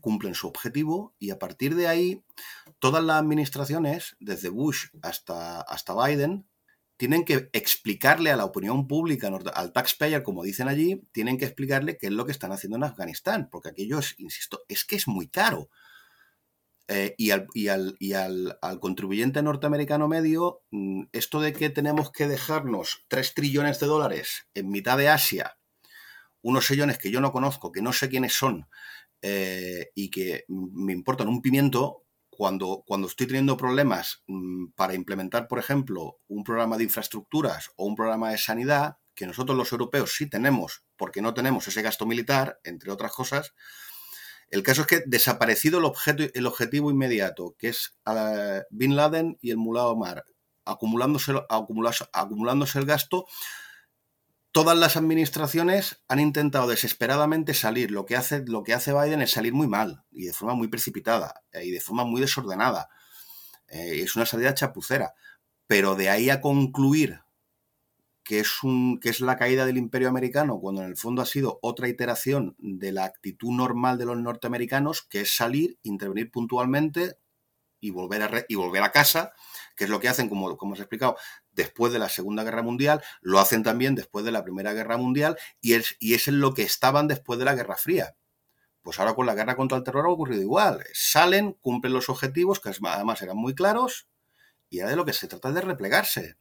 cumplen 0.04 0.36
su 0.36 0.50
objetivo 0.50 1.16
y 1.18 1.32
a 1.32 1.40
partir 1.40 1.76
de 1.76 1.88
ahí 1.88 2.26
todas 2.80 3.02
las 3.02 3.22
administraciones, 3.22 4.18
desde 4.20 4.50
Bush 4.50 4.88
hasta, 5.02 5.62
hasta 5.62 5.96
Biden, 5.96 6.46
tienen 6.98 7.24
que 7.24 7.50
explicarle 7.54 8.30
a 8.30 8.36
la 8.36 8.44
opinión 8.44 8.86
pública, 8.86 9.32
al 9.56 9.72
taxpayer, 9.72 10.22
como 10.22 10.44
dicen 10.44 10.68
allí, 10.68 11.08
tienen 11.14 11.38
que 11.38 11.46
explicarle 11.46 11.98
qué 11.98 12.08
es 12.08 12.12
lo 12.12 12.26
que 12.26 12.34
están 12.34 12.52
haciendo 12.52 12.76
en 12.76 12.84
Afganistán, 12.84 13.48
porque 13.50 13.70
aquello 13.70 14.00
es, 14.00 14.14
insisto, 14.20 14.66
es 14.68 14.84
que 14.84 14.98
es 14.98 15.08
muy 15.08 15.30
caro. 15.30 15.70
Eh, 16.90 17.16
y, 17.18 17.32
al, 17.32 17.48
y, 17.54 17.70
al, 17.70 17.96
y 17.98 18.12
al, 18.12 18.60
al, 18.62 18.82
contribuyente 18.82 19.42
norteamericano 19.42 20.10
medio, 20.10 20.64
mm, 20.72 21.04
esto 21.14 21.40
de 21.40 21.54
que 21.54 21.70
tenemos 21.70 22.12
que 22.12 22.28
dejarnos 22.28 23.06
3 23.08 23.34
trillones 23.34 23.80
de 23.80 23.88
dólares 23.88 24.50
en 24.54 24.70
mitad 24.70 24.98
de 24.98 25.08
Asia, 25.08 25.58
unos 26.42 26.66
sellones 26.66 26.98
que 26.98 27.10
yo 27.10 27.22
no 27.22 27.32
conozco, 27.32 27.72
que 27.72 27.82
no 27.82 27.94
sé 27.94 28.10
quiénes 28.10 28.34
son, 28.34 28.68
eh, 29.26 29.90
y 29.96 30.10
que 30.10 30.44
me 30.50 30.92
importan 30.92 31.30
un 31.30 31.42
pimiento 31.42 32.04
cuando, 32.30 32.84
cuando 32.86 33.08
estoy 33.08 33.26
teniendo 33.26 33.56
problemas 33.56 34.22
mm, 34.28 34.72
para 34.76 34.96
implementar, 34.96 35.48
por 35.48 35.60
ejemplo, 35.60 36.20
un 36.28 36.44
programa 36.44 36.78
de 36.78 36.84
infraestructuras 36.84 37.72
o 37.78 37.86
un 37.86 37.96
programa 37.96 38.32
de 38.32 38.38
sanidad, 38.38 38.98
que 39.16 39.26
nosotros 39.26 39.58
los 39.58 39.72
europeos 39.72 40.14
sí 40.18 40.30
tenemos, 40.30 40.84
porque 40.98 41.22
no 41.22 41.34
tenemos 41.34 41.66
ese 41.70 41.82
gasto 41.82 42.06
militar, 42.06 42.60
entre 42.66 42.92
otras 42.92 43.14
cosas, 43.14 43.54
el 44.50 44.62
caso 44.62 44.82
es 44.82 44.88
que 44.88 45.04
desaparecido 45.06 45.80
el, 45.80 45.86
objeto, 45.86 46.26
el 46.34 46.46
objetivo 46.46 46.92
inmediato, 46.92 47.56
que 47.58 47.70
es 47.70 47.98
uh, 48.06 48.62
Bin 48.72 48.98
Laden 48.98 49.38
y 49.42 49.52
el 49.52 49.58
Mullah 49.58 49.88
Omar, 49.88 50.26
acumulándose, 50.66 51.34
acumulándose 51.50 52.80
el 52.80 52.86
gasto, 52.86 53.26
todas 54.54 54.78
las 54.78 54.96
administraciones 54.96 56.04
han 56.08 56.20
intentado 56.20 56.68
desesperadamente 56.68 57.54
salir. 57.54 57.92
Lo 57.92 58.06
que 58.06 58.16
hace, 58.16 58.46
lo 58.46 58.64
que 58.64 58.74
hace 58.74 58.94
Biden 58.94 59.22
es 59.22 59.32
salir 59.32 59.52
muy 59.52 59.68
mal 59.68 60.06
y 60.12 60.26
de 60.26 60.34
forma 60.34 60.54
muy 60.54 60.68
precipitada 60.68 61.42
eh, 61.52 61.66
y 61.66 61.72
de 61.72 61.82
forma 61.82 62.06
muy 62.06 62.22
desordenada. 62.22 62.88
Eh, 63.68 64.02
es 64.04 64.16
una 64.16 64.28
salida 64.28 64.54
chapucera. 64.54 65.16
Pero 65.66 65.96
de 65.96 66.10
ahí 66.10 66.30
a 66.30 66.40
concluir 66.40 67.22
que 68.24 68.40
es, 68.40 68.64
un, 68.64 69.00
que 69.00 69.10
es 69.10 69.22
la 69.22 69.38
caída 69.38 69.66
del 69.66 69.78
imperio 69.78 70.08
americano, 70.08 70.60
cuando 70.60 70.84
en 70.84 70.88
el 70.88 70.98
fondo 70.98 71.24
ha 71.24 71.26
sido 71.26 71.60
otra 71.64 71.90
iteración 71.90 72.56
de 72.60 72.92
la 72.92 73.06
actitud 73.06 73.52
normal 73.52 73.98
de 73.98 74.06
los 74.06 74.18
norteamericanos, 74.18 75.02
que 75.02 75.22
es 75.22 75.36
salir, 75.36 75.80
intervenir 75.82 76.32
puntualmente 76.32 77.18
y 77.82 77.90
volver 77.90 78.22
a, 78.22 78.46
y 78.48 78.56
volver 78.56 78.84
a 78.84 78.92
casa, 78.92 79.34
que 79.76 79.86
es 79.86 79.90
lo 79.90 80.00
que 80.00 80.10
hacen, 80.10 80.30
como, 80.30 80.56
como 80.58 80.74
os 80.74 80.80
he 80.80 80.84
explicado, 80.84 81.18
después 81.54 81.94
de 81.94 82.00
la 82.00 82.10
Segunda 82.10 82.44
Guerra 82.44 82.62
Mundial, 82.62 83.02
lo 83.22 83.40
hacen 83.40 83.64
también 83.64 83.96
después 83.96 84.26
de 84.26 84.32
la 84.32 84.44
Primera 84.44 84.74
Guerra 84.74 84.98
Mundial 84.98 85.38
y 85.62 85.74
es, 85.74 85.96
y 86.00 86.14
es 86.14 86.28
en 86.28 86.40
lo 86.40 86.54
que 86.54 86.64
estaban 86.64 87.08
después 87.08 87.40
de 87.40 87.46
la 87.46 87.56
Guerra 87.56 87.78
Fría. 87.78 88.16
Pues 88.84 89.00
ahora 89.00 89.14
con 89.14 89.26
la 89.26 89.34
guerra 89.34 89.56
contra 89.56 89.78
el 89.78 89.84
terror 89.84 90.06
ha 90.06 90.10
ocurrido 90.10 90.42
igual. 90.42 90.84
Salen, 90.92 91.54
cumplen 91.62 91.94
los 91.94 92.10
objetivos, 92.10 92.60
que 92.60 92.70
además 92.70 93.22
eran 93.22 93.38
muy 93.38 93.56
claros, 93.56 94.10
y 94.70 94.82
ahora 94.82 94.92
de 94.92 94.98
lo 94.98 95.06
que 95.06 95.14
se 95.14 95.30
trata 95.30 95.50
es 95.50 95.56
de 95.56 95.62
replegarse. 95.62 96.36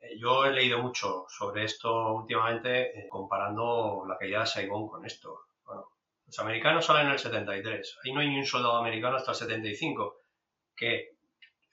Eh, 0.00 0.18
yo 0.18 0.46
he 0.46 0.52
leído 0.52 0.78
mucho 0.78 1.26
sobre 1.28 1.64
esto 1.64 2.14
últimamente, 2.14 2.98
eh, 2.98 3.08
comparando 3.10 4.04
la 4.08 4.16
caída 4.16 4.40
de 4.40 4.46
Saigón 4.46 4.88
con 4.88 5.04
esto. 5.04 5.40
Bueno, 5.62 5.90
los 6.26 6.38
americanos 6.38 6.86
salen 6.86 7.06
en 7.06 7.12
el 7.12 7.18
73. 7.18 7.98
Ahí 8.02 8.12
no 8.12 8.20
hay 8.20 8.28
ni 8.28 8.38
un 8.38 8.46
soldado 8.46 8.78
americano 8.78 9.16
hasta 9.16 9.32
el 9.32 9.36
75, 9.36 10.22
que 10.74 11.13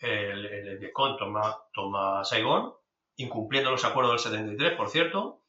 el, 0.02 0.46
el, 0.46 0.92
toma, 1.18 1.58
toma 1.74 2.26
Saigón, 2.26 2.74
incumpliendo 3.16 3.72
los 3.72 3.86
acuerdos 3.86 4.24
del 4.24 4.34
73, 4.34 4.78
por 4.78 4.90
cierto, 4.90 5.44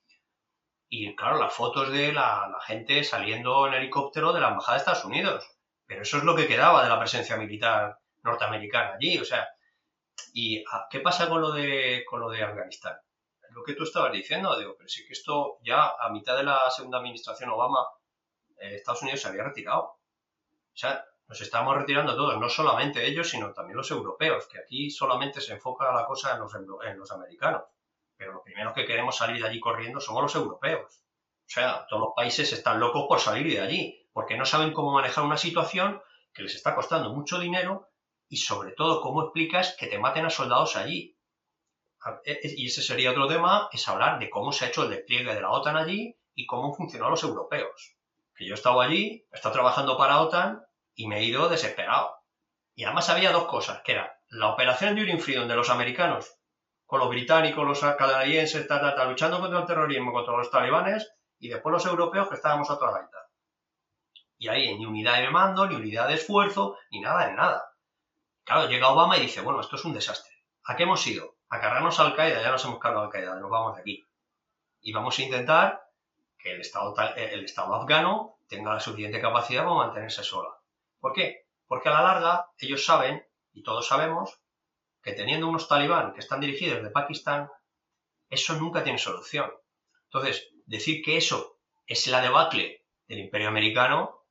y 0.88 1.16
claro, 1.16 1.38
las 1.38 1.54
fotos 1.54 1.90
de 1.90 2.12
la, 2.12 2.58
gente 2.66 3.02
saliendo 3.02 3.66
en 3.66 3.74
helicóptero 3.74 4.32
de 4.32 4.40
la 4.40 4.48
Embajada 4.48 4.74
de 4.74 4.78
Estados 4.80 5.04
Unidos. 5.04 5.48
Pero 5.86 6.02
eso 6.02 6.18
es 6.18 6.24
lo 6.24 6.36
que 6.36 6.46
quedaba 6.46 6.82
de 6.82 6.88
la 6.88 6.98
presencia 6.98 7.36
militar 7.36 7.98
norteamericana 8.22 8.94
allí, 8.94 9.18
o 9.18 9.24
sea, 9.24 9.48
¿y 10.32 10.62
ah, 10.70 10.86
qué 10.90 11.00
pasa 11.00 11.28
con 11.28 11.40
lo 11.40 11.52
de, 11.52 12.04
con 12.08 12.20
lo 12.20 12.30
de 12.30 12.42
Afganistán? 12.42 12.96
lo 13.54 13.62
que 13.62 13.74
tú 13.74 13.84
estabas 13.84 14.12
diciendo, 14.12 14.58
digo, 14.58 14.74
pero 14.76 14.88
sí 14.88 15.06
que 15.06 15.12
esto 15.12 15.58
ya 15.62 15.94
a 15.98 16.08
mitad 16.10 16.36
de 16.36 16.44
la 16.44 16.70
segunda 16.70 16.98
administración 16.98 17.50
Obama, 17.50 17.86
eh, 18.58 18.76
Estados 18.76 19.02
Unidos 19.02 19.20
se 19.20 19.28
había 19.28 19.44
retirado. 19.44 19.82
O 19.82 20.76
sea, 20.76 21.04
nos 21.32 21.40
estamos 21.40 21.74
retirando 21.74 22.14
todos, 22.14 22.38
no 22.38 22.46
solamente 22.50 23.08
ellos, 23.08 23.30
sino 23.30 23.54
también 23.54 23.78
los 23.78 23.90
europeos, 23.90 24.46
que 24.48 24.58
aquí 24.58 24.90
solamente 24.90 25.40
se 25.40 25.54
enfoca 25.54 25.90
la 25.90 26.04
cosa 26.04 26.34
en 26.34 26.40
los, 26.98 27.10
americanos. 27.10 27.62
Pero 28.18 28.34
los 28.34 28.42
primeros 28.42 28.74
que 28.74 28.84
queremos 28.84 29.16
salir 29.16 29.40
de 29.40 29.48
allí 29.48 29.58
corriendo 29.58 29.98
somos 29.98 30.24
los 30.24 30.34
europeos. 30.34 30.92
O 30.92 31.48
sea, 31.48 31.86
todos 31.88 32.02
los 32.02 32.12
países 32.14 32.52
están 32.52 32.78
locos 32.78 33.06
por 33.08 33.18
salir 33.18 33.50
de 33.50 33.62
allí, 33.62 34.10
porque 34.12 34.36
no 34.36 34.44
saben 34.44 34.74
cómo 34.74 34.92
manejar 34.92 35.24
una 35.24 35.38
situación 35.38 36.02
que 36.34 36.42
les 36.42 36.54
está 36.54 36.74
costando 36.74 37.14
mucho 37.14 37.38
dinero 37.38 37.88
y 38.28 38.36
sobre 38.36 38.72
todo 38.72 39.00
cómo 39.00 39.22
explicas 39.22 39.74
que 39.78 39.86
te 39.86 39.98
maten 39.98 40.26
a 40.26 40.30
soldados 40.30 40.76
allí. 40.76 41.18
E, 42.26 42.32
e, 42.32 42.54
y 42.58 42.66
ese 42.66 42.82
sería 42.82 43.12
otro 43.12 43.26
tema, 43.26 43.70
es 43.72 43.88
hablar 43.88 44.18
de 44.18 44.28
cómo 44.28 44.52
se 44.52 44.66
ha 44.66 44.68
hecho 44.68 44.82
el 44.82 44.90
despliegue 44.90 45.34
de 45.34 45.40
la 45.40 45.50
OTAN 45.50 45.78
allí 45.78 46.14
y 46.34 46.44
cómo 46.44 46.74
funcionan 46.74 47.08
los 47.08 47.22
europeos. 47.22 47.96
Que 48.34 48.46
yo 48.46 48.52
he 48.52 48.54
estado 48.54 48.82
allí, 48.82 49.26
he 49.32 49.36
estado 49.36 49.54
trabajando 49.54 49.96
para 49.96 50.20
OTAN 50.20 50.62
y 50.94 51.06
me 51.06 51.18
he 51.18 51.24
ido 51.24 51.48
desesperado. 51.48 52.16
Y 52.74 52.84
además 52.84 53.08
había 53.08 53.32
dos 53.32 53.46
cosas, 53.46 53.82
que 53.82 53.92
era 53.92 54.20
la 54.28 54.48
operación 54.48 54.90
Enduring 54.90 55.20
Freedom 55.20 55.48
de 55.48 55.56
los 55.56 55.70
americanos 55.70 56.38
con 56.92 57.00
los 57.00 57.08
británicos, 57.08 57.66
los 57.66 57.80
canadienses, 57.96 58.68
luchando 59.08 59.40
contra 59.40 59.60
el 59.60 59.66
terrorismo, 59.66 60.12
contra 60.12 60.36
los 60.36 60.50
talibanes, 60.50 61.10
y 61.38 61.48
después 61.48 61.72
los 61.72 61.86
europeos 61.86 62.28
que 62.28 62.34
estábamos 62.34 62.68
a 62.68 62.74
otra 62.74 62.90
gaita. 62.90 63.16
Y 64.36 64.48
ahí 64.48 64.76
ni 64.76 64.84
unidad 64.84 65.20
de 65.20 65.30
mando, 65.30 65.66
ni 65.66 65.74
unidad 65.74 66.08
de 66.08 66.14
esfuerzo, 66.14 66.76
ni 66.90 67.00
nada, 67.00 67.30
ni 67.30 67.34
nada. 67.34 67.64
Claro, 68.44 68.68
llega 68.68 68.90
Obama 68.90 69.16
y 69.16 69.22
dice, 69.22 69.40
bueno, 69.40 69.62
esto 69.62 69.76
es 69.76 69.84
un 69.86 69.94
desastre. 69.94 70.32
¿A 70.64 70.76
qué 70.76 70.82
hemos 70.82 71.06
ido? 71.06 71.36
A 71.48 71.60
cargarnos 71.60 71.98
a 71.98 72.02
Al-Qaeda, 72.02 72.42
ya 72.42 72.50
nos 72.50 72.64
hemos 72.66 72.78
cargado 72.78 73.04
a 73.04 73.06
Al-Qaeda, 73.06 73.36
nos 73.36 73.50
vamos 73.50 73.76
de 73.76 73.80
aquí. 73.80 74.06
Y 74.82 74.92
vamos 74.92 75.18
a 75.18 75.22
intentar 75.22 75.88
que 76.38 76.52
el 76.52 76.60
Estado, 76.60 76.94
el 77.16 77.44
Estado 77.44 77.74
afgano 77.74 78.36
tenga 78.48 78.74
la 78.74 78.80
suficiente 78.80 79.18
capacidad 79.18 79.62
para 79.62 79.76
mantenerse 79.76 80.22
sola. 80.22 80.50
¿Por 81.02 81.12
qué? 81.12 81.48
Porque 81.66 81.88
a 81.88 81.94
la 81.94 82.02
larga 82.02 82.46
ellos 82.58 82.84
saben, 82.84 83.26
y 83.52 83.64
todos 83.64 83.88
sabemos, 83.88 84.40
que 85.02 85.12
teniendo 85.12 85.48
unos 85.48 85.66
talibán 85.66 86.12
que 86.14 86.20
están 86.20 86.40
dirigidos 86.40 86.80
de 86.80 86.90
Pakistán, 86.90 87.50
eso 88.30 88.54
nunca 88.54 88.84
tiene 88.84 89.00
solución. 89.00 89.52
Entonces, 90.04 90.48
decir 90.64 91.02
que 91.02 91.16
eso 91.16 91.58
es 91.86 92.06
la 92.06 92.20
debacle 92.20 92.86
del 93.08 93.18
imperio 93.18 93.48
americano 93.48 94.26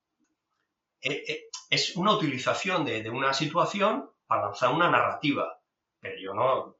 eh, 1.01 1.23
eh, 1.27 1.41
es 1.69 1.97
una 1.97 2.13
utilización 2.13 2.85
de, 2.85 3.09
una 3.09 3.33
situación 3.33 4.09
para 4.25 4.43
lanzar 4.43 4.71
una 4.71 4.89
narrativa. 4.89 5.59
Pero 5.99 6.17
yo 6.21 6.33
no, 6.33 6.77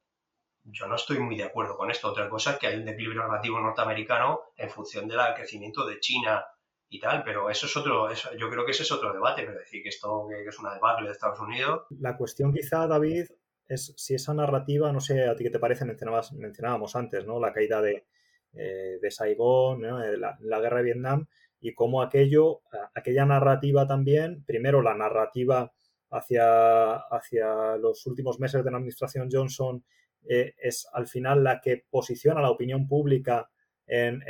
yo 0.63 0.87
no 0.87 0.95
estoy 0.95 1.19
muy 1.19 1.35
de 1.35 1.43
acuerdo 1.43 1.75
con 1.75 1.91
esto. 1.91 2.07
Otra 2.07 2.29
cosa 2.29 2.51
es 2.51 2.59
que 2.59 2.67
hay 2.67 2.77
un 2.77 2.85
declive 2.85 3.15
narrativo 3.15 3.59
norteamericano 3.59 4.39
en 4.55 4.69
función 4.69 5.09
del 5.09 5.19
crecimiento 5.35 5.85
de 5.85 5.99
China 5.99 6.45
y 6.93 6.99
tal, 6.99 7.23
pero 7.23 7.49
eso 7.49 7.67
es 7.67 7.77
otro, 7.77 8.09
yo 8.37 8.49
creo 8.49 8.65
que 8.65 8.71
ese 8.71 8.83
es 8.83 8.91
otro 8.91 9.13
debate, 9.13 9.43
pero 9.43 9.57
decir 9.57 9.81
que 9.81 9.87
esto 9.87 10.27
que 10.27 10.45
es 10.45 10.59
una 10.59 10.73
debacle 10.73 11.07
de 11.07 11.13
Estados 11.13 11.39
Unidos. 11.39 11.83
La 12.01 12.17
cuestión 12.17 12.53
quizá, 12.53 12.85
David, 12.85 13.27
es 13.65 13.93
si 13.95 14.13
esa 14.13 14.33
narrativa, 14.33 14.91
no 14.91 14.99
sé 14.99 15.25
a 15.25 15.33
ti 15.33 15.45
qué 15.45 15.49
te 15.49 15.59
parece, 15.59 15.85
mencionábamos 15.85 16.95
antes, 16.97 17.25
¿no? 17.25 17.39
La 17.39 17.53
caída 17.53 17.81
de, 17.81 18.07
eh, 18.51 18.99
de 19.01 19.09
Saigón, 19.09 19.85
eh, 19.85 20.17
la, 20.17 20.59
guerra 20.59 20.79
de 20.79 20.83
Vietnam, 20.83 21.27
y 21.61 21.73
cómo 21.73 22.01
aquello, 22.01 22.59
aquella 22.93 23.25
narrativa 23.25 23.87
también, 23.87 24.43
primero 24.43 24.81
la 24.81 24.93
narrativa 24.93 25.71
hacia, 26.09 26.95
hacia 26.97 27.77
los 27.77 28.05
últimos 28.05 28.37
meses 28.37 28.65
de 28.65 28.71
la 28.71 28.77
administración 28.77 29.29
Johnson 29.31 29.85
eh, 30.27 30.55
es 30.57 30.89
al 30.91 31.07
final 31.07 31.41
la 31.41 31.61
que 31.61 31.85
posiciona 31.89 32.41
la 32.41 32.51
opinión 32.51 32.85
pública 32.85 33.49
en, 33.91 34.23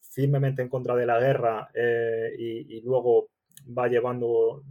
firmemente 0.00 0.62
en 0.62 0.68
contra 0.68 0.94
de 0.94 1.06
la 1.06 1.18
guerra 1.18 1.68
y, 1.74 2.76
y, 2.76 2.80
luego 2.82 3.30
va 3.66 3.88
llevando 3.88 4.62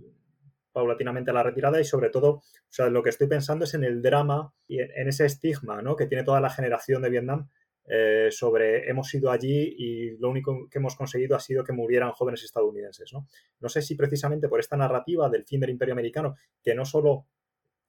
paulatinamente 0.77 1.31
a 1.31 1.33
la 1.33 1.41
retirada 1.41 1.81
y 1.81 1.83
sobre 1.83 2.11
todo, 2.11 2.29
o 2.33 2.43
sea, 2.69 2.87
lo 2.91 3.01
que 3.01 3.09
estoy 3.09 3.25
pensando 3.25 3.65
es 3.65 3.73
en 3.73 3.83
el 3.83 4.03
drama 4.03 4.53
y 4.67 4.79
en, 4.79 5.07
ese 5.07 5.25
estigma 5.25 5.81
¿no? 5.81 5.95
que 5.95 6.05
tiene 6.05 6.23
toda 6.23 6.39
la 6.39 6.51
generación 6.51 7.01
de 7.01 7.09
Vietnam 7.09 7.49
eh, 7.87 8.27
sobre 8.29 8.87
hemos 8.87 9.11
ido 9.15 9.31
allí 9.31 9.73
y 9.75 10.17
lo 10.19 10.29
único 10.29 10.69
que 10.69 10.77
hemos 10.77 10.95
conseguido 10.95 11.35
ha 11.35 11.39
sido 11.39 11.63
que 11.63 11.73
murieran 11.73 12.11
jóvenes 12.11 12.43
estadounidenses. 12.43 13.11
¿no? 13.11 13.25
no 13.59 13.69
sé 13.69 13.81
si 13.81 13.95
precisamente 13.95 14.47
por 14.47 14.59
esta 14.59 14.77
narrativa 14.77 15.27
del 15.31 15.45
fin 15.45 15.61
del 15.61 15.71
imperio 15.71 15.93
americano, 15.93 16.35
que 16.61 16.75
no 16.75 16.85
solo 16.85 17.25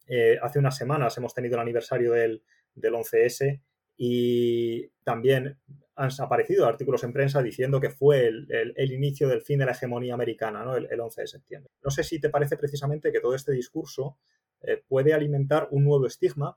eh, 0.07 0.39
hace 0.41 0.59
unas 0.59 0.75
semanas 0.75 1.15
hemos 1.19 1.35
tenido 1.35 1.57
el 1.57 1.61
aniversario 1.61 2.13
del, 2.13 2.43
del 2.75 2.95
11S 2.95 3.61
y 3.99 4.89
también 5.05 5.59
han 5.99 6.11
aparecido 6.21 6.67
artículos 6.67 7.03
en 7.03 7.13
prensa 7.13 7.43
diciendo 7.43 7.81
que 7.81 7.91
fue 7.91 8.29
el, 8.29 8.93
inicio 8.93 9.29
del 9.29 9.43
fin 9.43 9.59
de 9.59 9.67
la 9.67 9.73
hegemonía 9.73 10.15
americana, 10.15 10.65
¿no? 10.65 10.77
el, 10.77 11.01
11 11.01 11.23
de 11.23 11.27
septiembre. 11.27 11.73
No 11.83 11.91
sé 11.91 12.05
si 12.05 12.21
te 12.21 12.31
parece 12.31 12.57
precisamente 12.57 13.11
que 13.11 13.21
todo 13.21 13.35
este 13.35 13.51
discurso 13.51 14.17
eh, 14.61 14.83
puede 14.87 15.13
alimentar 15.13 15.67
un 15.73 15.85
nuevo 15.85 16.07
estigma 16.07 16.57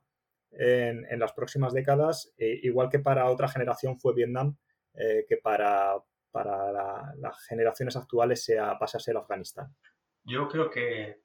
en, 0.51 1.19
las 1.19 1.33
próximas 1.33 1.73
décadas, 1.73 2.33
eh, 2.37 2.59
igual 2.61 2.89
que 2.89 2.99
para 2.99 3.29
otra 3.29 3.47
generación 3.47 3.97
fue 3.97 4.13
Vietnam, 4.13 4.57
eh, 4.93 5.25
que 5.27 5.37
para, 5.37 5.95
para 6.29 6.71
las 7.15 7.43
generaciones 7.47 7.95
actuales 7.95 8.43
sea, 8.43 8.77
pasa 8.77 8.99
a 8.99 9.01
ser 9.01 9.17
Afganistán. 9.17 9.75
Yo 10.23 10.47
creo 10.49 10.69
que 10.69 11.23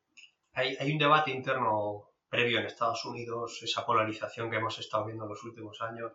hay, 0.55 0.75
hay 0.81 0.91
un 0.91 0.99
debate 0.99 1.33
interno 1.33 2.13
previo 2.31 2.61
en 2.61 2.67
Estados 2.67 3.05
Unidos, 3.05 3.61
esa 3.63 3.85
polarización 3.85 4.51
que 4.51 4.57
hemos 4.57 4.79
estado 4.79 5.05
viendo 5.05 5.25
en 5.25 5.31
los 5.31 5.45
últimos 5.45 5.83
años, 5.83 6.13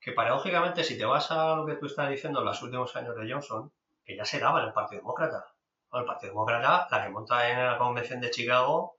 que 0.00 0.12
paradójicamente 0.12 0.84
si 0.84 0.96
te 0.96 1.04
vas 1.04 1.30
a 1.30 1.56
lo 1.56 1.66
que 1.66 1.74
tú 1.74 1.86
estás 1.86 2.10
diciendo 2.10 2.40
en 2.40 2.46
los 2.46 2.62
últimos 2.62 2.94
años 2.96 3.16
de 3.16 3.30
Johnson, 3.30 3.72
que 4.04 4.16
ya 4.16 4.24
se 4.24 4.38
daba 4.38 4.60
en 4.60 4.68
el 4.68 4.72
Partido 4.72 5.02
Demócrata. 5.02 5.44
el 5.92 6.04
Partido 6.04 6.32
Demócrata, 6.32 6.88
la 6.90 7.04
que 7.04 7.10
monta 7.10 7.50
en 7.50 7.64
la 7.64 7.78
convención 7.78 8.20
de 8.20 8.30
Chicago, 8.30 8.98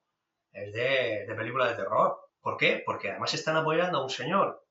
es 0.51 0.73
de, 0.73 1.25
de 1.27 1.35
película 1.35 1.67
de 1.67 1.75
terror. 1.75 2.19
¿Por 2.41 2.57
qué? 2.57 2.81
Porque 2.85 3.11
además 3.11 3.33
están 3.33 3.55
apoyando 3.55 3.99
a 3.99 4.03
un 4.03 4.09
señor 4.09 4.65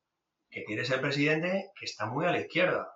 que 0.50 0.64
quiere 0.64 0.84
ser 0.84 1.00
presidente 1.00 1.70
que 1.78 1.84
está 1.84 2.06
muy 2.06 2.26
a 2.26 2.30
la 2.30 2.40
izquierda. 2.40 2.94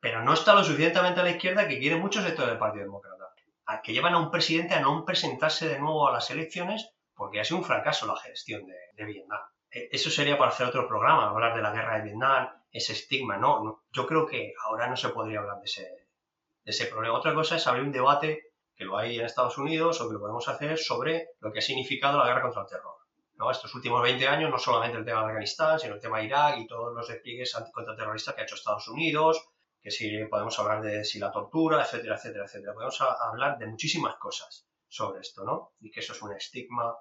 Pero 0.00 0.22
no 0.22 0.32
está 0.32 0.54
lo 0.54 0.64
suficientemente 0.64 1.20
a 1.20 1.24
la 1.24 1.30
izquierda 1.30 1.66
que 1.66 1.78
quiere 1.78 1.96
muchos 1.96 2.24
sectores 2.24 2.50
del 2.50 2.58
Partido 2.58 2.84
Demócrata. 2.84 3.24
A 3.66 3.82
que 3.82 3.92
llevan 3.92 4.14
a 4.14 4.18
un 4.18 4.30
presidente 4.30 4.74
a 4.74 4.80
no 4.80 5.04
presentarse 5.04 5.68
de 5.68 5.78
nuevo 5.78 6.08
a 6.08 6.12
las 6.12 6.30
elecciones 6.30 6.90
porque 7.14 7.40
ha 7.40 7.44
sido 7.44 7.58
un 7.58 7.64
fracaso 7.64 8.06
la 8.06 8.16
gestión 8.16 8.64
de 8.66 9.04
Vietnam. 9.04 9.40
Eh, 9.70 9.88
eso 9.92 10.10
sería 10.10 10.38
para 10.38 10.50
hacer 10.50 10.66
otro 10.66 10.88
programa, 10.88 11.28
hablar 11.28 11.54
de 11.54 11.62
la 11.62 11.72
guerra 11.72 11.96
de 11.96 12.04
Vietnam, 12.04 12.48
ese 12.70 12.92
estigma, 12.92 13.36
¿no? 13.36 13.84
Yo 13.92 14.06
creo 14.06 14.26
que 14.26 14.54
ahora 14.64 14.88
no 14.88 14.96
se 14.96 15.08
podría 15.10 15.40
hablar 15.40 15.58
de 15.58 15.64
ese, 15.64 15.82
de 15.82 16.70
ese 16.70 16.86
problema. 16.86 17.16
Otra 17.16 17.34
cosa 17.34 17.56
es 17.56 17.66
abrir 17.66 17.84
un 17.84 17.92
debate, 17.92 18.52
que 18.76 18.84
lo 18.84 18.96
hay 18.96 19.18
en 19.18 19.26
Estados 19.26 19.58
Unidos, 19.58 20.00
o 20.00 20.08
que 20.08 20.14
lo 20.14 20.20
podemos 20.20 20.48
hacer 20.48 20.78
sobre 20.78 21.30
lo 21.40 21.52
que 21.52 21.58
ha 21.58 21.62
significado 21.62 22.18
la 22.18 22.26
guerra 22.26 22.42
contra 22.42 22.62
el 22.62 22.68
terror. 22.68 22.94
¿no? 23.34 23.50
Estos 23.50 23.74
últimos 23.74 24.02
20 24.02 24.26
años, 24.26 24.50
no 24.50 24.58
solamente 24.58 24.98
el 24.98 25.04
tema 25.04 25.20
de 25.20 25.26
Afganistán, 25.28 25.78
sino 25.78 25.94
el 25.94 26.00
tema 26.00 26.18
de 26.18 26.24
Irak 26.24 26.58
y 26.58 26.66
todos 26.66 26.94
los 26.94 27.08
despliegues 27.08 27.56
contraterroristas 27.72 28.34
que 28.34 28.40
ha 28.40 28.44
hecho 28.44 28.56
Estados 28.56 28.88
Unidos, 28.88 29.48
que 29.80 29.90
si 29.90 30.24
podemos 30.24 30.58
hablar 30.58 30.82
de 30.82 31.04
si 31.04 31.18
la 31.18 31.30
tortura, 31.30 31.82
etcétera, 31.82 32.16
etcétera, 32.16 32.44
etcétera. 32.44 32.74
Podemos 32.74 33.00
hablar 33.00 33.58
de 33.58 33.66
muchísimas 33.66 34.16
cosas 34.16 34.66
sobre 34.88 35.20
esto, 35.20 35.44
¿no? 35.44 35.72
Y 35.80 35.90
que 35.90 36.00
eso 36.00 36.12
es 36.12 36.22
un 36.22 36.32
estigma 36.32 36.96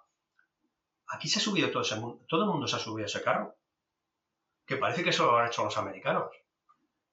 Aquí 1.10 1.30
se 1.30 1.40
ha 1.40 1.42
subido 1.42 1.72
todo 1.72 1.84
ese 1.84 1.96
mundo, 1.96 2.26
todo 2.28 2.44
el 2.44 2.50
mundo 2.50 2.68
se 2.68 2.76
ha 2.76 2.80
subido 2.80 3.06
a 3.06 3.08
ese 3.08 3.22
carro. 3.22 3.56
Que 4.66 4.78
parece 4.78 5.04
que 5.04 5.12
eso 5.12 5.26
lo 5.26 5.38
han 5.38 5.48
hecho 5.48 5.64
los 5.64 5.78
americanos. 5.78 6.30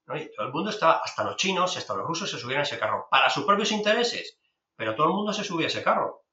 Y 0.09 0.35
todo 0.35 0.47
el 0.47 0.53
mundo 0.53 0.71
está, 0.71 0.99
hasta 0.99 1.25
los 1.25 1.37
chinos 1.37 1.75
y 1.75 1.79
hasta 1.79 1.95
los 1.95 2.07
rusos 2.07 2.31
se 2.31 2.39
subieron 2.39 2.61
a 2.61 2.65
ese 2.65 2.79
carro 2.79 3.07
para 3.11 3.31
sus 3.31 3.45
propios 3.45 3.73
intereses. 3.73 4.39
Pero 4.77 4.95
todo 4.95 5.07
el 5.07 5.15
mundo 5.15 5.33
se 5.33 5.45
subió 5.45 5.67
a 5.67 5.69
ese 5.69 5.83
carro. 5.83 6.25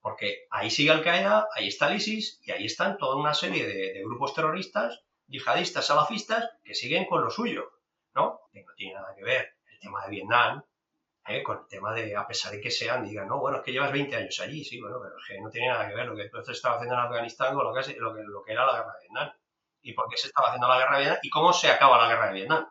Porque 0.00 0.46
ahí 0.50 0.70
sigue 0.70 0.90
Al 0.90 1.02
Qaeda, 1.02 1.48
ahí 1.54 1.68
está 1.68 1.88
el 1.88 1.96
ISIS 1.96 2.40
y 2.42 2.52
ahí 2.52 2.66
están 2.66 2.98
toda 2.98 3.16
una 3.16 3.34
serie 3.34 3.66
de, 3.66 4.02
grupos 4.04 4.34
terroristas, 4.34 5.00
yihadistas, 5.26 5.86
salafistas, 5.86 6.50
que 6.62 6.74
siguen 6.74 7.06
con 7.06 7.22
lo 7.22 7.30
suyo. 7.30 7.70
¿no? 8.14 8.40
Que 8.52 8.62
no 8.62 8.74
tiene 8.74 8.94
nada 8.94 9.14
que 9.16 9.24
ver 9.24 9.56
el 9.72 9.80
tema 9.80 10.04
de 10.04 10.10
Vietnam, 10.10 10.62
¿eh? 11.26 11.42
con 11.42 11.58
el 11.58 11.66
tema 11.66 11.92
de, 11.92 12.16
a 12.16 12.26
pesar 12.26 12.52
de 12.52 12.60
que 12.60 12.70
sean, 12.70 13.04
digan, 13.04 13.28
no, 13.28 13.38
bueno, 13.38 13.58
es 13.58 13.64
que 13.64 13.72
llevas 13.72 13.92
20 13.92 14.16
años 14.16 14.40
allí, 14.40 14.64
sí, 14.64 14.80
bueno, 14.80 14.98
pero 15.02 15.16
es 15.16 15.24
que 15.26 15.40
no 15.40 15.50
tiene 15.50 15.68
nada 15.68 15.88
que 15.88 15.94
ver 15.94 16.06
lo 16.06 16.16
que 16.16 16.28
tú 16.28 16.38
estabas 16.38 16.78
haciendo 16.78 16.94
en 16.94 17.00
Afganistán 17.00 17.54
con 17.54 17.64
lo 17.64 17.72
que, 17.72 17.94
lo 17.98 18.14
que, 18.14 18.22
lo 18.22 18.42
que 18.42 18.52
era 18.52 18.66
la 18.66 18.72
guerra 18.72 18.92
de 18.94 19.00
Vietnam. 19.00 19.32
¿Y 19.82 19.92
por 19.94 20.08
qué 20.08 20.16
se 20.16 20.28
estaba 20.28 20.48
haciendo 20.48 20.68
la 20.68 20.78
guerra 20.78 20.96
de 20.96 21.02
Vietnam? 21.02 21.18
¿Y 21.22 21.30
cómo 21.30 21.52
se 21.52 21.70
acaba 21.70 21.98
la 21.98 22.08
guerra 22.08 22.26
de 22.28 22.34
Vietnam? 22.34 22.68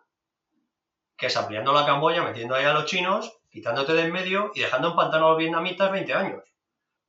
Que 1.17 1.27
es 1.27 1.37
ampliando 1.37 1.73
la 1.73 1.85
Camboya, 1.85 2.23
metiendo 2.23 2.55
ahí 2.55 2.65
a 2.65 2.73
los 2.73 2.85
chinos, 2.85 3.39
quitándote 3.49 3.93
de 3.93 4.03
en 4.03 4.11
medio 4.11 4.51
y 4.55 4.61
dejando 4.61 4.89
en 4.89 4.95
pantano 4.95 5.27
a 5.27 5.29
los 5.31 5.37
vietnamitas 5.37 5.91
20 5.91 6.13
años. 6.13 6.43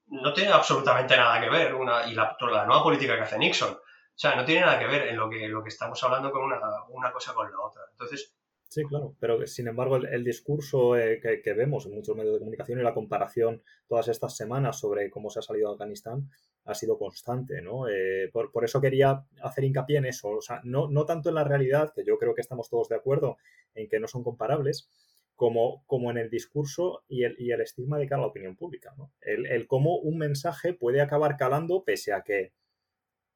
No 0.07 0.33
tiene 0.33 0.53
absolutamente 0.53 1.17
nada 1.17 1.41
que 1.41 1.49
ver 1.49 1.75
una, 1.75 2.07
y 2.07 2.15
la, 2.15 2.37
la 2.41 2.67
nueva 2.67 2.83
política 2.83 3.17
que 3.17 3.23
hace 3.23 3.39
Nixon. 3.39 3.73
O 3.73 4.19
sea, 4.19 4.35
no 4.35 4.45
tiene 4.45 4.61
nada 4.63 4.79
que 4.79 4.87
ver 4.87 5.09
en 5.09 5.17
lo 5.17 5.31
que, 5.31 5.49
lo 5.49 5.63
que 5.63 5.71
estamos 5.71 6.03
hablando 6.05 6.31
con 6.31 6.43
una, 6.43 6.59
una 6.89 7.13
cosa 7.13 7.33
con 7.33 7.51
la 7.51 7.59
otra. 7.61 7.83
Entonces, 7.93 8.35
Sí, 8.73 8.85
claro, 8.85 9.15
pero 9.21 9.47
sin 9.47 9.69
embargo 9.69 9.97
el, 9.97 10.25
discurso 10.25 10.97
eh, 10.97 11.21
que, 11.21 11.53
vemos 11.53 11.85
en 11.85 11.93
muchos 11.93 12.17
medios 12.17 12.33
de 12.33 12.39
comunicación 12.39 12.81
y 12.81 12.83
la 12.83 12.95
comparación 12.95 13.61
todas 13.87 14.09
estas 14.09 14.35
semanas 14.35 14.81
sobre 14.81 15.11
cómo 15.11 15.29
se 15.29 15.41
ha 15.41 15.43
salido 15.43 15.69
de 15.69 15.75
Afganistán 15.75 16.31
ha 16.65 16.75
sido 16.75 16.97
constante, 16.97 17.61
¿no? 17.61 17.87
Eh, 17.87 18.31
por, 18.33 18.65
eso 18.65 18.81
quería 18.81 19.27
hacer 19.43 19.65
hincapié 19.65 19.99
en 19.99 20.07
eso, 20.07 20.31
o 20.31 20.41
sea, 20.41 20.63
no, 20.65 20.89
no, 20.89 21.05
tanto 21.05 21.29
en 21.29 21.35
la 21.35 21.45
realidad, 21.45 21.93
que 21.95 22.03
yo 22.03 22.17
creo 22.17 22.35
que 22.35 22.41
estamos 22.41 22.71
todos 22.71 22.89
de 22.89 22.97
acuerdo 22.97 23.37
en 23.75 23.91
que 23.91 24.01
no 24.01 24.09
son 24.09 24.25
comparables, 24.25 24.89
como, 25.37 25.85
como 25.87 26.11
en 26.11 26.17
el 26.17 26.31
discurso 26.31 27.05
y 27.09 27.25
el, 27.25 27.37
y 27.39 27.53
el 27.53 27.61
estigma 27.61 27.99
de 27.99 28.07
cara 28.07 28.23
a 28.23 28.25
la 28.25 28.31
opinión 28.31 28.57
pública, 28.57 28.95
¿no? 28.97 29.13
El, 29.21 29.45
el 29.45 29.67
cómo 29.67 29.99
un 29.99 30.17
mensaje 30.17 30.73
puede 30.73 31.03
acabar 31.03 31.37
calando 31.37 31.85
pese 31.85 32.15
a 32.15 32.23
que 32.23 32.55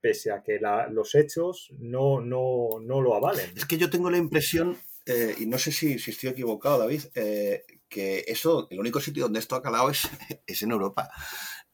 pese 0.01 0.31
a 0.31 0.43
que 0.43 0.61
los 0.91 1.15
hechos 1.15 1.69
no, 1.79 2.23
no, 2.23 2.69
no 2.81 3.03
lo 3.03 3.15
avalen. 3.15 3.51
Es 3.55 3.67
que 3.67 3.77
yo 3.77 3.91
tengo 3.91 4.09
la 4.09 4.19
impresión 4.19 4.77
eh, 5.07 5.37
y 5.39 5.47
no 5.47 5.57
sé 5.57 5.71
si, 5.71 5.95
estoy 5.95 6.31
equivocado, 6.31 6.81
David, 6.81 7.05
eh, 7.15 7.65
que 7.89 8.25
eso, 8.27 8.67
el 8.71 8.81
único 8.81 9.01
sitio 9.01 9.23
donde 9.23 9.39
esto 9.39 9.55
ha 9.55 9.63
calado 9.63 9.89
es, 9.89 10.03
es 10.47 10.63
en 10.63 10.73
Europa. 10.73 11.09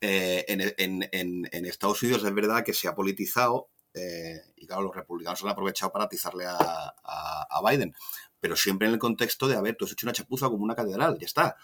Eh, 0.00 0.44
en, 0.48 1.66
Estados 1.66 2.02
Unidos 2.02 2.24
es 2.24 2.34
verdad 2.34 2.62
que 2.64 2.74
se 2.74 2.88
ha 2.88 2.94
politizado 2.94 3.70
y 4.56 4.66
claro, 4.66 4.82
los 4.82 4.96
republicanos 4.96 5.42
han 5.42 5.50
aprovechado 5.50 5.92
para 5.92 6.06
atizarle 6.06 6.44
a, 6.46 7.60
Biden, 7.68 7.94
pero 8.40 8.56
siempre 8.56 8.88
en 8.88 8.94
el 8.94 8.98
contexto 8.98 9.46
de, 9.46 9.56
a 9.56 9.60
ver, 9.60 9.76
tú 9.76 9.84
has 9.84 9.92
hecho 9.92 10.06
una 10.06 10.12
chapuza 10.12 10.48
como 10.48 10.64
una 10.64 10.74
catedral, 10.74 11.18
ya 11.18 11.26
está. 11.26 11.56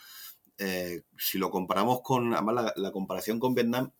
si 1.16 1.38
lo 1.38 1.50
comparamos 1.50 2.00
con, 2.02 2.34
además 2.34 2.72
la, 2.76 2.92
comparación 2.92 3.40
con 3.40 3.54
Vietnam, 3.54 3.92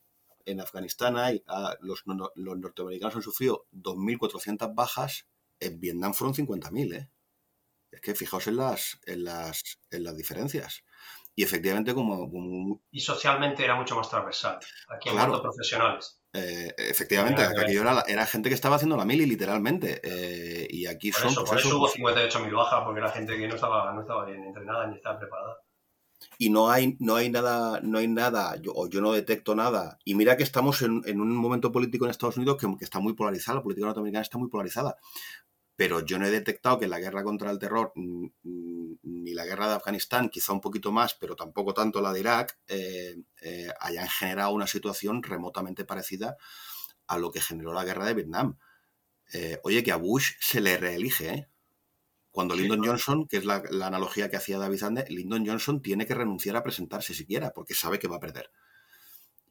en 0.44 0.61
Afganistán 0.61 1.16
hay, 1.16 1.42
los, 1.81 2.04
los 2.07 2.59
norteamericanos 2.59 3.16
han 3.16 3.22
sufrido 3.22 3.66
2.400 3.72 4.74
bajas, 4.74 5.26
en 5.61 5.81
Vietnam 5.81 6.14
fueron 6.14 6.35
50.000, 6.35 6.94
¿eh? 6.94 7.11
Es 7.90 8.01
que 8.01 8.14
fijaos 8.14 8.46
en 8.46 8.57
las, 8.57 8.98
en 9.07 9.24
las, 9.24 9.79
en 9.90 10.05
las 10.05 10.16
diferencias. 10.16 10.85
Y 11.38 11.44
efectivamente, 11.44 11.94
como, 11.94 12.83
Y 12.90 12.98
socialmente 12.98 13.64
era 13.64 13.77
mucho 13.77 13.94
más 13.94 14.11
transversal. 14.11 14.59
Aquí 14.88 15.09
hay 15.09 15.40
profesionales. 15.40 16.20
Eh, 16.33 16.74
efectivamente, 16.77 17.42
aquí 17.42 17.77
era, 17.77 18.03
era, 18.09 18.27
gente 18.27 18.48
que 18.48 18.57
estaba 18.57 18.74
haciendo 18.74 18.96
la 18.96 19.05
mili, 19.05 19.24
literalmente. 19.24 20.01
Eh, 20.03 20.66
y 20.68 20.87
aquí 20.87 21.12
son. 21.12 21.31
Eso, 21.31 21.44
por 21.44 21.57
eso, 21.57 21.79
hubo 21.79 21.88
58.000 21.88 22.53
bajas, 22.53 22.83
porque 22.85 23.01
la 23.01 23.11
gente 23.11 23.38
que 23.38 23.46
no 23.46 23.55
estaba, 23.55 23.92
no 23.92 24.01
estaba 24.01 24.24
bien 24.24 24.42
entrenada 24.42 24.88
ni 24.88 24.96
estaba 24.96 25.20
preparada. 25.20 25.62
Y 26.38 26.51
no 26.51 26.70
hay, 26.70 26.96
no 26.98 27.14
hay 27.14 27.31
nada, 27.31 27.81
no 27.83 27.98
hay 27.98 28.09
nada, 28.09 28.57
yo, 28.57 28.72
o 28.74 28.88
yo 28.88 29.01
no 29.01 29.12
detecto 29.12 29.55
nada. 29.55 29.96
Y 30.05 30.16
mira 30.16 30.37
que 30.37 30.42
estamos 30.42 30.83
en, 30.83 31.03
en 31.07 31.20
un 31.20 31.37
momento 31.37 31.70
político 31.70 32.05
en 32.05 32.11
Estados 32.11 32.37
Unidos 32.37 32.57
que, 32.57 32.66
que, 32.77 32.85
está 32.85 32.98
muy 32.98 33.12
polarizada, 33.12 33.59
la 33.59 33.62
política 33.62 33.87
norteamericana 33.87 34.22
está 34.22 34.38
muy 34.38 34.48
polarizada 34.48 34.96
pero 35.78 36.04
yo 36.04 36.18
no 36.18 36.26
he 36.26 36.30
detectado 36.32 36.80
que 36.80 36.88
la 36.88 36.98
guerra 36.98 37.22
contra 37.22 37.52
el 37.52 37.60
terror, 37.60 37.92
ni 37.94 39.32
la 39.32 39.44
guerra 39.44 39.68
de 39.68 39.74
Afganistán, 39.76 40.28
quizá 40.28 40.52
un 40.52 40.60
poquito 40.60 40.90
más, 40.90 41.14
pero 41.14 41.36
tampoco 41.36 41.72
tanto 41.72 42.00
la 42.00 42.12
de 42.12 42.18
Irak, 42.18 42.58
eh, 42.66 43.14
eh, 43.42 43.68
hayan 43.78 44.08
generado 44.08 44.50
una 44.50 44.66
situación 44.66 45.22
remotamente 45.22 45.84
parecida 45.84 46.36
a 47.06 47.16
lo 47.16 47.30
que 47.30 47.40
generó 47.40 47.72
la 47.72 47.84
guerra 47.84 48.06
de 48.06 48.14
Vietnam. 48.14 48.58
Eh, 49.32 49.60
oye, 49.62 49.84
que 49.84 49.92
a 49.92 49.96
Bush 49.96 50.32
se 50.40 50.60
le 50.60 50.78
reelige, 50.78 51.48
Cuando 52.32 52.56
Lyndon 52.56 52.84
Johnson, 52.84 53.28
que 53.28 53.36
es 53.36 53.44
la, 53.44 53.62
la, 53.70 53.86
analogía 53.86 54.28
que 54.28 54.36
hacía 54.36 54.58
David 54.58 54.82
Lyndon 55.10 55.46
Johnson 55.46 55.80
tiene 55.80 56.06
que 56.06 56.14
renunciar 56.14 56.56
a 56.56 56.64
presentarse 56.64 57.14
siquiera, 57.14 57.52
porque 57.52 57.74
sabe 57.74 58.00
que 58.00 58.08
va 58.08 58.16
a 58.16 58.20
perder 58.20 58.50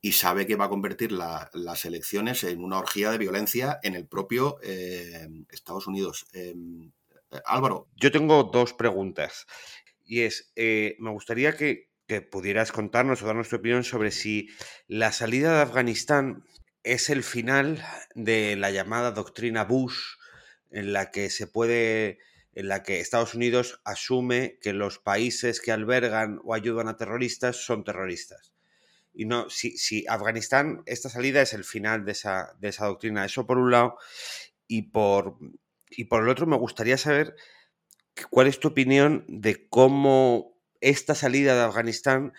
y 0.08 0.14
sabe 0.14 0.48
que 0.48 0.56
va 0.56 0.66
a 0.66 0.70
convertir 0.70 1.12
las 1.12 1.84
elecciones 1.84 2.46
en 2.46 2.64
una 2.64 2.80
orgía 2.80 3.12
de 3.12 3.18
violencia 3.18 3.78
en 3.84 3.94
el 3.94 4.08
propio 4.08 4.58
eh, 4.64 5.28
Estados 5.50 5.86
Unidos. 5.86 6.28
Eh, 6.32 6.56
Álvaro. 7.44 7.90
Yo 7.98 8.10
tengo 8.10 8.46
dos 8.46 8.72
preguntas. 8.74 9.48
Y 10.06 10.22
es, 10.22 10.54
eh, 10.56 10.96
me 11.00 11.10
gustaría 11.10 11.58
que, 11.58 11.90
que, 12.08 12.22
pudieras 12.22 12.72
contarnos 12.72 13.22
o 13.22 13.26
darnos 13.26 13.50
tu 13.50 13.58
opinión 13.58 13.84
sobre 13.84 14.12
si 14.12 14.48
la 14.88 15.12
salida 15.12 15.54
de 15.54 15.64
Afganistán 15.64 16.46
es 16.84 17.10
el 17.10 17.22
final 17.22 17.84
de 18.16 18.56
la 18.56 18.72
llamada 18.72 19.12
doctrina 19.12 19.66
Bush, 19.66 20.16
en 20.72 20.94
la 20.94 21.12
que 21.12 21.30
se 21.30 21.48
puede 21.48 22.20
en 22.54 22.70
la 22.70 22.82
que 22.82 23.02
Estados 23.02 23.36
Unidos 23.36 23.82
asume 23.84 24.58
que 24.62 24.72
los 24.72 25.00
países 25.00 25.60
que 25.60 25.74
albergan 25.74 26.40
o 26.46 26.54
ayudan 26.54 26.88
a 26.88 26.96
terroristas 26.96 27.58
son 27.58 27.84
terroristas. 27.84 28.54
Y 29.20 29.26
no, 29.26 29.50
si, 29.50 29.80
si 29.80 30.06
Afganistán, 30.08 30.84
esta 30.86 31.10
salida 31.10 31.42
es 31.42 31.54
el 31.54 31.64
final 31.64 32.06
de 32.06 32.12
esa, 32.12 32.56
de 32.60 32.68
esa 32.68 32.86
doctrina. 32.86 33.26
Eso 33.26 33.48
por 33.48 33.58
un 33.58 33.72
lado. 33.72 33.98
Y 34.68 34.84
por, 34.92 35.40
y 35.90 36.04
por 36.04 36.22
el 36.22 36.30
otro, 36.30 36.46
me 36.46 36.56
gustaría 36.56 37.00
saber 37.00 37.36
cuál 38.30 38.46
es 38.46 38.60
tu 38.60 38.68
opinión 38.68 39.26
de 39.28 39.68
cómo 39.70 40.62
esta 40.82 41.16
salida 41.16 41.56
de 41.56 41.64
Afganistán 41.64 42.34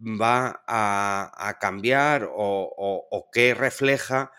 va 0.00 0.64
a, 0.66 1.56
cambiar 1.60 2.24
o, 2.24 3.06
o, 3.10 3.30
qué 3.30 3.54
refleja 3.54 4.32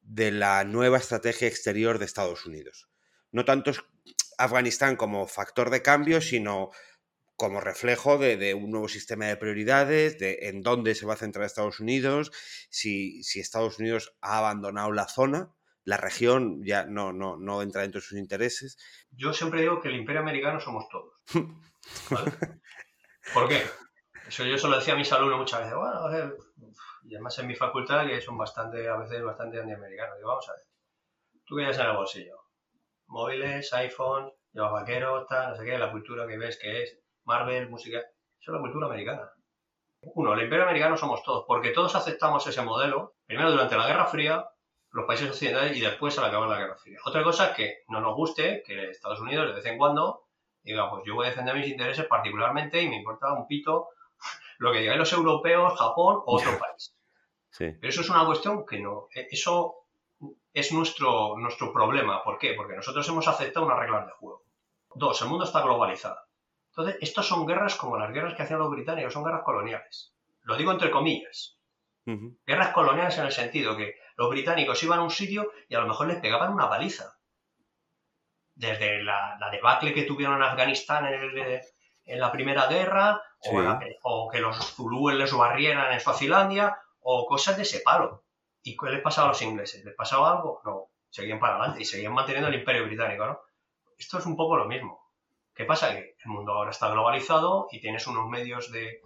de 0.00 0.30
la 0.30 0.64
nueva 0.64 0.96
estrategia 0.96 1.48
exterior 1.48 1.98
de 1.98 2.06
Estados 2.06 2.46
Unidos. 2.46 2.88
No 3.30 3.44
tanto 3.44 3.72
Afganistán 4.38 4.96
como 4.96 5.26
factor 5.26 5.68
de 5.68 5.82
cambio, 5.82 6.22
sino 6.22 6.70
como 7.36 7.60
reflejo 7.60 8.18
de, 8.18 8.54
un 8.54 8.70
nuevo 8.70 8.88
sistema 8.88 9.26
de 9.26 9.36
prioridades, 9.36 10.18
de 10.18 10.38
en 10.42 10.62
dónde 10.62 10.94
se 10.94 11.06
va 11.06 11.14
a 11.14 11.18
centrar 11.18 11.44
Estados 11.44 11.80
Unidos, 11.80 12.32
si, 12.70 13.20
Estados 13.34 13.78
Unidos 13.78 14.16
ha 14.20 14.38
abandonado 14.38 14.92
la 14.92 15.06
zona, 15.06 15.54
la 15.84 15.98
región 15.98 16.64
ya 16.64 16.86
no, 16.86 17.12
no, 17.12 17.36
no 17.36 17.62
entra 17.62 17.82
dentro 17.82 18.00
de 18.00 18.06
sus 18.06 18.18
intereses. 18.18 18.78
Yo 19.10 19.32
siempre 19.32 19.60
digo 19.60 19.80
que 19.80 19.88
el 19.88 19.96
imperio 19.96 20.22
americano 20.22 20.58
somos 20.60 20.86
todos. 20.88 21.14
¿Por 23.34 23.48
qué? 23.48 23.62
Eso 24.26 24.44
yo 24.44 24.58
se 24.58 24.66
lo 24.66 24.76
decía 24.78 24.94
a 24.94 24.96
mis 24.96 25.12
alumnos 25.12 25.38
muchas 25.38 25.60
veces. 25.60 25.76
Bueno, 25.76 26.34
y 27.04 27.14
además 27.14 27.38
en 27.38 27.46
mi 27.46 27.54
facultad, 27.54 28.06
que 28.06 28.20
son 28.20 28.36
bastante, 28.36 28.88
a 28.88 28.96
veces 28.96 29.22
bastante 29.22 29.60
antiamericanos. 29.60 30.16
Digo, 30.16 30.28
vamos 30.30 30.48
a 30.48 30.52
ver. 30.52 30.62
Tú 31.44 31.56
que 31.56 31.62
en 31.62 31.68
el 31.68 31.96
bolsillo. 31.96 32.36
Móviles, 33.06 33.72
iPhone, 33.74 34.32
llevas 34.52 34.72
vaqueros, 34.72 35.28
tal, 35.28 35.50
no 35.50 35.56
sé 35.56 35.64
qué, 35.64 35.78
la 35.78 35.92
cultura 35.92 36.26
que 36.26 36.36
ves 36.36 36.58
que 36.60 36.82
es 36.82 36.98
Marvel, 37.26 37.68
música, 37.68 37.98
eso 37.98 38.50
es 38.50 38.54
la 38.54 38.60
cultura 38.60 38.86
americana. 38.86 39.30
Uno, 40.00 40.34
el 40.34 40.42
imperio 40.42 40.64
americano 40.64 40.96
somos 40.96 41.22
todos, 41.22 41.44
porque 41.46 41.70
todos 41.70 41.94
aceptamos 41.94 42.46
ese 42.46 42.62
modelo, 42.62 43.14
primero 43.26 43.50
durante 43.50 43.76
la 43.76 43.86
Guerra 43.86 44.06
Fría, 44.06 44.48
los 44.92 45.04
países 45.04 45.30
occidentales 45.30 45.76
y 45.76 45.80
después 45.80 46.18
al 46.18 46.26
acabar 46.26 46.48
la 46.48 46.58
Guerra 46.58 46.76
Fría. 46.76 46.98
Otra 47.04 47.22
cosa 47.22 47.48
es 47.48 47.56
que 47.56 47.78
no 47.88 48.00
nos 48.00 48.14
guste 48.14 48.62
que 48.64 48.90
Estados 48.90 49.20
Unidos 49.20 49.48
de 49.48 49.54
vez 49.54 49.66
en 49.66 49.76
cuando 49.76 50.26
diga, 50.62 50.88
pues 50.90 51.02
yo 51.04 51.14
voy 51.14 51.26
a 51.26 51.30
defender 51.30 51.54
mis 51.54 51.68
intereses 51.68 52.06
particularmente 52.06 52.80
y 52.80 52.88
me 52.88 52.96
importa 52.96 53.32
un 53.32 53.46
pito 53.46 53.88
lo 54.58 54.72
que 54.72 54.80
digan 54.80 54.98
los 54.98 55.12
europeos, 55.12 55.78
Japón 55.78 56.22
o 56.24 56.36
otro 56.36 56.58
país. 56.58 56.96
Pero 57.58 57.88
eso 57.88 58.00
es 58.02 58.10
una 58.10 58.26
cuestión 58.26 58.66
que 58.66 58.78
no, 58.78 59.08
e, 59.14 59.28
eso 59.30 59.86
es 60.52 60.72
nuestro, 60.72 61.36
nuestro 61.36 61.72
problema. 61.72 62.22
¿Por 62.22 62.38
qué? 62.38 62.54
Porque 62.54 62.76
nosotros 62.76 63.08
hemos 63.08 63.26
aceptado 63.28 63.66
unas 63.66 63.78
reglas 63.78 64.06
de 64.06 64.12
juego. 64.12 64.44
Dos, 64.94 65.20
el 65.22 65.28
mundo 65.28 65.44
está 65.44 65.62
globalizado. 65.62 66.18
Entonces, 66.76 66.98
estas 67.00 67.26
son 67.26 67.46
guerras 67.46 67.74
como 67.76 67.96
las 67.96 68.12
guerras 68.12 68.34
que 68.34 68.42
hacían 68.42 68.58
los 68.58 68.70
británicos, 68.70 69.12
son 69.12 69.24
guerras 69.24 69.44
coloniales. 69.44 70.14
Lo 70.42 70.56
digo 70.56 70.72
entre 70.72 70.90
comillas. 70.90 71.58
Guerras 72.46 72.72
coloniales 72.72 73.16
en 73.18 73.24
el 73.24 73.32
sentido 73.32 73.76
que 73.76 73.96
los 74.16 74.28
británicos 74.30 74.80
iban 74.82 75.00
a 75.00 75.02
un 75.02 75.10
sitio 75.10 75.50
y 75.68 75.74
a 75.74 75.80
lo 75.80 75.88
mejor 75.88 76.06
les 76.06 76.20
pegaban 76.20 76.52
una 76.52 76.68
paliza. 76.68 77.16
Desde 78.54 79.02
la, 79.02 79.38
debacle 79.50 79.94
que 79.94 80.02
tuvieron 80.02 80.36
en 80.36 80.42
Afganistán 80.42 81.06
en, 81.06 82.20
la 82.20 82.30
Primera 82.30 82.66
Guerra, 82.66 83.22
o, 84.02 84.28
que 84.30 84.40
los 84.40 84.56
zulúes 84.74 85.16
les 85.16 85.32
barrieran 85.32 85.92
en 85.92 86.00
Suazilandia, 86.00 86.78
o 87.00 87.26
cosas 87.26 87.56
de 87.56 87.62
ese 87.62 87.80
palo. 87.80 88.24
¿Y 88.62 88.76
qué 88.76 88.90
les 88.90 89.02
pasaba 89.02 89.28
a 89.28 89.30
los 89.30 89.42
ingleses? 89.42 89.82
¿Les 89.84 89.94
pasaba 89.94 90.30
algo? 90.30 90.60
No, 90.64 90.90
seguían 91.08 91.40
para 91.40 91.56
adelante 91.56 91.82
y 91.82 91.84
seguían 91.86 92.12
manteniendo 92.12 92.48
el 92.48 92.54
imperio 92.54 92.84
británico, 92.84 93.26
¿no? 93.26 93.40
Esto 93.98 94.18
es 94.18 94.26
un 94.26 94.36
poco 94.36 94.56
lo 94.56 94.66
mismo. 94.66 95.05
¿Qué 95.56 95.64
pasa? 95.64 95.94
Que 95.94 96.16
el 96.22 96.30
mundo 96.30 96.52
ahora 96.52 96.70
está 96.70 96.90
globalizado 96.90 97.66
y 97.70 97.80
tienes 97.80 98.06
unos 98.06 98.28
medios 98.28 98.70
de, 98.70 99.00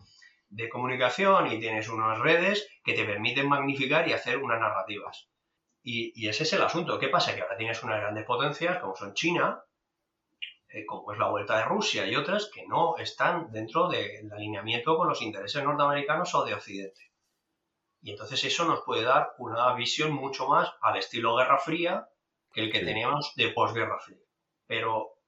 comunicación 0.69 1.47
y 1.47 1.61
tienes 1.61 1.89
unas 1.89 2.19
redes 2.19 2.69
que 2.83 2.93
te 2.93 3.05
permiten 3.05 3.49
magnificar 3.49 4.09
y 4.09 4.13
hacer 4.13 4.39
unas 4.39 4.59
narrativas. 4.59 5.29
Y, 5.83 6.29
ese 6.29 6.43
es 6.43 6.53
el 6.53 6.63
asunto. 6.63 6.99
¿Qué 6.99 7.09
pasa? 7.09 7.37
Que 7.37 7.43
ahora 7.43 7.57
tienes 7.57 7.81
unas 7.85 8.01
grandes 8.01 8.25
potencias 8.25 8.79
como 8.79 8.97
son 8.97 9.15
China, 9.15 9.63
eh, 10.69 10.85
como 10.87 11.13
es 11.13 11.19
la 11.21 11.29
vuelta 11.29 11.57
de 11.57 11.65
Rusia 11.65 12.05
y 12.07 12.17
otras 12.17 12.51
que 12.53 12.67
no 12.67 12.97
están 12.99 13.53
dentro 13.53 13.89
del 13.89 14.31
alineamiento 14.33 14.97
con 14.97 15.09
los 15.09 15.23
intereses 15.23 15.63
norteamericanos 15.63 16.35
o 16.35 16.45
de 16.45 16.55
Occidente. 16.55 17.13
Y 18.03 18.11
entonces 18.11 18.43
eso 18.43 18.65
nos 18.65 18.81
puede 18.81 19.05
dar 19.05 19.35
una 19.39 19.73
visión 19.75 20.13
mucho 20.13 20.49
más 20.49 20.73
al 20.83 20.97
estilo 20.97 21.37
Guerra 21.37 21.59
Fría 21.59 22.09
que 22.53 22.63
el 22.63 22.73
que 22.73 22.81
teníamos 22.81 23.35
de 23.37 23.51
posguerra 23.51 24.01
fría. 24.01 24.19
Pero 24.67 25.20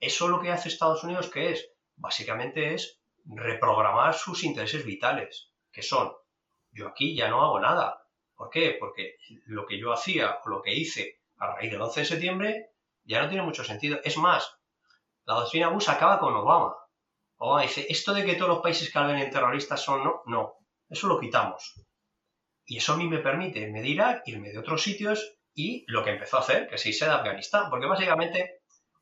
eso 0.00 0.28
lo 0.28 0.40
que 0.40 0.50
hace 0.50 0.68
Estados 0.68 1.02
Unidos, 1.04 1.30
que 1.30 1.52
es? 1.52 1.70
Básicamente 1.96 2.74
es 2.74 3.00
reprogramar 3.24 4.14
sus 4.14 4.44
intereses 4.44 4.84
vitales, 4.84 5.52
que 5.72 5.82
son, 5.82 6.12
yo 6.70 6.88
aquí 6.88 7.16
ya 7.16 7.28
no 7.28 7.42
hago 7.42 7.60
nada. 7.60 8.02
¿Por 8.34 8.50
qué? 8.50 8.76
Porque 8.78 9.16
lo 9.46 9.66
que 9.66 9.78
yo 9.78 9.92
hacía 9.92 10.38
o 10.44 10.48
lo 10.48 10.62
que 10.62 10.74
hice 10.74 11.20
a 11.38 11.54
raíz 11.54 11.70
del 11.70 11.82
11 11.82 12.00
de 12.00 12.06
septiembre 12.06 12.70
ya 13.04 13.22
no 13.22 13.28
tiene 13.28 13.44
mucho 13.44 13.64
sentido. 13.64 13.98
Es 14.04 14.16
más, 14.16 14.54
La 15.24 15.34
doctrina 15.34 15.68
Bush 15.68 15.90
acaba 15.90 16.18
con 16.18 16.34
Obama. 16.34 16.74
Obama 17.36 17.62
dice, 17.62 17.86
esto 17.88 18.14
de 18.14 18.24
que 18.24 18.34
todos 18.34 18.48
los 18.48 18.62
países 18.62 18.90
que 18.90 18.98
en 18.98 19.30
terroristas 19.30 19.82
son 19.82 20.02
no, 20.02 20.22
no, 20.26 20.54
eso 20.88 21.06
lo 21.06 21.20
quitamos. 21.20 21.74
Y 22.64 22.78
eso 22.78 22.94
a 22.94 22.96
mí 22.96 23.06
me 23.06 23.18
permite 23.18 23.70
medir 23.70 24.00
a 24.00 24.22
irme 24.24 24.50
de 24.50 24.58
otros 24.58 24.82
sitios 24.82 25.36
y 25.54 25.84
lo 25.88 26.04
que 26.04 26.10
empezó 26.10 26.36
a 26.36 26.40
hacer, 26.40 26.68
que 26.68 26.76
es 26.76 26.86
irse 26.86 27.04
de 27.04 27.12
Afganistán, 27.12 27.68
porque 27.70 27.86
básicamente 27.86 28.57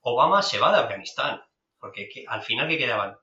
Obama 0.09 0.41
se 0.41 0.61
va 0.61 0.71
de 0.71 0.79
Afganistán, 0.79 1.43
porque 1.81 2.09
al 2.29 2.41
final 2.41 2.69
que 2.69 2.79
quedaban 2.79 3.19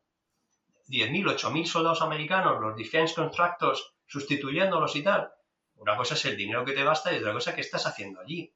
10.000, 0.89 1.37
8.000 1.37 1.65
soldados 1.65 2.01
americanos, 2.01 2.59
los 2.59 2.75
defense 2.75 3.15
contractors 3.15 3.93
sustituyéndolos 4.05 4.93
y 4.97 5.01
tal. 5.01 5.31
Una 5.75 5.95
cosa 5.95 6.15
es 6.15 6.25
el 6.25 6.35
dinero 6.35 6.65
que 6.65 6.73
te 6.73 6.83
basta 6.83 7.13
y 7.13 7.19
otra 7.19 7.31
cosa 7.31 7.55
que 7.55 7.61
estás 7.61 7.85
haciendo 7.87 8.19
allí. 8.19 8.53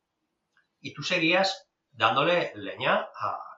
Y 0.81 0.93
tú 0.93 1.03
seguías 1.03 1.69
dándole 1.89 2.51
leña 2.55 3.07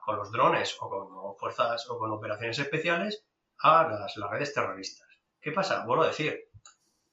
con 0.04 0.16
los 0.16 0.30
drones 0.30 0.76
o 0.78 0.88
con 0.88 1.36
fuerzas 1.36 1.90
o 1.90 1.98
con 1.98 2.12
operaciones 2.12 2.60
especiales 2.60 3.26
a 3.58 3.88
las, 3.88 4.16
las 4.16 4.30
redes 4.30 4.54
terroristas. 4.54 5.08
¿Qué 5.40 5.50
pasa? 5.50 5.84
Vuelvo 5.84 6.04
a 6.04 6.08
decir, 6.08 6.44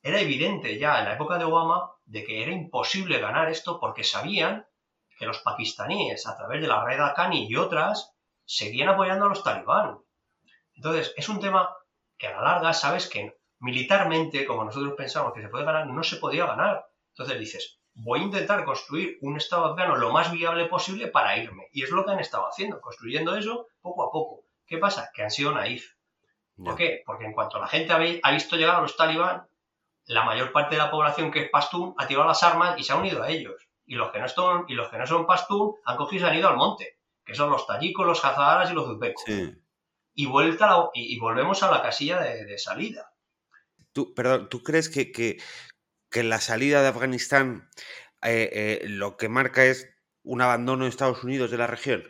era 0.03 0.21
evidente 0.21 0.77
ya 0.77 0.99
en 0.99 1.05
la 1.05 1.13
época 1.15 1.39
de 1.39 1.45
Obama 1.45 1.91
de 2.05 2.23
que 2.23 2.43
era 2.43 2.51
imposible 2.51 3.17
ganar 3.17 3.49
esto 3.49 3.79
porque 3.79 4.03
sabían 4.03 4.67
que 5.17 5.25
los 5.25 5.39
pakistaníes, 5.39 6.27
a 6.27 6.37
través 6.37 6.61
de 6.61 6.67
la 6.67 6.83
red 6.83 6.99
Akani 6.99 7.47
y 7.47 7.55
otras, 7.55 8.13
seguían 8.45 8.89
apoyando 8.89 9.25
a 9.25 9.29
los 9.29 9.43
talibán. 9.43 9.99
Entonces, 10.75 11.13
es 11.17 11.27
un 11.27 11.39
tema 11.39 11.69
que 12.17 12.27
a 12.27 12.31
la 12.31 12.41
larga 12.41 12.73
sabes 12.73 13.09
que 13.09 13.37
militarmente, 13.59 14.45
como 14.45 14.63
nosotros 14.63 14.93
pensamos 14.95 15.33
que 15.33 15.41
se 15.41 15.49
puede 15.49 15.65
ganar, 15.65 15.87
no 15.87 16.03
se 16.03 16.17
podía 16.17 16.45
ganar. 16.45 16.85
Entonces 17.09 17.39
dices, 17.39 17.79
voy 17.93 18.19
a 18.19 18.23
intentar 18.23 18.63
construir 18.63 19.17
un 19.21 19.37
Estado 19.37 19.65
afgano 19.65 19.95
lo 19.95 20.11
más 20.11 20.31
viable 20.31 20.65
posible 20.65 21.07
para 21.07 21.37
irme. 21.37 21.67
Y 21.71 21.83
es 21.83 21.89
lo 21.89 22.05
que 22.05 22.11
han 22.11 22.19
estado 22.19 22.47
haciendo, 22.47 22.79
construyendo 22.79 23.35
eso 23.35 23.67
poco 23.81 24.03
a 24.03 24.11
poco. 24.11 24.43
¿Qué 24.65 24.77
pasa? 24.77 25.09
Que 25.13 25.23
han 25.23 25.31
sido 25.31 25.51
naif. 25.51 25.93
¿Por 26.63 26.75
qué? 26.75 27.03
Porque 27.05 27.25
en 27.25 27.33
cuanto 27.33 27.59
la 27.59 27.67
gente 27.67 27.93
ha 27.93 28.31
visto 28.31 28.55
llegar 28.55 28.75
a 28.75 28.81
los 28.81 28.97
talibán, 28.97 29.47
la 30.05 30.23
mayor 30.23 30.51
parte 30.51 30.75
de 30.75 30.81
la 30.81 30.89
población 30.89 31.31
que 31.31 31.43
es 31.43 31.49
pastún 31.49 31.93
ha 31.97 32.07
tirado 32.07 32.27
las 32.27 32.41
armas 32.41 32.79
y 32.79 32.83
se 32.83 32.93
ha 32.93 32.97
unido 32.97 33.23
a 33.23 33.29
ellos. 33.29 33.66
Y 33.87 33.95
los 33.95 34.11
que 34.11 34.19
no 34.19 34.27
son, 34.27 34.65
y 34.67 34.73
los 34.73 34.89
que 34.89 34.97
no 34.97 35.07
son 35.07 35.25
pastún 35.25 35.75
han 35.85 35.97
cogido 35.97 36.17
y 36.17 36.25
se 36.25 36.31
han 36.31 36.37
ido 36.37 36.49
al 36.49 36.57
monte, 36.57 36.99
que 37.25 37.33
son 37.33 37.49
los 37.49 37.65
tayikos, 37.65 38.05
los 38.05 38.23
hazaras 38.23 38.69
y 38.69 38.73
los 38.73 38.87
uzbecos 38.87 39.23
y, 40.17 40.25
vuelta 40.25 40.89
y, 40.95 41.17
volvemos 41.19 41.61
a 41.61 41.69
la 41.69 41.81
casilla 41.81 42.19
de, 42.19 42.57
salida. 42.57 43.13
Tú, 43.93 44.15
perdón, 44.15 44.49
¿tú 44.49 44.63
crees 44.63 44.89
que, 44.89 45.11
que, 45.11 45.37
la 46.23 46.41
salida 46.41 46.81
de 46.81 46.87
Afganistán 46.87 47.69
eh, 48.23 48.49
eh, 48.51 48.87
lo 48.89 49.15
que 49.15 49.29
marca 49.29 49.63
es 49.63 49.87
un 50.23 50.41
abandono 50.41 50.85
de 50.85 50.89
Estados 50.89 51.23
Unidos 51.23 51.51
de 51.51 51.59
la 51.59 51.67
región? 51.67 52.03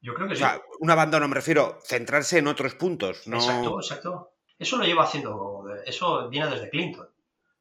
Yo 0.00 0.14
creo 0.14 0.26
que 0.26 0.32
o 0.32 0.36
sí. 0.36 0.42
Sea, 0.42 0.62
un 0.80 0.90
abandono, 0.90 1.28
me 1.28 1.34
refiero, 1.34 1.78
centrarse 1.84 2.38
en 2.38 2.46
otros 2.46 2.74
puntos. 2.74 3.26
No... 3.26 3.36
Exacto, 3.36 3.80
exacto. 3.80 4.32
Eso 4.58 4.78
lo 4.78 4.84
lleva 4.84 5.04
haciendo, 5.04 5.64
eso 5.84 6.28
viene 6.30 6.48
desde 6.48 6.70
Clinton. 6.70 7.08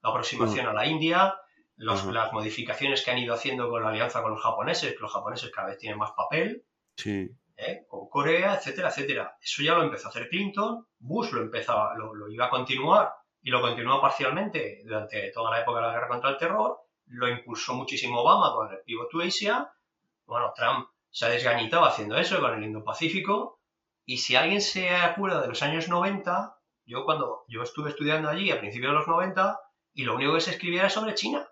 La 0.01 0.09
aproximación 0.09 0.67
a 0.67 0.73
la 0.73 0.85
India, 0.85 1.35
las 1.83 2.33
modificaciones 2.33 3.03
que 3.03 3.11
han 3.11 3.17
ido 3.17 3.33
haciendo 3.33 3.69
con 3.69 3.83
la 3.83 3.89
alianza 3.89 4.21
con 4.21 4.31
los 4.31 4.41
japoneses, 4.41 4.93
que 4.93 4.99
los 4.99 5.11
japoneses 5.11 5.51
cada 5.51 5.69
vez 5.69 5.77
tienen 5.77 5.97
más 5.97 6.11
papel. 6.11 6.63
Sí. 6.95 7.29
¿eh? 7.61 7.85
con 7.87 8.09
Corea, 8.09 8.55
etcétera, 8.55 8.89
etcétera. 8.89 9.37
Eso 9.41 9.63
ya 9.63 9.75
lo 9.75 9.83
empezó 9.83 10.07
a 10.07 10.09
hacer 10.09 10.29
Clinton, 10.29 10.85
Bush 10.99 11.31
lo 11.31 11.41
empezaba, 11.41 11.95
lo, 11.95 12.29
iba 12.29 12.45
a 12.45 12.49
continuar 12.49 13.13
y 13.41 13.49
lo 13.49 13.61
continuó 13.61 14.01
parcialmente 14.01 14.81
durante 14.83 15.31
toda 15.31 15.51
la 15.51 15.61
época 15.61 15.79
de 15.79 15.87
la 15.87 15.93
guerra 15.93 16.07
contra 16.07 16.29
el 16.31 16.37
terror, 16.37 16.79
lo 17.07 17.27
impulsó 17.27 17.73
muchísimo 17.73 18.21
Obama 18.21 18.53
con 18.53 18.71
el 18.71 18.81
Pivot 18.83 19.09
to 19.09 19.21
Asia, 19.21 19.71
bueno, 20.25 20.53
Trump 20.55 20.87
se 21.09 21.25
ha 21.25 21.29
desgañitado 21.29 21.85
haciendo 21.85 22.17
eso 22.17 22.39
con 22.39 22.53
el 22.53 22.63
Indo-Pacífico, 22.63 23.59
y 24.05 24.17
si 24.17 24.35
alguien 24.35 24.61
se 24.61 24.89
acuerda 24.89 25.41
de 25.41 25.47
los 25.47 25.61
años 25.61 25.89
90, 25.89 26.55
yo 26.85 27.03
cuando 27.05 27.43
yo 27.47 27.63
estuve 27.63 27.89
estudiando 27.89 28.29
allí 28.29 28.51
a 28.51 28.59
principios 28.59 28.91
de 28.91 28.97
los 28.99 29.07
90, 29.07 29.59
y 29.93 30.03
lo 30.03 30.15
único 30.15 30.33
que 30.33 30.41
se 30.41 30.51
escribía 30.51 30.81
era 30.81 30.89
sobre 30.89 31.15
China. 31.15 31.47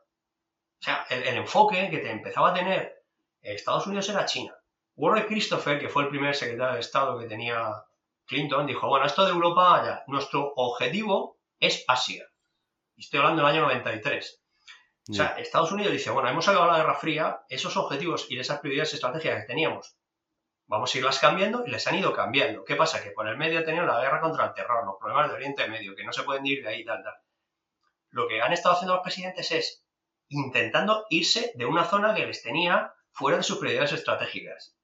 O 0.80 0.84
sea, 0.84 1.06
el, 1.10 1.24
el 1.24 1.38
enfoque 1.38 1.90
que 1.90 1.98
te 2.00 2.12
empezaba 2.12 2.52
a 2.52 2.54
tener 2.54 3.04
Estados 3.42 3.88
Unidos 3.88 4.10
era 4.10 4.26
China. 4.26 4.56
Warren 4.96 5.26
Christopher, 5.26 5.80
que 5.80 5.90
fue 5.90 6.04
el 6.04 6.10
primer 6.10 6.36
secretario 6.36 6.74
de 6.74 6.82
Estado 6.82 7.18
que 7.20 7.28
tenía 7.28 7.72
Clinton, 8.26 8.68
dijo, 8.68 8.88
bueno, 8.88 9.06
esto 9.06 9.26
de 9.26 9.32
Europa, 9.32 9.82
ya, 9.86 10.04
nuestro 10.08 10.54
objetivo 10.56 11.40
es 11.60 11.84
Asia. 11.88 12.26
Y 12.96 13.02
estoy 13.02 13.20
hablando 13.20 13.42
del 13.42 13.52
año 13.52 13.62
93. 13.62 14.42
O 15.10 15.14
sea, 15.14 15.28
Estados 15.40 15.72
Unidos 15.72 15.92
dice, 15.92 16.12
bueno, 16.12 16.30
hemos 16.30 16.48
acabado 16.48 16.72
la 16.72 16.78
Guerra 16.78 16.94
Fría, 16.94 17.42
esos 17.50 17.76
objetivos 17.78 18.28
y 18.30 18.38
esas 18.38 18.60
prioridades 18.60 18.94
estratégicas 18.94 19.42
que 19.42 19.48
teníamos, 19.48 19.96
vamos 20.68 20.94
a 20.94 20.98
irlas 21.00 21.18
cambiando 21.18 21.64
y 21.66 21.72
les 21.72 21.88
han 21.88 21.96
ido 21.96 22.14
cambiando. 22.14 22.64
¿Qué 22.64 22.76
pasa? 22.76 23.02
Que 23.02 23.10
por 23.10 23.28
el 23.28 23.36
medio 23.36 23.64
tenido 23.64 23.86
la 23.86 24.00
guerra 24.02 24.22
contra 24.22 24.46
el 24.46 24.54
terror, 24.54 24.86
los 24.86 24.98
problemas 25.00 25.30
de 25.30 25.36
Oriente 25.36 25.68
Medio, 25.68 25.96
que 25.96 26.04
no 26.04 26.14
se 26.14 26.22
pueden 26.22 26.46
ir 26.46 26.62
de 26.62 26.70
ahí, 26.70 26.86
tal, 26.86 27.02
tal. 27.02 27.16
Lo 28.12 28.28
que 28.28 28.40
han 28.40 28.54
estado 28.54 28.76
haciendo 28.76 28.94
los 28.94 29.04
presidentes 29.04 29.52
es 29.52 29.84
intentando 30.30 31.06
irse 31.10 31.52
de 31.56 31.66
una 31.66 31.86
zona 31.86 32.16
que 32.16 32.26
les 32.26 32.42
tenía 32.42 32.94
fuera 33.12 33.38
de 33.38 33.44
sus 33.44 33.58
prioridades 33.58 33.94
estratégicas 33.94 34.80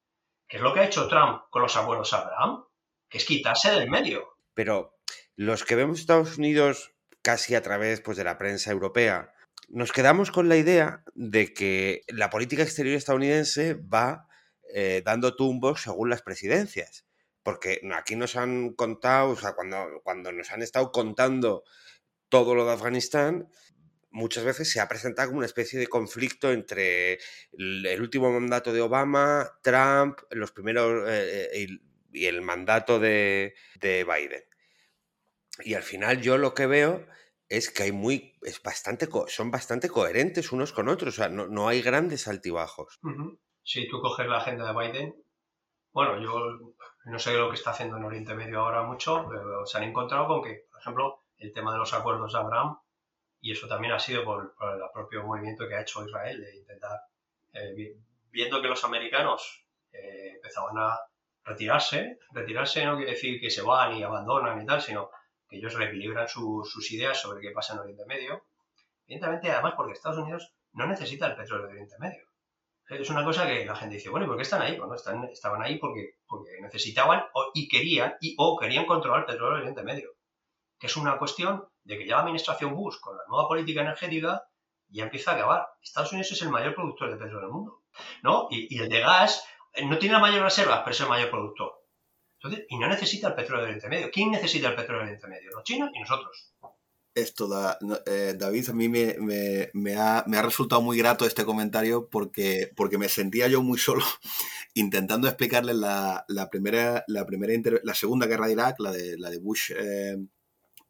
que 0.48 0.58
es 0.58 0.64
lo 0.64 0.74
que 0.74 0.82
ha 0.82 0.86
hecho 0.86 1.08
Trump 1.08 1.44
con 1.50 1.62
los 1.62 1.76
abuelos 1.76 2.14
Abraham, 2.14 2.66
que 3.10 3.18
es 3.18 3.26
quitarse 3.26 3.72
del 3.72 3.90
medio. 3.90 4.38
Pero 4.54 4.98
los 5.36 5.64
que 5.64 5.76
vemos 5.76 6.00
Estados 6.00 6.38
Unidos 6.38 6.94
casi 7.22 7.56
a 7.56 7.64
través 7.64 8.02
pues, 8.02 8.18
de 8.18 8.24
la 8.24 8.38
prensa 8.38 8.72
europea, 8.72 9.34
nos 9.68 9.92
quedamos 9.92 10.30
con 10.32 10.48
la 10.48 10.58
idea 10.58 11.04
de 11.16 11.54
que 11.54 12.04
la 12.08 12.30
política 12.30 12.62
exterior 12.62 12.96
estadounidense 12.96 13.74
va 13.74 14.28
eh, 14.74 15.02
dando 15.04 15.36
tumbos 15.36 15.82
según 15.82 16.10
las 16.10 16.22
presidencias. 16.22 17.06
Porque 17.42 17.82
aquí 17.96 18.16
nos 18.16 18.36
han 18.36 18.74
contado, 18.74 19.30
o 19.30 19.36
sea, 19.36 19.54
cuando, 19.54 20.02
cuando 20.04 20.32
nos 20.32 20.52
han 20.52 20.62
estado 20.62 20.92
contando 20.92 21.64
todo 22.30 22.56
lo 22.56 22.66
de 22.66 22.74
Afganistán, 22.74 23.50
muchas 24.16 24.46
veces 24.46 24.72
se 24.72 24.80
ha 24.80 24.88
presentado 24.88 25.28
como 25.28 25.40
una 25.40 25.46
especie 25.46 25.78
de 25.78 25.88
conflicto 25.88 26.52
entre 26.52 27.20
el, 27.52 28.02
último 28.02 28.32
mandato 28.32 28.72
de 28.72 28.82
Obama, 28.82 29.52
Trump, 29.62 30.20
los 30.32 30.52
primeros 30.54 31.08
eh, 31.10 31.50
eh, 31.54 31.68
y, 32.14 32.26
el 32.26 32.42
mandato 32.42 32.98
de, 32.98 33.54
Biden. 33.82 34.44
Y 35.66 35.74
al 35.74 35.84
final 35.84 36.22
yo 36.22 36.38
lo 36.38 36.54
que 36.54 36.66
veo 36.66 37.06
es 37.50 37.70
que 37.70 37.84
hay 37.84 37.92
muy, 37.92 38.38
es 38.42 38.64
bastante, 38.64 39.10
son 39.28 39.52
bastante 39.52 39.90
coherentes 39.90 40.54
unos 40.54 40.72
con 40.72 40.88
otros, 40.88 41.16
o 41.16 41.18
sea, 41.18 41.28
no, 41.28 41.68
hay 41.68 41.82
grandes 41.82 42.30
altibajos. 42.30 43.00
Si 43.64 43.90
tú 43.90 44.00
coges 44.00 44.28
la 44.28 44.38
agenda 44.38 44.72
de 44.72 44.80
Biden, 44.80 45.16
bueno, 45.92 46.22
yo 46.22 46.74
no 47.06 47.20
sé 47.20 47.34
lo 47.34 47.50
que 47.50 47.56
está 47.56 47.72
haciendo 47.72 47.98
en 47.98 48.06
Oriente 48.06 48.34
Medio 48.34 48.62
ahora 48.62 48.84
mucho, 48.84 49.28
pero 49.30 49.66
se 49.66 49.78
han 49.78 49.84
encontrado 49.84 50.28
con 50.28 50.42
que, 50.42 50.68
por 50.72 50.80
ejemplo, 50.80 51.26
el 51.38 51.52
tema 51.52 51.74
de 51.74 51.80
los 51.80 51.94
acuerdos 51.94 52.32
de 52.32 52.40
Abraham 52.40 52.78
y 53.46 53.52
eso 53.52 53.68
también 53.68 53.94
ha 53.94 54.00
sido 54.00 54.24
por, 54.24 54.56
el 54.60 54.82
propio 54.92 55.22
movimiento 55.22 55.68
que 55.68 55.76
ha 55.76 55.82
hecho 55.82 56.04
Israel 56.04 56.42
de 56.42 56.56
intentar, 56.56 57.00
eh, 57.54 57.96
viendo 58.32 58.60
que 58.60 58.68
los 58.68 58.84
americanos 58.84 59.68
eh, 59.92 60.32
empezaban 60.38 60.76
a 60.80 60.98
retirarse, 61.44 62.18
retirarse 62.32 62.84
no 62.84 62.96
quiere 62.98 63.12
decir 63.12 63.40
que 63.40 63.52
se 63.52 63.62
van 63.62 63.94
y 63.94 64.02
abandonan 64.02 64.60
y 64.60 64.66
tal, 64.66 64.82
sino 64.82 65.12
que 65.48 65.58
ellos 65.58 65.76
reequilibran 65.76 66.28
sus 66.28 66.92
ideas 66.92 67.22
sobre 67.22 67.40
qué 67.40 67.52
pasa 67.52 67.74
en 67.74 67.82
Oriente 67.82 68.04
Medio. 68.08 68.48
Evidentemente, 69.06 69.52
además, 69.52 69.76
porque 69.78 69.94
Estados 69.94 70.18
Unidos 70.18 70.52
no 70.74 70.88
necesita 70.88 71.28
el 71.28 71.36
petróleo 71.36 71.68
de 71.68 71.74
Oriente 71.74 71.98
Medio. 72.00 72.26
Es 72.90 73.12
una 73.12 73.24
cosa 73.24 73.46
que 73.46 73.64
la 73.64 73.76
gente 73.76 73.98
dice, 73.98 74.10
bueno, 74.10 74.26
¿y 74.26 74.28
por 74.28 74.38
qué 74.38 74.42
están 74.42 74.64
ahí? 74.64 74.76
Bueno, 74.76 74.96
están, 74.96 75.24
estaban 75.26 75.62
ahí 75.62 75.78
porque, 75.78 76.16
porque 76.26 76.50
necesitaban 76.62 77.26
y 77.54 77.68
querían 77.68 78.16
y 78.22 78.34
o 78.40 78.58
querían 78.58 78.88
controlar 78.88 79.20
el 79.20 79.26
petróleo 79.28 79.58
de 79.58 79.62
Oriente 79.62 79.84
Medio 79.84 80.16
que 80.80 80.88
es 80.88 80.98
una 80.98 81.18
cuestión 81.18 81.66
de 81.86 81.98
que 81.98 82.06
ya 82.06 82.16
la 82.16 82.22
administración 82.24 82.76
Bush, 82.76 83.00
con 83.00 83.16
la 83.16 83.24
nueva 83.28 83.48
política 83.48 83.82
energética, 83.82 84.44
ya 84.90 85.04
empieza 85.04 85.32
a 85.32 85.36
acabar. 85.36 85.68
Estados 85.82 86.12
Unidos 86.12 86.32
es 86.32 86.42
el 86.42 86.50
mayor 86.50 86.76
productor 86.76 87.12
de 87.12 87.18
petróleo 87.18 87.42
del 87.42 87.52
mundo, 87.52 87.84
¿no? 88.24 88.48
Y, 88.50 88.78
el 88.80 88.90
de 88.90 89.00
gas 89.00 89.46
eh, 89.74 89.86
no 89.86 89.98
tiene 89.98 90.14
la 90.14 90.20
mayor 90.20 90.44
reserva, 90.44 90.84
pero 90.84 90.94
es 90.94 91.02
el 91.02 91.08
mayor 91.08 91.30
productor. 91.30 91.74
Entonces, 92.42 92.66
y 92.70 92.78
no 92.78 92.88
necesita 92.88 93.30
el 93.30 93.36
petróleo 93.36 93.62
del 93.62 93.76
Oriente 93.76 93.90
Medio. 93.90 94.12
¿Quién 94.12 94.32
necesita 94.32 94.70
el 94.70 94.76
petróleo 94.76 95.02
del 95.02 95.08
Oriente 95.10 95.28
Medio? 95.28 95.52
Los 95.52 95.64
chinos 95.64 95.90
y 95.94 96.00
nosotros. 96.00 96.54
Esto, 97.14 97.48
da, 97.48 97.78
eh, 98.08 98.36
David, 98.38 98.70
a 98.70 98.74
mí 98.74 98.90
me, 98.90 99.96
ha, 99.96 100.26
resultado 100.44 100.82
muy 100.82 100.98
grato 100.98 101.26
este 101.26 101.46
comentario 101.46 102.10
porque, 102.10 102.72
porque 102.76 102.98
me 102.98 103.08
sentía 103.08 103.48
yo 103.48 103.62
muy 103.64 103.78
solo 103.80 104.04
intentando 104.74 105.28
explicarle 105.28 105.74
la, 105.74 106.26
primera, 106.52 107.06
la, 107.08 107.26
primera 107.26 107.54
la 107.84 107.94
segunda 107.94 108.26
guerra 108.26 108.48
de 108.48 108.54
Irak, 108.54 108.76
la 108.80 108.92
de, 108.92 109.18
la 109.18 109.30
de 109.30 109.38
Bush 109.40 109.72
eh, 109.78 110.18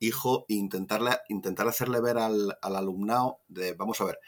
hijo 0.07 0.45
e 0.49 0.53
intentarle, 0.55 1.17
intentar 1.29 1.67
hacerle 1.67 2.01
ver 2.01 2.17
al, 2.17 2.57
alumnado 2.61 3.39
de, 3.47 3.73
vamos 3.73 3.99
a 4.01 4.05
ver, 4.05 4.19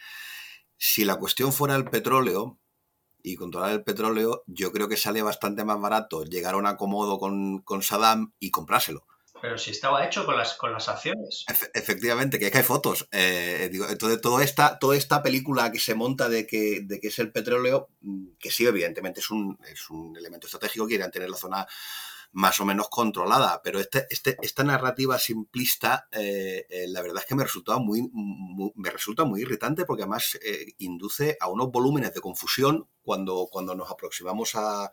si 0.78 1.06
la 1.06 1.18
cuestión 1.18 1.54
fuera 1.54 1.76
el 1.76 1.86
petróleo 1.86 2.60
y 3.24 3.36
controlar 3.36 3.72
el 3.72 3.84
petróleo, 3.84 4.44
yo 4.48 4.72
creo 4.72 4.88
que 4.88 4.98
sale 4.98 5.22
bastante 5.22 5.66
más 5.66 5.80
barato 5.80 6.24
llegar 6.24 6.54
a 6.54 6.58
un 6.58 6.68
acomodo 6.68 7.20
con, 7.20 7.82
Saddam 7.82 8.34
y 8.40 8.52
comprárselo. 8.52 9.06
Pero 9.40 9.58
si 9.58 9.70
estaba 9.70 10.04
hecho 10.06 10.26
con 10.26 10.36
las, 10.36 10.56
con 10.56 10.72
las 10.72 10.90
acciones. 10.90 11.46
efectivamente, 11.74 12.40
que, 12.40 12.48
es 12.48 12.52
que 12.52 12.58
hay 12.58 12.64
fotos. 12.64 13.08
Eh, 13.12 13.70
digo, 13.72 13.88
entonces, 13.88 14.20
toda 14.20 14.44
esta, 14.44 14.80
toda 14.80 14.96
esta 14.96 15.22
película 15.22 15.72
que 15.72 15.80
se 15.80 15.94
monta 15.94 16.28
de 16.28 16.48
que, 16.48 16.82
de 16.84 17.00
que 17.00 17.10
es 17.10 17.20
el 17.20 17.32
petróleo, 17.32 17.90
mm, 18.02 18.30
que 18.40 18.50
sí, 18.50 18.66
evidentemente 18.66 19.20
es 19.20 19.30
un, 19.30 19.60
es 19.72 19.90
un 19.92 20.18
elemento 20.18 20.48
estratégico, 20.48 20.88
quieren 20.88 21.12
tener 21.12 21.30
la 21.30 21.38
zona 21.38 21.68
más 22.32 22.60
o 22.60 22.66
menos 22.66 22.90
controlada, 22.90 23.62
pero 23.64 23.80
este, 23.80 24.06
este, 24.10 24.38
esta 24.42 24.64
narrativa 24.64 25.18
simplista, 25.18 26.08
eh, 26.12 26.66
eh, 26.70 26.88
la 26.88 27.02
verdad 27.02 27.24
es 27.24 27.26
que 27.26 27.36
me 27.36 27.44
resulta 27.44 27.78
muy, 27.78 28.10
me 28.76 28.90
resulta 28.90 29.24
muy 29.24 29.42
irritante 29.42 29.86
porque 29.86 30.04
además 30.04 30.38
induce 30.78 31.38
a 31.40 31.48
unos 31.48 31.72
volúmenes 31.72 32.14
de 32.14 32.22
confusión 32.22 32.88
cuando, 33.02 33.48
cuando 33.52 33.74
nos 33.76 33.90
aproximamos 33.90 34.56
a, 34.56 34.92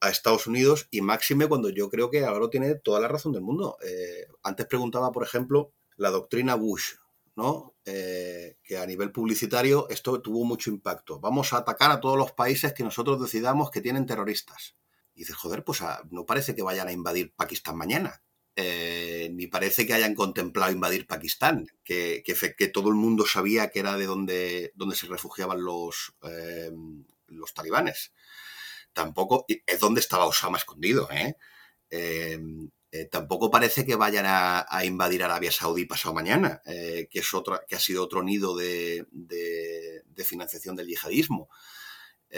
a 0.00 0.10
Estados 0.10 0.46
Unidos 0.46 0.88
y 0.90 1.00
máxime 1.00 1.48
cuando 1.48 1.70
yo 1.70 1.88
creo 1.88 2.10
que 2.10 2.24
ahora 2.24 2.48
tiene 2.50 2.74
toda 2.74 3.00
la 3.00 3.08
razón 3.08 3.32
del 3.32 3.42
mundo. 3.42 3.78
Eh, 3.82 4.26
antes 4.42 4.66
preguntaba, 4.66 5.12
por 5.12 5.22
ejemplo, 5.22 5.72
la 5.96 6.10
doctrina 6.10 6.54
Bush, 6.54 6.94
¿no? 7.34 7.74
Eh, 7.84 8.56
que 8.62 8.78
a 8.78 8.86
nivel 8.86 9.12
publicitario 9.12 9.88
esto 9.88 10.20
tuvo 10.20 10.44
mucho 10.44 10.70
impacto. 10.70 11.20
Vamos 11.20 11.52
a 11.52 11.58
atacar 11.58 11.90
a 11.90 12.00
todos 12.00 12.18
los 12.18 12.32
países 12.32 12.72
que 12.72 12.84
nosotros 12.84 13.20
decidamos 13.20 13.70
que 13.70 13.80
tienen 13.80 14.06
terroristas. 14.06 14.74
Y 15.16 15.20
dices, 15.20 15.34
joder, 15.34 15.64
pues 15.64 15.82
ah, 15.82 16.02
no 16.10 16.24
parece 16.24 16.54
que 16.54 16.62
vayan 16.62 16.86
a 16.86 16.92
invadir 16.92 17.32
Pakistán 17.34 17.76
mañana. 17.76 18.22
Eh, 18.54 19.28
ni 19.32 19.48
parece 19.48 19.84
que 19.86 19.94
hayan 19.94 20.14
contemplado 20.14 20.72
invadir 20.72 21.06
Pakistán, 21.06 21.66
que, 21.82 22.22
que, 22.24 22.68
todo 22.68 22.88
el 22.88 22.94
mundo 22.94 23.26
sabía 23.26 23.70
que 23.70 23.80
era 23.80 23.96
de 23.98 24.06
donde, 24.06 24.72
donde 24.76 24.96
se 24.96 25.08
refugiaban 25.08 25.62
los, 25.62 26.14
los 27.26 27.52
talibanes 27.52 28.12
tampoco 28.96 29.44
es 29.66 29.78
donde 29.78 30.00
estaba 30.00 30.24
Osama 30.24 30.56
escondido, 30.56 31.06
¿eh? 31.12 31.36
Eh 31.90 32.40
tampoco 33.10 33.50
parece 33.50 33.84
que 33.84 33.94
vayan 33.94 34.24
a, 34.26 34.84
invadir 34.84 35.22
Arabia 35.22 35.52
Saudí 35.52 35.84
pasado 35.84 36.14
mañana, 36.14 36.62
eh, 36.64 37.08
que, 37.10 37.18
es 37.18 37.34
otra, 37.34 37.60
que 37.68 37.76
ha 37.76 37.78
sido 37.78 38.02
otro 38.02 38.22
nido 38.22 38.56
de, 38.56 39.04
financiación 40.24 40.76
del 40.76 40.86
yihadismo. 40.86 41.50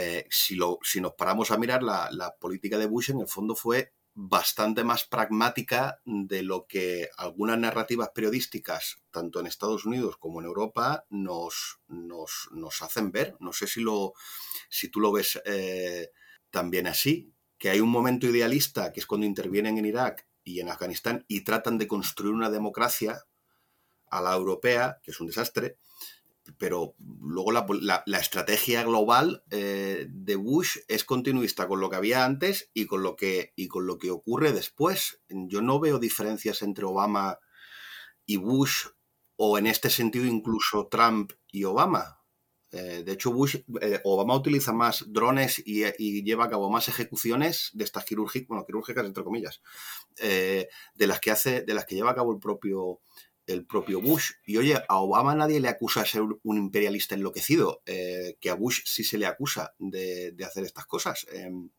Eh, 0.00 0.26
si, 0.30 0.54
lo, 0.54 0.78
si, 0.80 1.00
nos 1.00 1.14
paramos 1.14 1.50
a 1.50 1.58
mirar, 1.58 1.82
la, 1.82 2.08
la, 2.12 2.36
política 2.36 2.78
de 2.78 2.86
Bush 2.86 3.10
en 3.10 3.18
el 3.18 3.26
fondo 3.26 3.56
fue 3.56 3.92
bastante 4.14 4.84
más 4.84 5.02
pragmática 5.04 6.00
de 6.04 6.44
lo 6.44 6.68
que 6.68 7.08
algunas 7.16 7.58
narrativas 7.58 8.10
periodísticas, 8.14 9.02
tanto 9.10 9.40
en 9.40 9.48
Estados 9.48 9.84
Unidos 9.84 10.16
como 10.16 10.38
en 10.38 10.46
Europa, 10.46 11.04
nos, 11.10 11.80
nos, 11.88 12.48
nos 12.52 12.80
hacen 12.82 13.10
ver. 13.10 13.36
No 13.40 13.52
sé 13.52 13.66
si, 13.66 13.80
lo, 13.80 14.12
si 14.68 14.88
tú 14.88 15.00
lo 15.00 15.10
ves 15.10 15.42
también 16.50 16.86
así, 16.86 17.32
que 17.58 17.70
hay 17.70 17.80
un 17.80 17.90
momento 17.90 18.28
idealista, 18.28 18.92
que 18.92 19.00
es 19.00 19.06
cuando 19.06 19.26
intervienen 19.26 19.78
en 19.78 19.86
Irak 19.86 20.28
y 20.44 20.60
en 20.60 20.68
Afganistán 20.68 21.24
y 21.26 21.40
tratan 21.40 21.76
de 21.76 21.88
construir 21.88 22.34
una 22.34 22.50
democracia 22.50 23.24
a 24.06 24.22
la 24.22 24.32
europea, 24.32 25.00
que 25.02 25.10
es 25.10 25.20
un 25.20 25.26
desastre, 25.26 25.76
pero 26.56 26.94
luego 26.98 27.52
la, 27.52 28.04
estrategia 28.20 28.82
global 28.82 29.44
eh, 29.50 30.06
de 30.08 30.36
Bush 30.36 30.78
es 30.88 31.04
continuista 31.04 31.68
con 31.68 31.80
lo 31.80 31.90
que 31.90 31.96
había 31.96 32.24
antes 32.24 32.70
y 32.72 32.86
con 32.86 33.02
lo 33.02 33.16
que, 33.16 33.52
y 33.56 33.68
con 33.68 33.86
lo 33.86 33.98
que 33.98 34.10
ocurre 34.10 34.52
después. 34.52 35.20
Yo 35.28 35.60
no 35.60 35.80
veo 35.80 35.98
diferencias 35.98 36.62
entre 36.62 36.84
Obama 36.84 37.38
y 38.24 38.36
Bush 38.36 38.86
o 39.36 39.58
en 39.58 39.66
este 39.66 39.90
sentido 39.90 40.26
incluso 40.26 40.88
Trump 40.88 41.32
y 41.50 41.64
Obama. 41.64 42.22
Eh, 42.70 43.02
de 43.04 43.12
hecho, 43.12 43.32
Bush, 43.32 43.56
eh, 43.80 44.00
Obama 44.04 44.36
utiliza 44.36 44.72
más 44.72 45.04
drones 45.08 45.62
y, 45.64 46.22
lleva 46.22 46.44
a 46.44 46.50
cabo 46.50 46.70
más 46.70 46.88
ejecuciones 46.88 47.70
de 47.72 47.84
estas 47.84 48.04
quirúrgicas, 48.04 48.64
quirúrgicas 48.66 49.06
entre 49.06 49.24
comillas, 49.24 49.62
de 50.16 51.06
las 51.06 51.20
que 51.20 51.30
hace, 51.30 51.62
de 51.62 51.74
las 51.74 51.86
que 51.86 51.94
lleva 51.94 52.10
a 52.10 52.14
cabo 52.14 52.32
el 52.34 52.40
propio, 52.40 53.00
el 53.48 53.66
propio 53.66 54.00
Bush. 54.00 54.32
Y 54.46 54.58
oye, 54.58 54.76
a 54.88 54.96
Obama 54.98 55.34
nadie 55.34 55.60
le 55.60 55.68
acusa 55.68 56.02
de 56.02 56.08
ser 56.08 56.22
un 56.22 56.56
imperialista 56.56 57.14
enloquecido, 57.14 57.82
que 57.84 58.50
a 58.50 58.54
Bush 58.54 58.82
sí 58.84 59.02
se 59.02 59.18
le 59.18 59.26
acusa 59.26 59.74
de, 59.78 60.36
hacer 60.46 60.64
estas 60.64 60.86
cosas. 60.86 61.26
Em, 61.32 61.70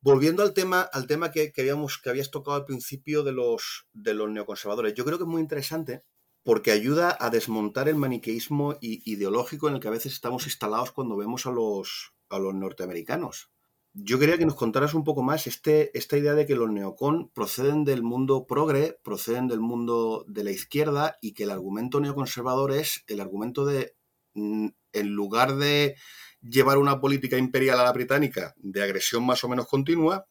volviendo 0.00 0.42
al 0.42 0.54
tema, 0.54 0.82
al 0.82 1.06
tema 1.06 1.32
que, 1.32 1.52
que, 1.52 1.62
habíamos, 1.62 1.98
que 1.98 2.10
habías 2.10 2.30
tocado 2.30 2.56
al 2.56 2.66
principio 2.66 3.22
de 3.22 3.32
los, 3.32 3.86
de 3.92 4.14
los 4.14 4.30
neoconservadores, 4.30 4.94
yo 4.94 5.04
creo 5.04 5.18
que 5.18 5.24
es 5.24 5.30
muy 5.30 5.42
interesante 5.42 6.04
porque 6.44 6.72
ayuda 6.72 7.16
a 7.18 7.30
desmontar 7.30 7.88
el 7.88 7.96
maniqueísmo 7.96 8.76
ideológico 8.80 9.68
en 9.68 9.74
el 9.74 9.80
que 9.80 9.88
a 9.88 9.92
veces 9.92 10.12
estamos 10.12 10.44
instalados 10.44 10.92
cuando 10.92 11.16
vemos 11.16 11.46
a 11.46 11.50
los, 11.50 12.12
a 12.28 12.38
los 12.38 12.54
norteamericanos. 12.54 13.50
Yo 13.96 14.18
quería 14.18 14.38
que 14.38 14.44
nos 14.44 14.56
contaras 14.56 14.92
un 14.94 15.04
poco 15.04 15.22
más 15.22 15.46
este, 15.46 15.96
esta 15.96 16.18
idea 16.18 16.34
de 16.34 16.46
que 16.46 16.56
los 16.56 16.68
neocon 16.68 17.30
proceden 17.30 17.84
del 17.84 18.02
mundo 18.02 18.44
progre, 18.44 18.98
proceden 19.04 19.46
del 19.46 19.60
mundo 19.60 20.24
de 20.26 20.42
la 20.42 20.50
izquierda 20.50 21.16
y 21.20 21.32
que 21.32 21.44
el 21.44 21.50
argumento 21.50 22.00
neoconservador 22.00 22.72
es 22.72 23.04
el 23.06 23.20
argumento 23.20 23.64
de, 23.64 23.94
mm, 24.34 24.68
en 24.94 25.08
lugar 25.10 25.54
de 25.56 25.94
llevar 26.42 26.78
una 26.78 27.00
política 27.00 27.38
imperial 27.38 27.78
a 27.78 27.84
la 27.84 27.92
británica 27.92 28.54
de 28.58 28.82
agresión 28.82 29.24
más 29.24 29.44
o 29.44 29.48
menos 29.48 29.68
continua, 29.68 30.26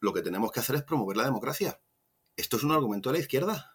lo 0.00 0.12
que 0.12 0.20
tenemos 0.20 0.52
que 0.52 0.60
hacer 0.60 0.76
es 0.76 0.82
promover 0.82 1.16
la 1.16 1.24
democracia. 1.24 1.80
Esto 2.36 2.58
es 2.58 2.62
un 2.62 2.72
argumento 2.72 3.08
de 3.08 3.14
la 3.14 3.22
izquierda 3.22 3.74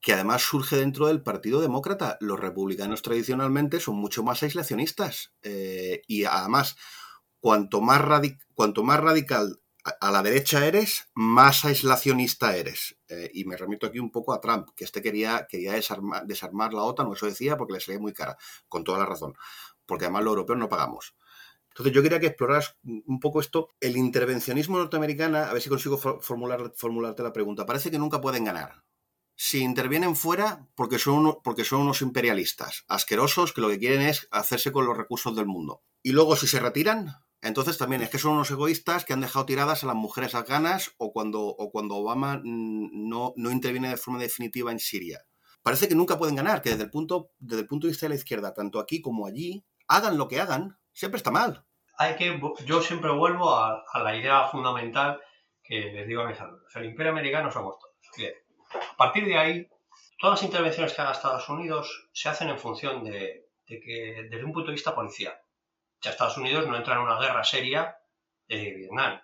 que 0.00 0.14
además 0.14 0.42
surge 0.42 0.76
dentro 0.76 1.08
del 1.08 1.22
Partido 1.22 1.60
Demócrata. 1.60 2.16
Los 2.20 2.40
republicanos 2.40 3.02
tradicionalmente 3.02 3.80
son 3.80 3.96
mucho 3.96 4.22
más 4.22 4.42
aislacionistas 4.42 5.34
eh, 5.42 6.02
y 6.06 6.24
además, 6.24 6.76
cuanto 7.40 7.80
más, 7.80 8.00
radical 8.00 9.60
a 10.00 10.10
la 10.10 10.22
derecha 10.22 10.66
eres, 10.66 11.08
más 11.14 11.64
aislacionista 11.64 12.56
eres. 12.56 12.98
Eh, 13.08 13.30
y 13.34 13.44
me 13.44 13.56
remito 13.56 13.86
aquí 13.86 13.98
un 13.98 14.10
poco 14.10 14.32
a 14.32 14.40
Trump, 14.40 14.68
que 14.76 14.84
este 14.84 15.02
quería, 15.02 15.46
desarmar 16.24 16.74
la 16.74 16.82
OTAN, 16.82 17.06
o 17.06 17.14
eso 17.14 17.26
decía, 17.26 17.56
porque 17.56 17.74
le 17.74 17.80
salía 17.80 18.00
muy 18.00 18.12
cara, 18.12 18.36
con 18.68 18.84
toda 18.84 18.98
la 18.98 19.06
razón, 19.06 19.34
porque 19.86 20.04
además 20.04 20.24
los 20.24 20.32
europeos 20.32 20.58
no 20.58 20.68
pagamos. 20.68 21.14
Entonces 21.70 21.94
yo 21.94 22.02
quería 22.02 22.20
que 22.20 22.26
exploraras 22.26 22.76
un 22.82 23.20
poco 23.20 23.40
esto, 23.40 23.68
el 23.80 23.96
intervencionismo 23.96 24.78
norteamericano, 24.78 25.38
a 25.38 25.52
ver 25.52 25.62
si 25.62 25.68
consigo 25.68 25.96
formular, 25.98 26.72
formularte 26.76 27.22
la 27.22 27.32
pregunta. 27.32 27.64
Parece 27.64 27.90
que 27.90 27.98
nunca 27.98 28.20
pueden 28.20 28.44
ganar 28.44 28.84
si 29.42 29.60
intervienen 29.60 30.16
fuera 30.16 30.68
porque 30.74 30.98
son, 30.98 31.38
porque 31.42 31.64
son 31.64 31.80
unos 31.80 32.02
imperialistas 32.02 32.84
asquerosos 32.88 33.54
que 33.54 33.62
lo 33.62 33.70
que 33.70 33.78
quieren 33.78 34.02
es 34.02 34.28
hacerse 34.30 34.70
con 34.70 34.84
los 34.84 34.94
recursos 34.94 35.34
del 35.34 35.46
mundo. 35.46 35.82
Y 36.02 36.12
luego 36.12 36.36
si 36.36 36.46
se 36.46 36.60
retiran, 36.60 37.24
entonces 37.42 37.78
también 37.78 38.02
es 38.02 38.10
que 38.10 38.18
son 38.18 38.32
unos 38.32 38.50
egoístas 38.50 39.04
que 39.04 39.12
han 39.12 39.20
dejado 39.20 39.46
tiradas 39.46 39.82
a 39.82 39.86
las 39.86 39.96
mujeres 39.96 40.34
afganas 40.34 40.92
o 40.98 41.12
cuando, 41.12 41.40
o 41.40 41.70
cuando 41.70 41.96
Obama 41.96 42.40
no, 42.44 43.32
no 43.36 43.50
interviene 43.50 43.88
de 43.88 43.96
forma 43.96 44.20
definitiva 44.20 44.72
en 44.72 44.78
Siria. 44.78 45.20
Parece 45.62 45.88
que 45.88 45.94
nunca 45.94 46.18
pueden 46.18 46.36
ganar, 46.36 46.62
que 46.62 46.70
desde 46.70 46.84
el 46.84 46.90
punto, 46.90 47.30
desde 47.38 47.62
el 47.62 47.66
punto 47.66 47.86
de 47.86 47.92
vista 47.92 48.06
de 48.06 48.10
la 48.10 48.16
izquierda, 48.16 48.54
tanto 48.54 48.78
aquí 48.80 49.00
como 49.00 49.26
allí, 49.26 49.64
hagan 49.88 50.16
lo 50.16 50.28
que 50.28 50.40
hagan, 50.40 50.78
siempre 50.92 51.18
está 51.18 51.30
mal. 51.30 51.64
Hay 51.98 52.16
que, 52.16 52.40
yo 52.64 52.80
siempre 52.80 53.10
vuelvo 53.10 53.54
a, 53.54 53.84
la 54.02 54.16
idea 54.16 54.48
fundamental 54.48 55.20
que 55.62 55.92
les 55.92 56.06
digo 56.06 56.22
a 56.22 56.28
mis 56.28 56.40
alumnos. 56.40 56.74
El 56.74 56.86
imperio 56.86 57.12
americano 57.12 57.50
somos 57.50 57.78
todos. 57.78 57.94
Bien 58.16 58.32
a 58.72 58.96
partir 58.96 59.24
de 59.24 59.36
ahí, 59.36 59.68
todas 60.18 60.40
las 60.40 60.50
intervenciones 60.50 60.92
que 60.92 61.02
haga 61.02 61.12
Estados 61.12 61.48
Unidos 61.48 62.08
se 62.12 62.28
hacen 62.28 62.48
en 62.48 62.58
función 62.58 63.04
de, 63.04 63.48
que, 63.66 64.28
desde 64.30 64.44
un 64.44 64.52
punto 64.52 64.68
de 64.68 64.74
vista 64.74 64.94
policial. 64.94 65.34
Ya 66.00 66.10
Estados 66.10 66.36
Unidos 66.38 66.66
no 66.66 66.76
entra 66.76 66.94
en 66.94 67.00
una 67.00 67.18
guerra 67.20 67.44
seria 67.44 67.96
de 68.48 68.74
Vietnam. 68.74 69.20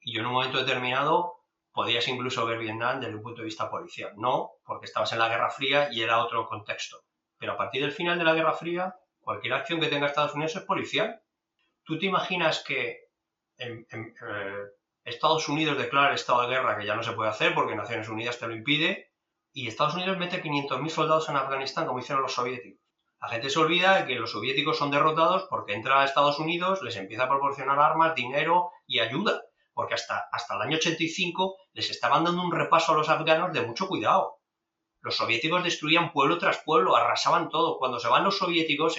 Y 0.00 0.14
yo 0.14 0.20
en 0.20 0.26
un 0.26 0.32
momento 0.32 0.58
determinado 0.58 1.36
podías 1.72 2.08
incluso 2.08 2.46
ver 2.46 2.58
Vietnam 2.58 3.00
desde 3.00 3.14
un 3.14 3.22
punto 3.22 3.42
de 3.42 3.46
vista 3.46 3.70
policial. 3.70 4.12
No, 4.16 4.52
porque 4.64 4.86
estabas 4.86 5.12
en 5.12 5.18
la 5.18 5.28
Guerra 5.28 5.50
Fría 5.50 5.88
y 5.92 6.02
era 6.02 6.24
otro 6.24 6.46
contexto. 6.46 7.02
Pero 7.38 7.52
a 7.52 7.56
partir 7.56 7.82
del 7.82 7.92
final 7.92 8.18
de 8.18 8.24
la 8.24 8.34
Guerra 8.34 8.54
Fría, 8.54 8.94
cualquier 9.20 9.52
acción 9.52 9.80
que 9.80 9.88
tenga 9.88 10.06
Estados 10.06 10.34
Unidos 10.34 10.56
es 10.56 10.62
policial. 10.62 11.20
¿Tú 11.84 11.98
te 11.98 12.06
imaginas 12.06 12.64
que 12.64 13.08
eh, 13.58 13.84
Estados 15.04 15.48
Unidos 15.48 15.76
declara 15.76 16.08
el 16.08 16.14
estado 16.14 16.42
de 16.42 16.48
guerra, 16.48 16.78
que 16.78 16.86
ya 16.86 16.96
no 16.96 17.02
se 17.02 17.12
puede 17.12 17.30
hacer 17.30 17.54
porque 17.54 17.76
Naciones 17.76 18.08
Unidas 18.08 18.38
te 18.38 18.48
lo 18.48 18.54
impide, 18.54 19.12
y 19.52 19.68
Estados 19.68 19.94
Unidos 19.94 20.18
mete 20.18 20.42
500.000 20.42 20.88
soldados 20.88 21.28
en 21.28 21.36
Afganistán 21.36 21.86
como 21.86 21.98
hicieron 21.98 22.22
los 22.22 22.34
soviéticos. 22.34 22.85
La 23.20 23.28
gente 23.28 23.50
se 23.50 23.58
olvida 23.58 24.06
que 24.06 24.16
los 24.16 24.32
soviéticos 24.32 24.78
son 24.78 24.90
derrotados 24.90 25.46
porque 25.48 25.74
entra 25.74 26.00
a 26.00 26.04
Estados 26.04 26.38
Unidos, 26.38 26.82
les 26.82 26.96
empieza 26.96 27.24
a 27.24 27.28
proporcionar 27.28 27.78
armas, 27.78 28.14
dinero 28.14 28.70
y 28.86 29.00
ayuda, 29.00 29.42
porque 29.72 29.94
hasta, 29.94 30.28
hasta 30.30 30.54
el 30.56 30.62
año 30.62 30.76
85 30.76 31.56
les 31.72 31.90
estaban 31.90 32.24
dando 32.24 32.42
un 32.42 32.52
repaso 32.52 32.92
a 32.92 32.96
los 32.96 33.08
afganos 33.08 33.52
de 33.52 33.62
mucho 33.62 33.88
cuidado. 33.88 34.40
Los 35.00 35.16
soviéticos 35.16 35.64
destruían 35.64 36.12
pueblo 36.12 36.38
tras 36.38 36.62
pueblo, 36.64 36.96
arrasaban 36.96 37.48
todo. 37.48 37.78
Cuando 37.78 38.00
se 38.00 38.08
van 38.08 38.24
los 38.24 38.38
soviéticos, 38.38 38.96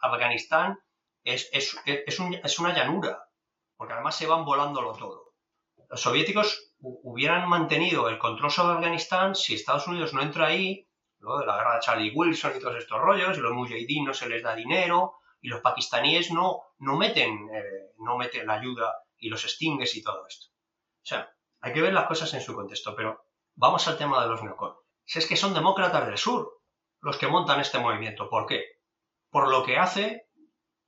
Afganistán 0.00 0.78
es, 1.22 1.48
es, 1.52 1.76
es 1.84 2.58
una 2.58 2.74
llanura 2.74 3.28
porque 3.78 3.94
además 3.94 4.16
se 4.16 4.26
van 4.26 4.44
volándolo 4.44 4.92
todo. 4.92 5.32
Los 5.88 6.02
soviéticos 6.02 6.74
hubieran 6.80 7.48
mantenido 7.48 8.08
el 8.08 8.18
control 8.18 8.50
sobre 8.50 8.74
Afganistán 8.74 9.34
si 9.34 9.54
Estados 9.54 9.86
Unidos 9.86 10.12
no 10.12 10.20
entra 10.20 10.48
ahí, 10.48 10.86
de 11.18 11.46
la 11.46 11.56
guerra 11.56 11.74
de 11.74 11.80
Charlie 11.80 12.12
Wilson 12.14 12.52
y 12.56 12.60
todos 12.60 12.76
estos 12.76 13.00
rollos, 13.00 13.36
y 13.36 13.40
los 13.40 13.52
mujahideen 13.52 14.04
no 14.04 14.14
se 14.14 14.28
les 14.28 14.42
da 14.42 14.54
dinero, 14.54 15.18
y 15.40 15.48
los 15.48 15.60
pakistaníes 15.60 16.30
no, 16.30 16.62
no, 16.78 16.96
meten, 16.96 17.48
eh, 17.52 17.92
no 17.98 18.16
meten 18.16 18.46
la 18.46 18.54
ayuda 18.54 18.94
y 19.18 19.28
los 19.28 19.44
extingues 19.44 19.94
y 19.96 20.02
todo 20.02 20.26
esto. 20.26 20.46
O 20.48 21.06
sea, 21.06 21.30
hay 21.60 21.72
que 21.72 21.82
ver 21.82 21.92
las 21.92 22.06
cosas 22.06 22.32
en 22.34 22.40
su 22.40 22.54
contexto, 22.54 22.94
pero 22.94 23.24
vamos 23.54 23.86
al 23.88 23.98
tema 23.98 24.22
de 24.22 24.28
los 24.28 24.42
neocon. 24.42 24.74
Si 25.04 25.18
es 25.18 25.26
que 25.26 25.36
son 25.36 25.54
demócratas 25.54 26.06
del 26.06 26.18
sur 26.18 26.58
los 27.00 27.18
que 27.18 27.28
montan 27.28 27.60
este 27.60 27.78
movimiento. 27.78 28.28
¿Por 28.28 28.46
qué? 28.46 28.64
Por 29.30 29.48
lo 29.48 29.62
que 29.64 29.78
hace 29.78 30.28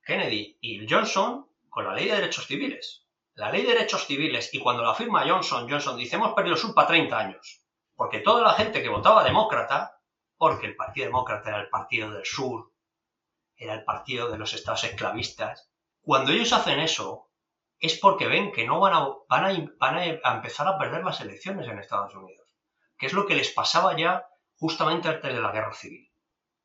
Kennedy 0.02 0.58
y 0.60 0.86
Johnson 0.88 1.46
con 1.68 1.84
la 1.84 1.94
ley 1.94 2.08
de 2.08 2.16
derechos 2.16 2.46
civiles. 2.46 3.06
La 3.34 3.50
ley 3.50 3.62
de 3.62 3.74
derechos 3.74 4.06
civiles, 4.06 4.52
y 4.52 4.58
cuando 4.58 4.82
la 4.82 4.94
firma 4.94 5.24
Johnson, 5.26 5.68
Johnson 5.70 5.96
dice, 5.96 6.16
hemos 6.16 6.34
perdido 6.34 6.56
el 6.56 6.60
sur 6.60 6.74
para 6.74 6.88
30 6.88 7.18
años. 7.18 7.64
Porque 7.94 8.20
toda 8.20 8.42
la 8.42 8.54
gente 8.54 8.82
que 8.82 8.88
votaba 8.88 9.24
demócrata, 9.24 9.99
porque 10.40 10.68
el 10.68 10.74
Partido 10.74 11.04
Demócrata 11.04 11.50
era 11.50 11.60
el 11.60 11.68
partido 11.68 12.10
del 12.10 12.24
sur, 12.24 12.72
era 13.58 13.74
el 13.74 13.84
partido 13.84 14.30
de 14.30 14.38
los 14.38 14.54
estados 14.54 14.84
esclavistas, 14.84 15.70
cuando 16.00 16.32
ellos 16.32 16.54
hacen 16.54 16.80
eso, 16.80 17.28
es 17.78 17.98
porque 17.98 18.26
ven 18.26 18.50
que 18.50 18.66
no 18.66 18.80
van 18.80 18.94
a, 18.94 19.06
van 19.28 19.98
a, 19.98 20.32
empezar 20.32 20.66
a 20.66 20.78
perder 20.78 21.04
las 21.04 21.20
elecciones 21.20 21.68
en 21.68 21.78
Estados 21.78 22.14
Unidos, 22.14 22.48
que 22.96 23.04
es 23.04 23.12
lo 23.12 23.26
que 23.26 23.34
les 23.34 23.50
pasaba 23.50 23.94
ya 23.98 24.28
justamente 24.56 25.08
antes 25.08 25.30
de 25.30 25.42
la 25.42 25.52
guerra 25.52 25.74
civil. 25.74 26.10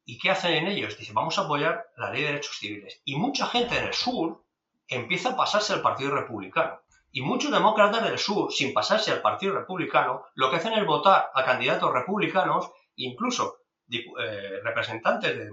¿Y 0.05 0.19
qué 0.19 0.31
hacen 0.31 0.67
ellos? 0.67 0.97
Dicen, 0.97 1.13
vamos 1.13 1.37
a 1.37 1.41
apoyar 1.41 1.85
la 1.97 2.11
ley 2.11 2.21
de 2.21 2.27
derechos 2.29 2.57
civiles. 2.57 3.01
Y 3.03 3.17
mucha 3.17 3.45
gente 3.45 3.77
en 3.77 3.87
el 3.87 3.93
sur 3.93 4.45
empieza 4.87 5.31
a 5.31 5.35
pasarse 5.35 5.73
al 5.73 5.81
Partido 5.81 6.15
Republicano. 6.15 6.79
Y 7.11 7.23
muchos 7.23 7.51
demócratas 7.51 8.05
del 8.05 8.19
sur, 8.19 8.53
sin 8.53 8.73
pasarse 8.73 9.11
al 9.11 9.21
Partido 9.21 9.53
Republicano, 9.53 10.23
lo 10.33 10.49
que 10.49 10.55
hacen 10.55 10.71
es 10.73 10.85
votar 10.85 11.29
a 11.33 11.43
candidatos 11.43 11.91
republicanos, 11.91 12.71
incluso 12.95 13.64
eh, 13.89 14.59
representantes 14.63 15.37
de 15.37 15.45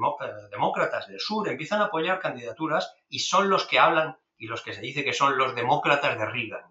demócratas 0.51 1.07
del 1.07 1.20
sur 1.20 1.49
empiezan 1.49 1.83
a 1.83 1.87
apoyar 1.87 2.18
candidaturas 2.18 2.95
y 3.09 3.18
son 3.18 3.51
los 3.51 3.66
que 3.66 3.78
hablan 3.78 4.16
y 4.37 4.47
los 4.47 4.62
que 4.62 4.72
se 4.72 4.80
dice 4.80 5.05
que 5.05 5.12
son 5.12 5.37
los 5.37 5.55
demócratas 5.55 6.18
de 6.18 6.26
Reagan. 6.26 6.64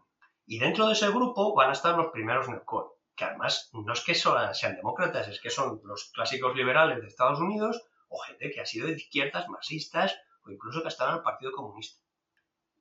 Y 0.45 0.59
dentro 0.59 0.87
de 0.87 0.93
ese 0.93 1.09
grupo 1.09 1.55
van 1.55 1.69
a 1.69 1.73
estar 1.73 1.95
los 1.95 2.11
primeros 2.11 2.49
neocon, 2.49 2.87
que 3.15 3.25
además 3.25 3.69
no 3.73 3.93
es 3.93 4.01
que 4.01 4.15
sean 4.15 4.75
demócratas, 4.75 5.27
es 5.27 5.39
que 5.39 5.49
son 5.49 5.79
los 5.83 6.11
clásicos 6.13 6.55
liberales 6.55 6.99
de 7.01 7.07
Estados 7.07 7.39
Unidos 7.39 7.81
o 8.09 8.19
gente 8.19 8.51
que 8.51 8.59
ha 8.59 8.65
sido 8.65 8.87
de 8.87 8.93
izquierdas, 8.93 9.47
marxistas 9.47 10.17
o 10.43 10.51
incluso 10.51 10.81
que 10.81 10.89
estado 10.89 11.11
en 11.11 11.17
el 11.17 11.23
Partido 11.23 11.51
Comunista. 11.51 12.01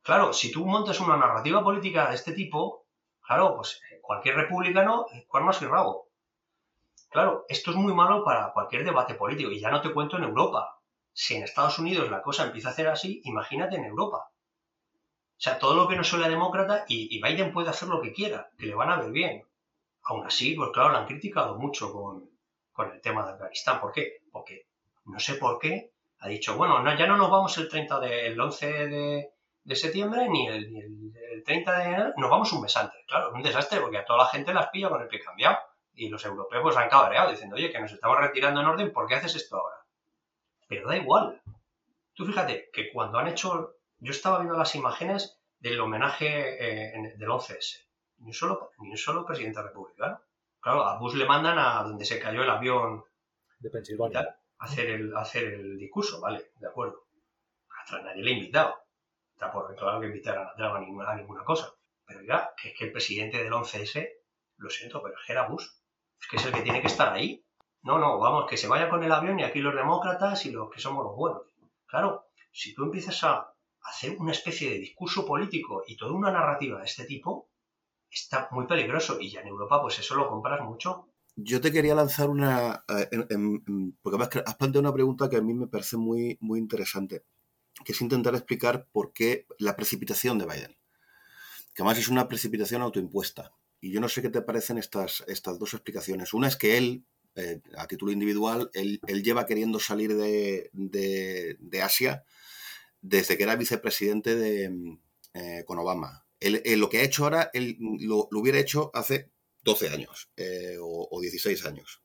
Claro, 0.02 0.32
si 0.32 0.50
tú 0.50 0.66
montas 0.66 1.00
una 1.00 1.16
narrativa 1.16 1.62
política 1.62 2.08
de 2.08 2.16
este 2.16 2.32
tipo, 2.32 2.86
claro, 3.20 3.54
pues 3.54 3.80
eh, 3.92 4.00
cualquier 4.00 4.36
republicano, 4.36 5.06
eh, 5.12 5.26
¿cuál 5.28 5.44
más 5.44 5.60
y 5.60 5.66
rabo? 5.66 6.09
Claro, 7.10 7.44
esto 7.48 7.72
es 7.72 7.76
muy 7.76 7.92
malo 7.92 8.24
para 8.24 8.52
cualquier 8.52 8.84
debate 8.84 9.14
político, 9.14 9.50
y 9.50 9.60
ya 9.60 9.70
no 9.70 9.80
te 9.80 9.92
cuento 9.92 10.16
en 10.16 10.24
Europa. 10.24 10.80
Si 11.12 11.34
en 11.34 11.42
Estados 11.42 11.78
Unidos 11.80 12.08
la 12.08 12.22
cosa 12.22 12.44
empieza 12.44 12.68
a 12.68 12.72
hacer 12.72 12.86
así, 12.86 13.20
imagínate 13.24 13.76
en 13.76 13.84
Europa. 13.84 14.30
O 15.40 15.42
sea, 15.42 15.58
todo 15.58 15.74
lo 15.74 15.88
que 15.88 15.96
no 15.96 16.04
sea 16.04 16.28
demócrata, 16.28 16.84
y, 16.86 17.20
Biden 17.20 17.52
puede 17.52 17.70
hacer 17.70 17.88
lo 17.88 18.00
que 18.00 18.12
quiera, 18.12 18.50
que 18.56 18.66
le 18.66 18.74
van 18.74 18.90
a 18.90 19.00
ver 19.00 19.10
bien. 19.10 19.42
Aún 20.04 20.24
así, 20.24 20.54
pues 20.54 20.70
claro, 20.72 20.90
lo 20.90 20.98
han 20.98 21.06
criticado 21.06 21.56
mucho 21.58 21.92
con, 21.92 22.30
con 22.72 22.92
el 22.92 23.00
tema 23.00 23.26
de 23.26 23.32
Afganistán. 23.32 23.80
¿Por 23.80 23.92
qué? 23.92 24.18
Porque 24.30 24.66
no 25.06 25.18
sé 25.18 25.34
por 25.34 25.58
qué 25.58 25.92
ha 26.20 26.28
dicho, 26.28 26.56
bueno, 26.56 26.80
no, 26.80 26.96
ya 26.96 27.06
no 27.06 27.16
nos 27.16 27.30
vamos 27.30 27.56
el 27.58 27.68
30 27.68 28.00
del 28.00 28.38
11 28.38 28.66
de, 28.88 29.30
de 29.64 29.76
septiembre 29.76 30.28
ni 30.28 30.46
el, 30.46 30.76
el, 30.76 31.42
30 31.44 31.78
de 31.78 31.84
enero, 31.84 32.12
nos 32.16 32.30
vamos 32.30 32.52
un 32.52 32.60
mes 32.60 32.76
antes. 32.76 33.00
Claro, 33.06 33.30
es 33.30 33.34
un 33.34 33.42
desastre 33.42 33.80
porque 33.80 33.98
a 33.98 34.04
toda 34.04 34.20
la 34.20 34.28
gente 34.28 34.54
las 34.54 34.68
pilla 34.68 34.90
con 34.90 35.00
el 35.00 35.08
pie 35.08 35.20
cambiado. 35.20 35.58
Y 36.00 36.08
los 36.08 36.24
europeos 36.24 36.62
pues, 36.62 36.76
han 36.78 36.88
cabreado 36.88 37.30
diciendo, 37.30 37.56
oye, 37.56 37.70
que 37.70 37.78
nos 37.78 37.92
estamos 37.92 38.18
retirando 38.18 38.60
en 38.60 38.66
orden, 38.66 38.92
¿por 38.92 39.06
qué 39.06 39.16
haces 39.16 39.34
esto 39.34 39.58
ahora? 39.58 39.76
Pero 40.66 40.88
da 40.88 40.96
igual. 40.96 41.42
Tú 42.14 42.24
fíjate 42.24 42.70
que 42.72 42.90
cuando 42.90 43.18
han 43.18 43.28
hecho, 43.28 43.76
yo 43.98 44.10
estaba 44.10 44.38
viendo 44.38 44.56
las 44.56 44.74
imágenes 44.74 45.38
del 45.58 45.78
homenaje 45.78 46.28
eh, 46.28 47.14
del 47.16 47.28
11S. 47.28 47.86
Ni 48.18 48.28
un, 48.28 48.32
solo, 48.32 48.70
ni 48.78 48.90
un 48.90 48.96
solo 48.96 49.26
presidente 49.26 49.62
republicano. 49.62 50.22
Claro, 50.58 50.84
a 50.84 50.98
Bush 50.98 51.16
le 51.16 51.26
mandan 51.26 51.58
a 51.58 51.82
donde 51.82 52.06
se 52.06 52.18
cayó 52.18 52.42
el 52.42 52.50
avión 52.50 53.04
de 53.58 53.70
Pensilvania. 53.70 54.38
A 54.58 54.64
hacer 54.64 54.88
el, 54.88 55.14
hacer 55.14 55.44
el 55.44 55.78
discurso, 55.78 56.20
vale, 56.20 56.52
de 56.56 56.66
acuerdo. 56.66 57.08
Hasta 57.68 58.00
nadie 58.00 58.22
le 58.22 58.30
ha 58.30 58.34
invitado 58.34 58.74
por 59.48 59.74
claro 59.74 60.00
que 60.00 60.06
invitar 60.06 60.36
a 60.38 60.76
a 60.76 60.80
ninguna, 60.80 61.14
ninguna 61.14 61.44
cosa. 61.44 61.72
Pero 62.04 62.22
ya, 62.22 62.52
que 62.60 62.70
es 62.70 62.74
que 62.76 62.84
el 62.84 62.92
presidente 62.92 63.42
del 63.42 63.52
11S, 63.52 64.08
lo 64.58 64.68
siento, 64.68 65.02
pero 65.02 65.16
es 65.16 65.48
Bush. 65.48 65.66
Que 66.28 66.36
es 66.36 66.46
el 66.46 66.52
que 66.52 66.62
tiene 66.62 66.80
que 66.80 66.88
estar 66.88 67.12
ahí. 67.12 67.44
No, 67.82 67.98
no, 67.98 68.18
vamos, 68.18 68.48
que 68.48 68.56
se 68.56 68.68
vaya 68.68 68.88
con 68.90 69.02
el 69.02 69.12
avión 69.12 69.40
y 69.40 69.44
aquí 69.44 69.60
los 69.60 69.74
demócratas 69.74 70.44
y 70.46 70.50
los 70.50 70.70
que 70.70 70.80
somos 70.80 71.04
los 71.04 71.16
buenos. 71.16 71.42
Claro, 71.86 72.26
si 72.52 72.74
tú 72.74 72.84
empiezas 72.84 73.24
a 73.24 73.52
hacer 73.82 74.16
una 74.18 74.32
especie 74.32 74.70
de 74.70 74.78
discurso 74.78 75.24
político 75.24 75.82
y 75.86 75.96
toda 75.96 76.12
una 76.12 76.30
narrativa 76.30 76.78
de 76.78 76.84
este 76.84 77.04
tipo, 77.04 77.50
está 78.10 78.48
muy 78.50 78.66
peligroso. 78.66 79.18
Y 79.20 79.30
ya 79.30 79.40
en 79.40 79.48
Europa, 79.48 79.80
pues 79.80 79.98
eso 79.98 80.14
lo 80.14 80.28
compras 80.28 80.60
mucho. 80.62 81.08
Yo 81.36 81.60
te 81.60 81.72
quería 81.72 81.94
lanzar 81.94 82.28
una. 82.28 82.84
Eh, 82.88 83.08
porque 84.02 84.16
además 84.16 84.28
has 84.46 84.56
planteado 84.56 84.80
una 84.80 84.92
pregunta 84.92 85.30
que 85.30 85.36
a 85.36 85.42
mí 85.42 85.54
me 85.54 85.68
parece 85.68 85.96
muy, 85.96 86.36
muy 86.40 86.58
interesante 86.58 87.24
que 87.84 87.92
es 87.92 88.00
intentar 88.00 88.34
explicar 88.34 88.86
por 88.92 89.12
qué 89.12 89.46
la 89.58 89.76
precipitación 89.76 90.38
de 90.38 90.46
Biden. 90.46 90.76
Que 91.74 91.82
además 91.82 91.98
es 91.98 92.08
una 92.08 92.28
precipitación 92.28 92.82
autoimpuesta. 92.82 93.52
Y 93.80 93.92
yo 93.92 94.00
no 94.00 94.08
sé 94.08 94.22
qué 94.22 94.28
te 94.28 94.42
parecen 94.42 94.78
estas, 94.78 95.24
estas 95.26 95.58
dos 95.58 95.74
explicaciones. 95.74 96.34
Una 96.34 96.48
es 96.48 96.56
que 96.56 96.76
él, 96.76 97.04
eh, 97.34 97.60
a 97.76 97.86
título 97.86 98.12
individual, 98.12 98.70
él, 98.74 99.00
lleva 99.22 99.46
queriendo 99.46 99.80
salir 99.80 100.14
de, 100.16 101.80
Asia 101.82 102.24
desde 103.00 103.36
que 103.36 103.44
era 103.44 103.56
vicepresidente 103.56 104.36
de, 104.36 104.98
eh, 105.34 105.64
con 105.66 105.78
Obama. 105.78 106.26
Él, 106.40 106.62
lo 106.78 106.88
que 106.88 106.98
ha 106.98 107.02
hecho 107.02 107.24
ahora, 107.24 107.50
él 107.52 107.76
lo, 107.78 108.28
hubiera 108.32 108.58
hecho 108.58 108.90
hace 108.94 109.30
12 109.62 109.88
años 109.88 110.30
eh, 110.36 110.76
o, 110.80 111.08
o 111.10 111.20
16 111.20 111.64
años. 111.66 112.02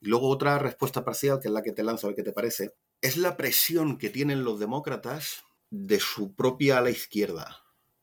Y 0.00 0.08
luego 0.08 0.28
otra 0.28 0.58
respuesta 0.58 1.04
parcial, 1.04 1.40
que 1.40 1.48
es 1.48 1.54
la 1.54 1.62
que 1.62 1.72
te 1.72 1.82
lanzo 1.82 2.06
a 2.06 2.10
ver 2.10 2.16
qué 2.16 2.22
te 2.22 2.32
parece, 2.32 2.74
es 3.00 3.16
la 3.16 3.36
presión 3.36 3.98
que 3.98 4.10
tienen 4.10 4.44
los 4.44 4.58
demócratas 4.60 5.44
de 5.70 6.00
su 6.00 6.34
propia 6.34 6.78
ala 6.78 6.90
izquierda. 6.90 7.62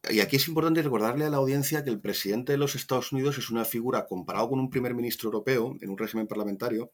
Y 0.10 0.20
aquí 0.22 0.38
es 0.38 0.47
importante 0.47 0.82
recordarle 0.82 1.26
a 1.26 1.30
la 1.30 1.38
audiencia 1.38 1.84
que 1.84 1.89
el 1.89 1.99
presidente 1.99 2.53
de 2.53 2.58
los 2.58 2.76
Estados 2.76 3.12
Unidos 3.12 3.38
es 3.38 3.49
una 3.49 3.66
figura, 3.66 4.05
comparado 4.05 4.49
con 4.49 4.60
un 4.60 4.70
primer 4.70 4.93
ministro 4.93 5.28
europeo 5.28 5.76
en 5.82 5.89
un 5.89 5.97
régimen 5.97 6.28
parlamentario, 6.28 6.91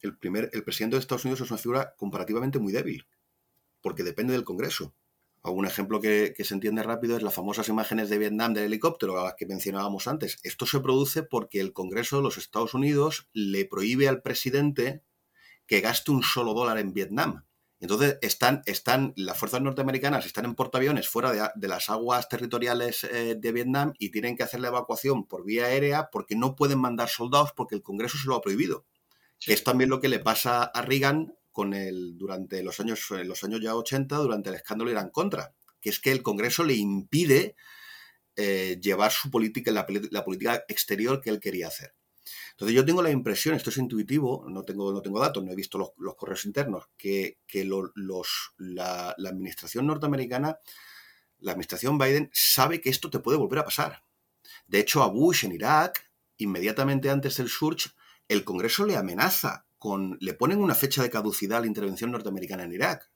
el, 0.00 0.16
primer, 0.16 0.50
el 0.52 0.64
presidente 0.64 0.96
de 0.96 1.00
Estados 1.00 1.24
Unidos 1.24 1.40
es 1.42 1.50
una 1.50 1.58
figura 1.58 1.94
comparativamente 1.96 2.58
muy 2.58 2.72
débil, 2.72 3.06
porque 3.80 4.02
depende 4.02 4.32
del 4.32 4.44
Congreso. 4.44 4.94
Un 5.42 5.64
ejemplo 5.64 6.00
que, 6.00 6.34
que, 6.36 6.42
se 6.42 6.54
entiende 6.54 6.82
rápido 6.82 7.16
es 7.16 7.22
las 7.22 7.34
famosas 7.34 7.68
imágenes 7.68 8.10
de 8.10 8.18
Vietnam 8.18 8.52
del 8.52 8.64
helicóptero, 8.64 9.20
a 9.20 9.24
las 9.24 9.34
que 9.34 9.46
mencionábamos 9.46 10.08
antes. 10.08 10.38
Esto 10.42 10.66
se 10.66 10.80
produce 10.80 11.22
porque 11.22 11.60
el 11.60 11.72
Congreso 11.72 12.16
de 12.16 12.22
los 12.22 12.36
Estados 12.36 12.74
Unidos 12.74 13.28
le 13.32 13.64
prohíbe 13.64 14.08
al 14.08 14.22
presidente 14.22 15.02
que 15.68 15.80
gaste 15.80 16.10
un 16.10 16.24
solo 16.24 16.52
dólar 16.52 16.78
en 16.78 16.92
Vietnam. 16.92 17.45
Entonces, 17.78 18.18
están, 18.22 18.62
están, 18.64 19.12
las 19.16 19.36
fuerzas 19.36 19.60
norteamericanas 19.60 20.24
están 20.24 20.46
en 20.46 20.54
portaaviones 20.54 21.08
fuera 21.08 21.52
de, 21.54 21.68
las 21.68 21.90
aguas 21.90 22.28
territoriales 22.28 23.04
eh, 23.04 23.36
de 23.38 23.52
Vietnam 23.52 23.92
y 23.98 24.10
tienen 24.10 24.36
que 24.36 24.44
hacer 24.44 24.60
la 24.60 24.68
evacuación 24.68 25.26
por 25.26 25.44
vía 25.44 25.66
aérea 25.66 26.08
porque 26.10 26.36
no 26.36 26.56
pueden 26.56 26.78
mandar 26.78 27.10
soldados 27.10 27.52
porque 27.54 27.74
el 27.74 27.82
Congreso 27.82 28.16
se 28.16 28.28
lo 28.28 28.36
ha 28.36 28.40
prohibido. 28.40 28.86
Es 29.46 29.62
también 29.62 29.90
lo 29.90 30.00
que 30.00 30.08
le 30.08 30.20
pasa 30.20 30.62
a 30.64 30.80
Reagan 30.80 31.34
con 31.52 31.74
el, 31.74 32.16
durante 32.16 32.62
los 32.62 32.80
años, 32.80 33.10
los 33.10 33.44
años 33.44 33.60
ya 33.60 33.74
80, 33.74 34.16
durante 34.16 34.48
el 34.48 34.56
escándalo 34.56 34.90
Irán 34.90 35.10
contra, 35.10 35.54
que 35.80 35.90
es 35.90 36.00
que 36.00 36.12
el 36.12 36.22
Congreso 36.22 36.64
le 36.64 36.74
impide 36.74 37.56
eh, 38.36 38.78
llevar 38.82 39.12
su 39.12 39.30
política, 39.30 39.70
la, 39.70 39.86
la 40.10 40.24
política 40.24 40.64
exterior 40.68 41.20
que 41.20 41.30
él 41.30 41.40
quería 41.40 41.68
hacer. 41.68 41.94
Entonces 42.52 42.74
yo 42.74 42.84
tengo 42.84 43.02
la 43.02 43.10
impresión, 43.10 43.54
esto 43.54 43.70
es 43.70 43.76
intuitivo, 43.78 44.46
no 44.48 44.62
tengo, 44.62 44.92
no 44.92 45.02
tengo 45.02 45.20
datos, 45.20 45.44
no 45.44 45.52
he 45.52 45.56
visto 45.56 45.78
los, 45.78 46.16
correos 46.16 46.44
internos, 46.44 46.88
que, 46.96 47.38
los, 47.52 48.54
la, 48.58 49.10
administración 49.10 49.86
norteamericana, 49.86 50.58
la 51.38 51.52
administración 51.52 51.98
Biden, 51.98 52.30
sabe 52.32 52.80
que 52.80 52.90
esto 52.90 53.10
te 53.10 53.18
puede 53.18 53.38
volver 53.38 53.60
a 53.60 53.64
pasar. 53.64 54.02
De 54.66 54.78
hecho, 54.78 55.02
a 55.02 55.08
Bush 55.08 55.44
en 55.44 55.52
Irak, 55.52 56.10
inmediatamente 56.38 57.10
antes 57.10 57.36
del 57.36 57.48
surge, 57.48 57.90
el 58.28 58.44
Congreso 58.44 58.84
le 58.84 58.96
amenaza 58.96 59.66
con, 59.78 60.16
le 60.20 60.34
ponen 60.34 60.58
una 60.58 60.74
fecha 60.74 61.02
de 61.02 61.10
caducidad 61.10 61.58
a 61.58 61.60
la 61.60 61.66
intervención 61.66 62.10
norteamericana 62.10 62.64
en 62.64 62.72
Irak. 62.72 63.10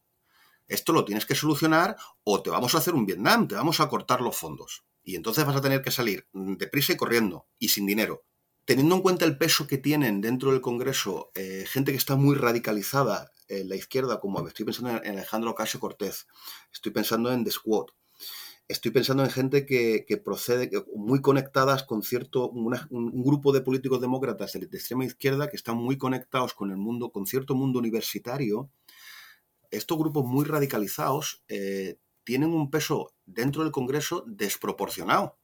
Esto 0.69 0.93
lo 0.93 1.05
tienes 1.05 1.27
que 1.27 1.35
solucionar 1.35 1.97
o 2.23 2.43
te 2.43 2.51
vamos 2.51 2.75
a 2.75 2.79
hacer 2.79 2.95
un 2.95 3.07
Vietnam, 3.07 3.49
te 3.49 3.57
vamos 3.57 3.81
a 3.81 3.89
cortar 3.89 4.21
los 4.21 4.37
fondos. 4.37 4.85
Y 5.03 5.17
entonces 5.17 5.45
vas 5.45 5.57
a 5.57 5.61
tener 5.61 5.83
que 5.83 5.91
salir 5.91 6.29
deprisa 6.33 6.93
y 6.93 6.97
corriendo 6.97 7.49
y 7.59 7.71
sin 7.71 7.87
dinero 7.87 8.25
teniendo 8.71 8.95
en 8.95 9.03
cuenta 9.03 9.25
el 9.25 9.37
peso 9.37 9.67
que 9.67 9.79
tienen 9.79 10.21
dentro 10.21 10.53
del 10.53 10.61
Congreso 10.61 11.33
eh, 11.35 11.65
gente 11.67 11.91
que 11.91 11.99
está 11.99 12.15
muy 12.15 12.37
radicalizada 12.37 13.33
en 13.49 13.69
la 13.69 13.75
izquierda, 13.75 14.21
como 14.21 14.47
estoy 14.47 14.65
pensando 14.65 15.03
en 15.03 15.11
Alejandro 15.11 15.51
Ocasio 15.51 15.81
Cortés, 15.81 16.29
estoy 16.73 16.93
pensando 16.93 17.33
en 17.33 17.43
The 17.43 17.51
Squad, 17.51 17.87
estoy 18.69 18.93
pensando 18.93 19.25
en 19.25 19.31
gente 19.31 19.67
que, 19.67 20.23
procede, 20.25 20.71
muy 20.95 21.21
conectadas 21.21 21.83
con 21.83 22.05
cierto, 22.05 22.49
un 22.49 23.25
grupo 23.25 23.51
de 23.51 23.61
políticos 23.61 24.01
demócratas 24.01 24.53
de, 24.53 24.61
extrema 24.67 25.05
izquierda 25.05 25.49
que 25.49 25.57
están 25.57 25.77
muy 25.77 25.99
conectados 25.99 26.55
con 26.55 26.71
el 26.71 26.77
mundo, 26.77 27.11
con 27.11 27.27
cierto 27.27 27.57
mundo 27.57 27.81
universitario. 27.81 28.71
Estos 29.73 29.99
grupos 29.99 30.27
muy 30.27 30.45
radicalizados 30.45 31.43
eh, 31.49 31.99
tienen 32.23 32.51
un 32.51 32.71
peso 32.71 33.15
dentro 33.27 33.65
del 33.65 33.73
Congreso 33.73 34.23
desproporcionado 34.29 35.40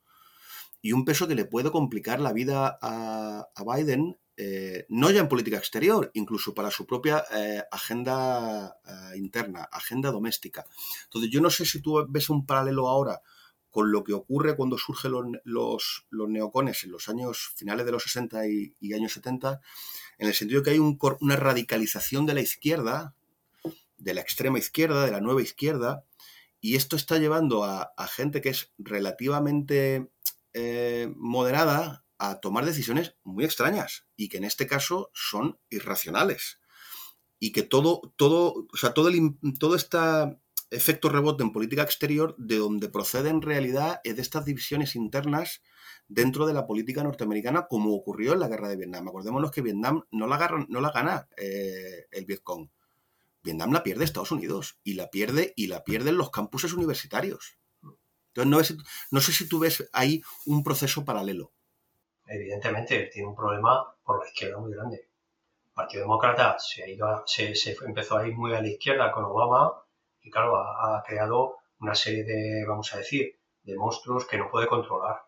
y 0.86 0.92
un 0.92 1.04
peso 1.04 1.26
que 1.26 1.34
le 1.34 1.46
puede 1.46 1.72
complicar 1.72 2.20
la 2.20 2.32
vida 2.32 2.78
a, 2.80 3.48
Biden, 3.74 4.16
eh, 4.36 4.86
no 4.88 5.10
ya 5.10 5.18
en 5.18 5.28
política 5.28 5.56
exterior, 5.56 6.12
incluso 6.14 6.54
para 6.54 6.70
su 6.70 6.86
propia 6.86 7.24
eh, 7.34 7.64
agenda 7.72 8.76
eh, 8.86 9.18
interna, 9.18 9.64
agenda 9.64 10.12
doméstica. 10.12 10.64
Entonces, 11.06 11.28
yo 11.32 11.40
no 11.40 11.50
sé 11.50 11.64
si 11.64 11.82
tú 11.82 12.06
ves 12.08 12.30
un 12.30 12.46
paralelo 12.46 12.86
ahora 12.86 13.20
con 13.72 13.90
lo 13.90 14.04
que 14.04 14.12
ocurre 14.12 14.54
cuando 14.54 14.78
surgen 14.78 15.10
los, 15.42 16.06
los, 16.08 16.28
neocones 16.28 16.84
en 16.84 16.92
los 16.92 17.08
años 17.08 17.52
finales 17.56 17.84
de 17.84 17.90
los 17.90 18.04
60 18.04 18.46
y, 18.46 18.92
años 18.94 19.12
70, 19.12 19.60
en 20.18 20.28
el 20.28 20.34
sentido 20.34 20.62
que 20.62 20.70
hay 20.70 20.78
una 20.78 21.34
radicalización 21.34 22.26
de 22.26 22.34
la 22.34 22.42
izquierda, 22.42 23.16
de 23.98 24.14
la 24.14 24.20
extrema 24.20 24.60
izquierda, 24.60 25.04
de 25.04 25.10
la 25.10 25.20
nueva 25.20 25.42
izquierda, 25.42 26.04
y 26.60 26.76
esto 26.76 26.94
está 26.94 27.18
llevando 27.18 27.64
a, 27.64 27.92
gente 28.06 28.40
que 28.40 28.50
es 28.50 28.72
relativamente 28.78 30.10
eh, 30.58 31.12
moderada 31.16 32.06
a 32.16 32.40
tomar 32.40 32.64
decisiones 32.64 33.14
muy 33.24 33.44
extrañas 33.44 34.06
y 34.16 34.30
que 34.30 34.38
en 34.38 34.44
este 34.44 34.66
caso 34.66 35.10
son 35.12 35.58
irracionales. 35.68 36.60
Y 37.38 37.52
que 37.52 37.62
todo, 37.62 38.14
todo, 38.16 38.66
o 38.72 38.76
sea, 38.78 38.94
todo, 38.94 39.08
el, 39.08 39.36
todo 39.60 39.76
este 39.76 39.98
efecto 40.70 41.10
rebote 41.10 41.42
en 41.42 41.52
política 41.52 41.82
exterior 41.82 42.34
de 42.38 42.56
donde 42.56 42.88
procede 42.88 43.28
en 43.28 43.42
realidad 43.42 44.00
es 44.02 44.16
de 44.16 44.22
estas 44.22 44.46
divisiones 44.46 44.96
internas 44.96 45.60
dentro 46.08 46.46
de 46.46 46.54
la 46.54 46.66
política 46.66 47.02
norteamericana, 47.02 47.66
como 47.68 47.94
ocurrió 47.94 48.32
en 48.32 48.40
la 48.40 48.48
guerra 48.48 48.70
de 48.70 48.76
Vietnam. 48.76 49.08
Acordémonos 49.08 49.50
que 49.50 49.60
Vietnam 49.60 50.04
no 50.10 50.26
la, 50.26 50.66
no 50.70 50.80
la 50.80 50.90
gana 50.90 51.28
eh, 51.36 52.06
el 52.10 52.24
Vietcong. 52.24 52.70
Vietnam 53.42 53.72
la 53.72 53.82
pierde 53.82 54.04
Estados 54.04 54.32
Unidos 54.32 54.78
y 54.82 54.94
la 54.94 55.10
pierde 55.10 55.52
y 55.54 55.66
la 55.66 55.84
pierden 55.84 56.16
los 56.16 56.30
campuses 56.30 56.72
universitarios. 56.72 57.58
Entonces, 58.42 58.76
no, 59.10 59.20
sé 59.20 59.32
si 59.32 59.48
tú 59.48 59.58
ves 59.58 59.88
ahí 59.92 60.22
un 60.46 60.62
proceso 60.62 61.04
paralelo. 61.04 61.52
Evidentemente, 62.26 63.08
tiene 63.12 63.28
un 63.28 63.36
problema 63.36 63.94
por 64.04 64.20
la 64.22 64.28
izquierda 64.28 64.58
muy 64.58 64.72
grande. 64.72 65.08
El 65.66 65.72
Partido 65.72 66.02
Demócrata 66.02 66.56
se, 66.58 66.82
ha 66.82 66.88
ido 66.88 67.22
se, 67.26 67.54
empezó 67.84 68.18
a 68.18 68.26
ir 68.26 68.34
muy 68.34 68.54
a 68.54 68.60
la 68.60 68.68
izquierda 68.68 69.12
con 69.12 69.24
Obama 69.24 69.72
y, 70.20 70.30
claro, 70.30 70.56
ha, 70.56 71.02
creado 71.06 71.58
una 71.78 71.94
serie 71.94 72.24
de, 72.24 72.64
vamos 72.66 72.92
a 72.94 72.98
decir, 72.98 73.38
de 73.62 73.76
monstruos 73.76 74.26
que 74.26 74.38
no 74.38 74.50
puede 74.50 74.66
controlar. 74.66 75.22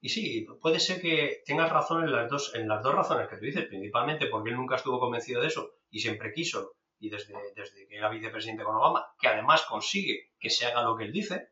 Y 0.00 0.08
sí, 0.08 0.46
puede 0.60 0.80
ser 0.80 1.00
que 1.00 1.42
tengas 1.46 1.70
razón 1.70 2.02
en 2.02 2.12
las 2.12 2.28
dos, 2.28 2.54
en 2.54 2.66
las 2.66 2.82
dos 2.82 2.94
razones 2.94 3.28
que 3.28 3.36
tú 3.36 3.44
dices, 3.44 3.66
principalmente 3.66 4.26
porque 4.26 4.50
él 4.50 4.56
nunca 4.56 4.76
estuvo 4.76 4.98
convencido 4.98 5.40
de 5.40 5.46
eso 5.46 5.74
y 5.90 6.00
siempre 6.00 6.32
quiso 6.32 6.72
y 7.02 7.10
desde, 7.10 7.34
desde 7.56 7.86
que 7.88 7.96
era 7.96 8.08
vicepresidente 8.08 8.62
con 8.62 8.76
Obama, 8.76 9.04
que 9.20 9.26
además 9.26 9.62
consigue 9.68 10.30
que 10.38 10.50
se 10.50 10.66
haga 10.66 10.82
lo 10.82 10.96
que 10.96 11.04
él 11.04 11.12
dice, 11.12 11.48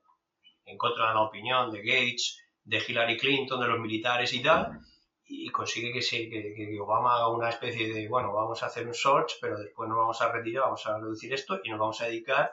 en 0.71 0.79
contra 0.79 1.09
de 1.09 1.15
la 1.15 1.23
opinión 1.23 1.71
de 1.71 1.79
Gates, 1.79 2.43
de 2.65 2.83
Hillary 2.87 3.17
Clinton, 3.17 3.61
de 3.61 3.69
los 3.69 3.81
militares 3.81 4.33
y 4.33 4.43
tal, 4.43 4.81
y 5.25 5.49
consigue 5.51 5.93
que, 5.93 6.03
se, 6.03 6.29
que, 6.29 6.79
Obama 6.81 7.17
haga 7.17 7.29
una 7.29 7.49
especie 7.49 7.93
de, 7.93 8.09
bueno, 8.09 8.33
vamos 8.33 8.63
a 8.63 8.67
hacer 8.67 8.87
un 8.87 8.95
search, 8.95 9.39
pero 9.41 9.59
después 9.59 9.89
nos 9.89 9.99
vamos 9.99 10.21
a 10.21 10.33
retirar, 10.33 10.65
vamos 10.65 10.87
a 10.87 10.99
reducir 10.99 11.33
esto 11.33 11.61
y 11.63 11.71
nos 11.71 11.79
vamos 11.79 12.01
a 12.01 12.07
dedicar 12.07 12.53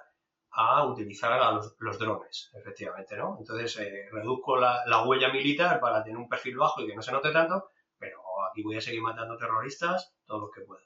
a 0.52 0.86
utilizar 0.86 1.34
a 1.34 1.52
los, 1.52 2.00
drones, 2.00 2.52
efectivamente, 2.56 3.16
¿no? 3.16 3.38
Entonces, 3.40 3.78
eh, 3.80 4.08
reduzco 4.12 4.58
la, 4.58 4.84
la, 4.88 5.04
huella 5.04 5.32
militar 5.32 5.80
para 5.80 6.04
tener 6.04 6.18
un 6.18 6.30
perfil 6.30 6.58
bajo 6.58 6.82
y 6.82 6.88
que 6.88 6.96
no 6.96 7.02
se 7.02 7.12
note 7.12 7.32
tanto, 7.32 7.70
pero 7.98 8.20
aquí 8.50 8.64
voy 8.64 8.78
a 8.78 8.82
seguir 8.82 9.02
matando 9.02 9.38
terroristas 9.38 10.14
todo 10.26 10.40
lo 10.40 10.52
que 10.52 10.62
pueda. 10.62 10.82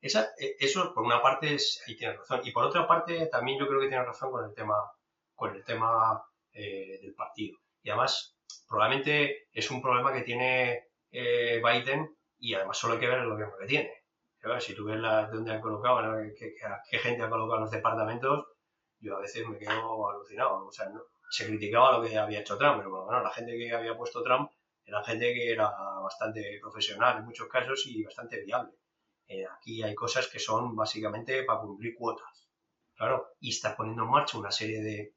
Esa, 0.00 0.30
e, 0.38 0.56
eso, 0.58 0.92
por 0.94 1.04
una 1.04 1.20
parte, 1.22 1.56
ahí 1.86 1.96
tiene 1.96 2.16
razón. 2.16 2.40
Y 2.44 2.52
por 2.52 2.64
otra 2.64 2.86
parte, 2.86 3.26
también 3.26 3.58
yo 3.58 3.68
creo 3.68 3.80
que 3.80 3.88
tiene 3.88 4.04
razón 4.04 4.30
con 4.32 4.44
el 4.44 4.54
tema, 4.54 4.74
con 5.34 5.54
el 5.54 5.64
tema 5.64 6.22
eh, 6.52 6.98
del 7.00 7.14
partido. 7.14 7.58
Y 7.82 7.90
además, 7.90 8.36
probablemente 8.68 9.48
es 9.52 9.70
un 9.70 9.80
problema 9.82 10.12
que 10.12 10.22
tiene 10.22 10.84
eh, 11.10 11.62
Biden 11.64 12.16
y 12.38 12.54
además 12.54 12.78
solo 12.78 12.94
hay 12.94 13.00
que 13.00 13.08
ver 13.08 13.18
el 13.18 13.30
gobierno 13.30 13.54
que 13.58 13.66
tiene. 13.66 13.92
si 14.60 14.74
tú 14.74 14.84
ves 14.84 15.00
dónde 15.32 15.52
han 15.52 15.60
colocado, 15.60 16.00
qué, 16.38 16.98
gente 16.98 17.22
ha 17.22 17.30
colocado 17.30 17.56
en 17.56 17.62
los 17.62 17.70
departamentos, 17.70 18.46
yo 18.98 19.16
a 19.16 19.20
veces 19.20 19.46
me 19.46 19.58
quedo 19.58 20.10
alucinado. 20.10 20.66
O 20.66 20.72
sea, 20.72 20.90
se 21.30 21.46
criticaba 21.46 21.98
lo 21.98 22.02
que 22.02 22.16
había 22.16 22.40
hecho 22.40 22.58
Trump, 22.58 22.78
pero 22.78 23.04
bueno, 23.04 23.22
la 23.22 23.30
gente 23.30 23.56
que 23.56 23.72
había 23.72 23.96
puesto 23.96 24.22
Trump 24.22 24.50
era 24.84 25.04
gente 25.04 25.32
que 25.32 25.52
era 25.52 25.70
bastante 26.02 26.58
profesional 26.60 27.18
en 27.18 27.24
muchos 27.24 27.48
casos 27.48 27.86
y 27.86 28.02
bastante 28.02 28.42
viable. 28.44 28.72
Eh, 29.28 29.44
aquí 29.46 29.82
hay 29.82 29.94
cosas 29.94 30.26
que 30.26 30.40
son 30.40 30.74
básicamente 30.74 31.44
para 31.44 31.60
cumplir 31.60 31.94
cuotas. 31.94 32.48
Claro, 32.96 33.28
y 33.38 33.50
está 33.50 33.76
poniendo 33.76 34.02
en 34.02 34.10
marcha 34.10 34.38
una 34.38 34.50
serie 34.50 34.82
de, 34.82 35.14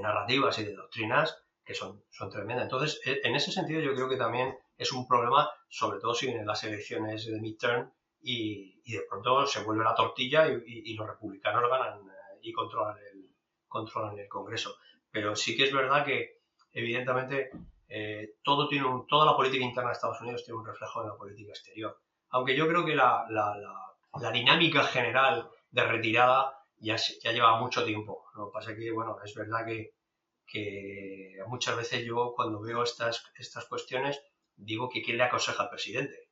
narrativas 0.00 0.58
y 0.58 0.64
de 0.64 0.74
doctrinas 0.74 1.42
que 1.64 1.74
son, 1.74 2.02
son 2.10 2.30
tremendas. 2.30 2.64
Entonces, 2.64 3.00
e, 3.04 3.20
en 3.24 3.34
ese 3.34 3.52
sentido, 3.52 3.80
yo 3.80 3.94
creo 3.94 4.08
que 4.08 4.16
también 4.16 4.56
es 4.76 4.92
un 4.92 5.06
problema, 5.06 5.50
sobre 5.68 6.00
todo 6.00 6.14
si 6.14 6.26
vienen 6.26 6.46
las 6.46 6.64
elecciones 6.64 7.26
de 7.26 7.40
midterm 7.40 7.92
y, 8.20 8.80
y 8.84 8.92
de 8.94 9.02
pronto 9.08 9.46
se 9.46 9.62
vuelve 9.62 9.84
la 9.84 9.94
tortilla 9.94 10.48
y, 10.48 10.94
los 10.94 11.06
republicanos 11.06 11.68
ganan 11.68 12.00
eh, 12.08 12.38
y 12.42 12.52
controlan 12.52 12.96
el, 12.98 13.30
controlan 13.66 14.18
el 14.18 14.28
Congreso. 14.28 14.76
Pero 15.10 15.36
sí 15.36 15.56
que 15.56 15.64
es 15.64 15.72
verdad 15.72 16.04
que, 16.04 16.40
evidentemente, 16.72 17.50
eh, 17.88 18.34
todo 18.42 18.68
tiene 18.68 18.86
toda 19.08 19.26
la 19.26 19.36
política 19.36 19.64
interna 19.64 19.90
de 19.90 19.94
Estados 19.94 20.20
Unidos 20.20 20.44
tiene 20.44 20.60
un 20.60 20.66
reflejo 20.66 21.02
en 21.02 21.08
la 21.08 21.16
política 21.16 21.50
exterior 21.50 21.98
aunque 22.30 22.56
yo 22.56 22.68
creo 22.68 22.84
que 22.84 22.94
la, 22.94 23.26
dinámica 24.32 24.82
general 24.84 25.48
de 25.70 25.82
retirada 25.84 26.57
ya, 26.80 26.96
ya 26.96 27.32
lleva 27.32 27.60
mucho 27.60 27.84
tiempo. 27.84 28.24
Lo 28.34 28.46
que 28.46 28.52
pasa 28.52 28.70
es 28.72 28.78
que, 28.78 28.90
bueno, 28.92 29.16
es 29.24 29.34
verdad 29.34 29.66
que, 29.66 29.92
muchas 31.46 31.76
veces 31.76 32.04
yo 32.04 32.32
cuando 32.34 32.60
veo 32.60 32.82
estas, 32.82 33.22
estas 33.36 33.66
cuestiones 33.66 34.20
digo 34.56 34.88
que 34.88 35.02
quién 35.02 35.18
le 35.18 35.24
aconseja 35.24 35.64
al 35.64 35.70
presidente, 35.70 36.30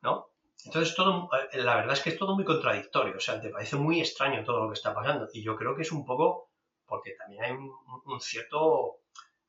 ¿no? 0.00 0.30
Entonces, 0.64 0.94
todo, 0.94 1.28
eh, 1.52 1.58
la 1.58 1.76
verdad 1.76 1.92
es 1.92 2.00
que 2.00 2.10
es 2.10 2.18
todo 2.18 2.34
muy 2.34 2.44
contradictorio, 2.44 3.16
o 3.16 3.20
sea, 3.20 3.40
te 3.40 3.50
parece 3.50 3.76
muy 3.76 4.00
extraño 4.00 4.44
todo 4.44 4.62
lo 4.62 4.68
que 4.68 4.74
está 4.74 4.94
pasando. 4.94 5.28
Y 5.32 5.42
yo 5.42 5.56
creo 5.56 5.76
que 5.76 5.82
es 5.82 5.92
un 5.92 6.04
poco 6.04 6.50
porque 6.86 7.14
también 7.18 7.44
hay 7.44 7.52
un 7.52 8.20
cierto 8.20 9.00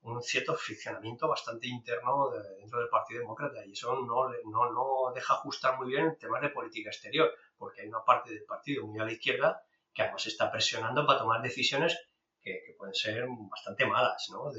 un 0.05 0.21
cierto 0.21 0.55
friccionamiento 0.55 1.27
bastante 1.27 1.67
interno 1.67 2.29
dentro 2.59 2.79
del 2.79 2.89
Partido 2.89 3.21
Demócrata 3.21 3.65
y 3.65 3.71
eso 3.71 3.95
no, 4.01 4.29
no, 4.45 4.71
no 4.71 5.11
deja 5.13 5.33
ajustar 5.33 5.77
muy 5.77 5.89
bien 5.89 6.05
en 6.05 6.17
temas 6.17 6.41
de 6.43 6.49
política 6.49 6.89
exterior, 6.89 7.31
porque 7.57 7.81
hay 7.81 7.87
una 7.87 8.03
parte 8.03 8.31
del 8.31 8.45
partido 8.45 8.85
muy 8.85 8.99
a 8.99 9.05
la 9.05 9.11
izquierda 9.11 9.63
que 9.95 10.03
además 10.03 10.27
está 10.27 10.51
presionando 10.51 11.07
para 11.07 11.19
tomar 11.19 11.41
decisiones 11.41 11.97
que, 12.41 12.75
pueden 12.77 12.93
ser 12.93 13.25
bastante 13.49 13.87
malas, 13.87 14.27
¿no? 14.29 14.51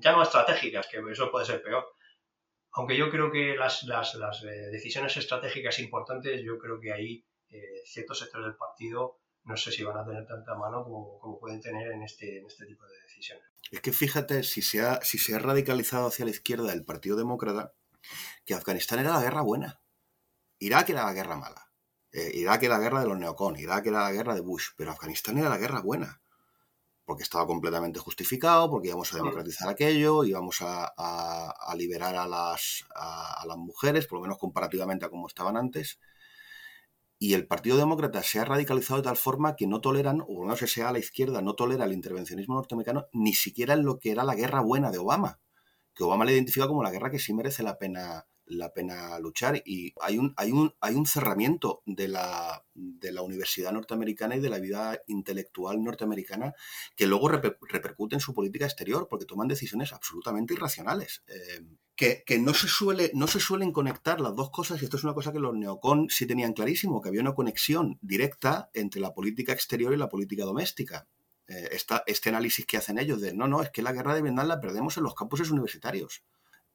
ya 0.00 0.12
no 0.12 0.22
estratégicas, 0.22 0.88
que 0.88 0.98
eso 1.10 1.30
puede 1.30 1.46
ser 1.46 1.62
peor. 1.62 1.86
Aunque 2.72 2.96
yo 2.96 3.10
creo 3.10 3.30
que 3.30 3.54
las, 3.54 3.84
las, 3.84 4.14
las 4.14 4.42
eh, 4.42 4.70
decisiones 4.72 5.16
estratégicas 5.16 5.78
importantes, 5.78 6.42
yo 6.42 6.58
creo 6.58 6.80
que 6.80 6.92
hay 6.92 7.24
eh, 7.50 7.82
ciertos 7.84 8.18
sectores 8.18 8.46
del 8.46 8.56
partido 8.56 9.22
no 9.44 9.56
sé 9.56 9.72
si 9.72 9.82
van 9.82 9.96
a 9.96 10.04
tener 10.04 10.26
tanta 10.26 10.54
mano 10.54 10.84
como, 10.84 11.18
como 11.18 11.38
pueden 11.38 11.60
tener 11.60 11.90
en 11.90 12.02
este, 12.02 12.38
en 12.38 12.46
este 12.46 12.66
tipo 12.66 12.86
de 12.86 13.00
decisiones. 13.02 13.44
Es 13.70 13.80
que 13.80 13.92
fíjate, 13.92 14.42
si 14.42 14.62
se, 14.62 14.82
ha, 14.82 15.00
si 15.02 15.18
se 15.18 15.34
ha 15.34 15.38
radicalizado 15.38 16.06
hacia 16.06 16.24
la 16.24 16.30
izquierda 16.30 16.72
el 16.72 16.84
Partido 16.84 17.16
Demócrata, 17.16 17.74
que 18.44 18.54
Afganistán 18.54 19.00
era 19.00 19.14
la 19.14 19.22
guerra 19.22 19.42
buena, 19.42 19.80
Irak 20.58 20.90
era 20.90 21.04
la 21.04 21.12
guerra 21.12 21.36
mala, 21.36 21.71
eh, 22.12 22.30
Irak 22.34 22.62
era 22.64 22.76
la 22.76 22.82
guerra 22.82 23.00
de 23.00 23.08
los 23.08 23.18
neocon, 23.18 23.56
Irak 23.56 23.86
era 23.86 24.04
la 24.04 24.12
guerra 24.12 24.34
de 24.34 24.40
Bush, 24.40 24.68
pero 24.76 24.90
Afganistán 24.90 25.38
era 25.38 25.48
la 25.48 25.58
guerra 25.58 25.80
buena, 25.80 26.20
porque 27.04 27.22
estaba 27.22 27.46
completamente 27.46 27.98
justificado, 27.98 28.70
porque 28.70 28.88
íbamos 28.88 29.12
a 29.12 29.16
democratizar 29.16 29.68
aquello, 29.68 30.24
íbamos 30.24 30.62
a, 30.62 30.92
a, 30.96 31.74
liberar 31.76 32.16
a 32.16 32.26
las, 32.26 32.84
a 32.94 33.44
las 33.46 33.56
mujeres, 33.56 34.06
por 34.06 34.18
lo 34.18 34.22
menos 34.22 34.38
comparativamente 34.38 35.06
a 35.06 35.10
como 35.10 35.26
estaban 35.26 35.56
antes, 35.56 35.98
y 37.22 37.34
el 37.34 37.46
Partido 37.46 37.76
Demócrata 37.76 38.20
se 38.24 38.40
ha 38.40 38.44
radicalizado 38.44 39.00
de 39.00 39.04
tal 39.04 39.16
forma 39.16 39.54
que 39.54 39.68
no 39.68 39.80
toleran, 39.80 40.24
o 40.26 40.44
no 40.44 40.56
sé 40.56 40.66
sea 40.66 40.88
a 40.88 40.92
la 40.92 40.98
izquierda, 40.98 41.40
no 41.40 41.54
tolera 41.54 41.84
el 41.84 41.92
intervencionismo 41.92 42.56
norteamericano 42.56 43.06
ni 43.12 43.32
siquiera 43.32 43.74
en 43.74 43.84
lo 43.84 44.00
que 44.00 44.10
era 44.10 44.24
la 44.24 44.34
guerra 44.34 44.60
buena 44.60 44.90
de 44.90 44.98
Obama, 44.98 45.38
que 45.94 46.02
Obama 46.02 46.24
le 46.24 46.32
identifica 46.32 46.66
como 46.66 46.82
la 46.82 46.90
guerra 46.90 47.12
que 47.12 47.20
sí 47.20 47.32
merece 47.32 47.62
la 47.62 47.78
pena 47.78 48.26
la 48.56 48.72
pena 48.72 49.18
luchar 49.18 49.62
y 49.64 49.94
hay 50.00 50.18
un, 50.18 50.34
hay 50.36 50.52
un, 50.52 50.74
hay 50.80 50.94
un 50.94 51.06
cerramiento 51.06 51.82
de 51.86 52.08
la, 52.08 52.64
de 52.74 53.12
la 53.12 53.22
universidad 53.22 53.72
norteamericana 53.72 54.36
y 54.36 54.40
de 54.40 54.50
la 54.50 54.58
vida 54.58 55.00
intelectual 55.06 55.82
norteamericana 55.82 56.54
que 56.96 57.06
luego 57.06 57.28
repercute 57.28 58.16
en 58.16 58.20
su 58.20 58.34
política 58.34 58.64
exterior 58.64 59.08
porque 59.08 59.26
toman 59.26 59.48
decisiones 59.48 59.92
absolutamente 59.92 60.54
irracionales. 60.54 61.22
Eh, 61.28 61.62
que, 61.96 62.24
no, 62.40 62.52
se 62.52 62.66
suele, 62.66 63.12
no 63.14 63.28
se 63.28 63.38
suelen 63.38 63.70
conectar 63.70 64.20
las 64.20 64.34
dos 64.34 64.50
cosas 64.50 64.80
y 64.80 64.84
esto 64.84 64.96
es 64.96 65.04
una 65.04 65.14
cosa 65.14 65.32
que 65.32 65.38
los 65.38 65.54
neocon 65.54 66.08
sí 66.10 66.26
tenían 66.26 66.52
clarísimo, 66.52 67.00
que 67.00 67.08
había 67.08 67.20
una 67.20 67.34
conexión 67.34 67.98
directa 68.00 68.70
entre 68.74 69.00
la 69.00 69.14
política 69.14 69.52
exterior 69.52 69.92
y 69.92 69.96
la 69.96 70.08
política 70.08 70.44
doméstica. 70.44 71.06
Eh, 71.46 71.78
este 72.06 72.28
análisis 72.28 72.66
que 72.66 72.76
hacen 72.76 72.98
ellos 72.98 73.20
de 73.20 73.34
no, 73.34 73.46
no, 73.46 73.62
es 73.62 73.70
que 73.70 73.82
la 73.82 73.92
guerra 73.92 74.14
de 74.14 74.22
Vietnam 74.22 74.48
la 74.48 74.60
perdemos 74.60 74.96
en 74.96 75.04
los 75.04 75.14
campuses 75.14 75.50
universitarios. 75.50 76.24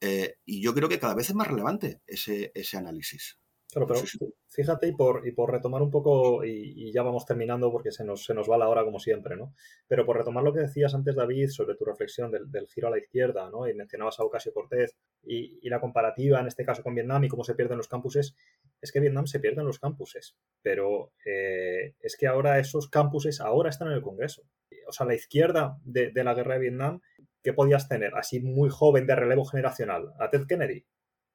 Eh, 0.02 0.36
y 0.46 0.62
yo 0.62 0.74
creo 0.74 0.90
que 0.90 1.00
cada 1.00 1.16
vez 1.16 1.30
es 1.30 1.36
más 1.36 1.48
relevante 1.48 2.02
ese, 2.06 2.52
ese 2.54 2.78
análisis. 2.78 3.40
Claro, 3.72 3.86
pero 3.86 4.00
fíjate, 4.48 4.88
y 4.88 4.94
por, 4.94 5.28
y 5.28 5.34
por 5.34 5.52
retomar 5.52 5.82
un 5.82 5.92
poco, 5.92 6.46
y, 6.46 6.90
ya 6.94 7.04
vamos 7.04 7.26
terminando 7.26 7.70
porque 7.70 7.92
se 7.92 8.06
nos, 8.06 8.24
se 8.24 8.34
nos 8.34 8.50
va 8.50 8.58
la 8.58 8.70
hora 8.70 8.86
como 8.86 8.98
siempre, 8.98 9.36
¿no? 9.36 9.54
Pero 9.88 10.06
por 10.06 10.18
retomar 10.18 10.44
lo 10.44 10.54
que 10.54 10.62
decías 10.62 10.96
antes, 10.96 11.16
David, 11.16 11.50
sobre 11.50 11.76
tu 11.76 11.84
reflexión 11.84 12.32
del, 12.32 12.68
giro 12.68 12.88
a 12.88 12.92
la 12.92 12.98
izquierda, 12.98 13.50
¿no? 13.50 13.68
Y 13.68 13.74
mencionabas 13.74 14.20
a 14.20 14.24
Ocasio 14.24 14.54
Cortez 14.54 14.96
y, 15.22 15.60
y, 15.62 15.70
la 15.70 15.82
comparativa, 15.82 16.40
en 16.40 16.48
este 16.48 16.64
caso 16.64 16.82
con 16.82 16.96
Vietnam, 16.96 17.26
y 17.26 17.28
cómo 17.28 17.44
se 17.44 17.56
pierden 17.56 17.78
los 17.78 17.90
campuses, 17.90 18.36
es 18.80 18.92
que 18.94 19.02
Vietnam 19.02 19.28
se 19.28 19.42
pierden 19.42 19.66
los 19.66 19.80
campuses, 19.80 20.38
pero 20.62 21.12
eh, 21.26 21.96
es 22.00 22.16
que 22.16 22.28
ahora 22.28 22.60
esos 22.60 22.88
campuses 22.90 23.42
ahora 23.42 23.70
están 23.70 23.90
en 23.90 23.96
el 23.96 24.02
Congreso. 24.02 24.44
O 24.88 24.94
sea, 24.94 25.06
la 25.06 25.16
izquierda 25.16 25.78
de, 25.84 26.12
de 26.12 26.24
la 26.24 26.34
guerra 26.34 26.54
de 26.54 26.62
Vietnam, 26.62 27.02
¿qué 27.44 27.54
podías 27.54 27.88
tener? 27.88 28.16
Así 28.16 28.40
muy 28.40 28.70
joven 28.70 29.08
de 29.08 29.16
relevo 29.16 29.46
generacional, 29.46 30.14
a 30.20 30.30
Ted 30.30 30.46
Kennedy 30.48 30.86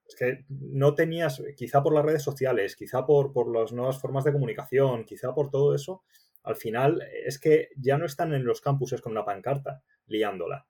es 0.07 0.17
que 0.17 0.45
no 0.49 0.95
tenías, 0.95 1.43
quizá 1.57 1.83
por 1.83 1.95
las 1.95 2.05
redes 2.05 2.23
sociales, 2.23 2.77
quizá 2.77 3.07
por, 3.07 3.33
por 3.33 3.55
las 3.55 3.73
nuevas 3.73 4.01
formas 4.01 4.25
de 4.25 4.33
comunicación, 4.33 5.05
quizá 5.05 5.35
por 5.35 5.51
todo 5.51 5.75
eso, 5.75 6.03
al 6.43 6.57
final 6.57 7.03
es 7.25 7.39
que 7.39 7.69
ya 7.77 7.99
no 7.99 8.07
están 8.07 8.35
en 8.35 8.45
los 8.45 8.61
campuses 8.61 9.01
con 9.01 9.13
una 9.13 9.25
pancarta 9.25 9.83
liándola. 10.07 10.67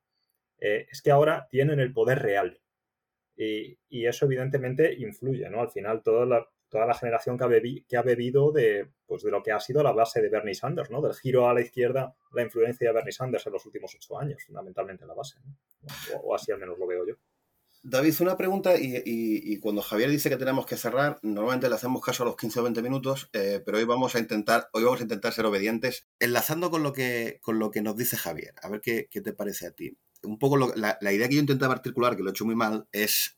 Eh, 0.58 0.86
es 0.90 1.02
que 1.02 1.10
ahora 1.10 1.48
tienen 1.50 1.80
el 1.80 1.92
poder 1.92 2.20
real. 2.20 2.60
Y, 3.34 3.78
eso 3.90 4.26
evidentemente 4.26 4.94
influye, 4.94 5.48
¿no? 5.48 5.60
Al 5.60 5.70
final 5.70 6.02
toda 6.02 6.26
la, 6.26 6.46
toda 6.72 6.86
la 6.86 6.94
generación 6.94 7.36
que 7.36 7.96
ha, 7.96 8.02
bebido 8.02 8.50
de, 8.50 8.88
pues, 9.06 9.22
de 9.22 9.30
lo 9.30 9.42
que 9.42 9.52
ha 9.52 9.60
sido 9.60 9.82
la 9.82 9.92
base 9.92 10.22
de 10.22 10.30
Bernie 10.30 10.54
Sanders, 10.54 10.90
¿no? 10.90 11.02
Del 11.02 11.14
giro 11.14 11.46
a 11.46 11.52
la 11.52 11.60
izquierda, 11.60 12.16
la 12.32 12.42
influencia 12.42 12.88
de 12.88 12.94
Bernie 12.94 13.12
Sanders 13.12 13.46
en 13.46 13.52
los 13.52 13.66
últimos 13.66 13.94
ocho 13.94 14.18
años, 14.18 14.42
fundamentalmente 14.42 15.04
la 15.06 15.12
base, 15.12 15.36
o 16.22 16.34
así 16.34 16.50
al 16.50 16.58
menos 16.58 16.78
lo 16.78 16.86
veo 16.86 17.06
yo. 17.06 17.14
David, 17.84 18.14
una 18.20 18.38
pregunta, 18.38 18.74
y, 18.78 19.58
cuando 19.58 19.82
Javier 19.82 20.08
dice 20.08 20.30
que 20.30 20.38
tenemos 20.38 20.64
que 20.64 20.76
cerrar, 20.76 21.18
normalmente 21.22 21.68
le 21.68 21.74
hacemos 21.74 22.00
caso 22.00 22.22
a 22.22 22.26
los 22.26 22.36
15 22.36 22.60
o 22.60 22.62
20 22.62 22.80
minutos, 22.80 23.28
eh, 23.34 23.60
pero 23.66 23.76
hoy 23.76 23.84
vamos 23.84 24.14
a 24.14 24.18
intentar, 24.18 24.70
hoy 24.72 24.84
vamos 24.84 25.00
a 25.00 25.02
intentar 25.02 25.32
ser 25.34 25.44
obedientes, 25.44 26.06
enlazando 26.20 26.70
con 26.70 26.82
lo 26.82 26.94
que, 26.94 27.38
con 27.42 27.58
lo 27.58 27.70
que 27.70 27.82
nos 27.82 27.96
dice 27.96 28.16
Javier. 28.16 28.54
A 28.62 28.70
ver 28.70 28.80
qué, 28.80 29.08
te 29.10 29.32
parece 29.34 29.66
a 29.66 29.72
ti. 29.72 29.98
Un 30.22 30.38
poco 30.38 30.56
la, 30.56 30.96
idea 31.12 31.28
que 31.28 31.34
yo 31.34 31.40
intentaba 31.40 31.74
articular, 31.74 32.16
que 32.16 32.22
lo 32.22 32.30
he 32.30 32.30
hecho 32.30 32.46
muy 32.46 32.54
mal, 32.54 32.86
es 32.92 33.36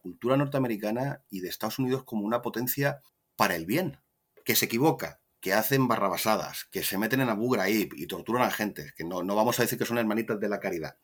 cultura 0.00 0.36
norteamericana 0.36 1.24
y 1.28 1.40
de 1.40 1.48
Estados 1.48 1.80
Unidos 1.80 2.04
como 2.04 2.24
una 2.24 2.40
potencia 2.40 3.00
para 3.34 3.56
el 3.56 3.66
bien, 3.66 3.98
que 4.44 4.54
se 4.54 4.66
equivoca, 4.66 5.20
que 5.40 5.54
hacen 5.54 5.88
barrabasadas, 5.88 6.66
que 6.70 6.84
se 6.84 6.98
meten 6.98 7.20
en 7.20 7.30
Abu 7.30 7.50
Ghraib 7.50 7.94
y 7.96 8.06
torturan 8.06 8.42
a 8.42 8.52
gente, 8.52 8.92
que 8.96 9.02
no, 9.02 9.24
no 9.24 9.34
vamos 9.34 9.58
a 9.58 9.62
decir 9.62 9.76
que 9.76 9.84
son 9.84 9.98
hermanitas 9.98 10.38
de 10.38 10.48
la 10.48 10.60
caridad. 10.60 10.96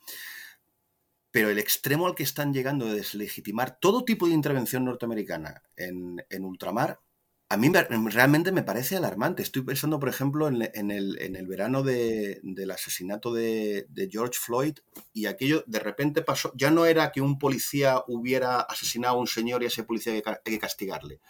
Pero 1.33 1.51
el 1.51 1.59
extremo 1.59 2.07
al 2.07 2.15
que 2.15 2.23
están 2.23 2.53
llegando 2.53 2.87
de 2.87 2.95
deslegitimar 2.95 3.81
todo 3.81 4.05
tipo 4.05 4.27
de 4.27 4.35
intervención 4.35 4.85
norteamericana 4.85 5.65
en, 5.77 6.45
ultramar, 6.45 7.01
a 7.51 7.57
mí 7.57 7.69
realmente 7.73 8.53
me 8.53 8.63
parece 8.63 8.97
alarmante. 8.97 9.43
Estoy 9.43 9.63
pensando, 9.63 9.99
por 9.99 10.09
ejemplo, 10.09 10.47
en, 10.47 10.91
el, 10.93 11.47
verano 11.49 11.83
del 11.83 12.71
asesinato 12.71 13.33
de, 13.33 13.87
de, 13.89 14.09
George 14.09 14.39
Floyd 14.41 14.79
y 15.13 15.27
aquello 15.27 15.65
de 15.67 15.81
repente 15.81 16.23
pasó, 16.23 16.53
ya 16.55 16.71
no 16.71 16.87
era 16.87 17.11
que 17.11 17.21
un 17.21 17.41
policía 17.41 18.05
hubiera 18.07 18.61
asesinado 18.61 19.17
a 19.17 19.21
un 19.21 19.27
señor 19.27 19.63
y 19.63 19.65
a 19.65 19.69
ese 19.69 19.83
policía 19.83 20.13
hay 20.13 20.23
que 20.45 20.59
castigarle. 20.61 21.21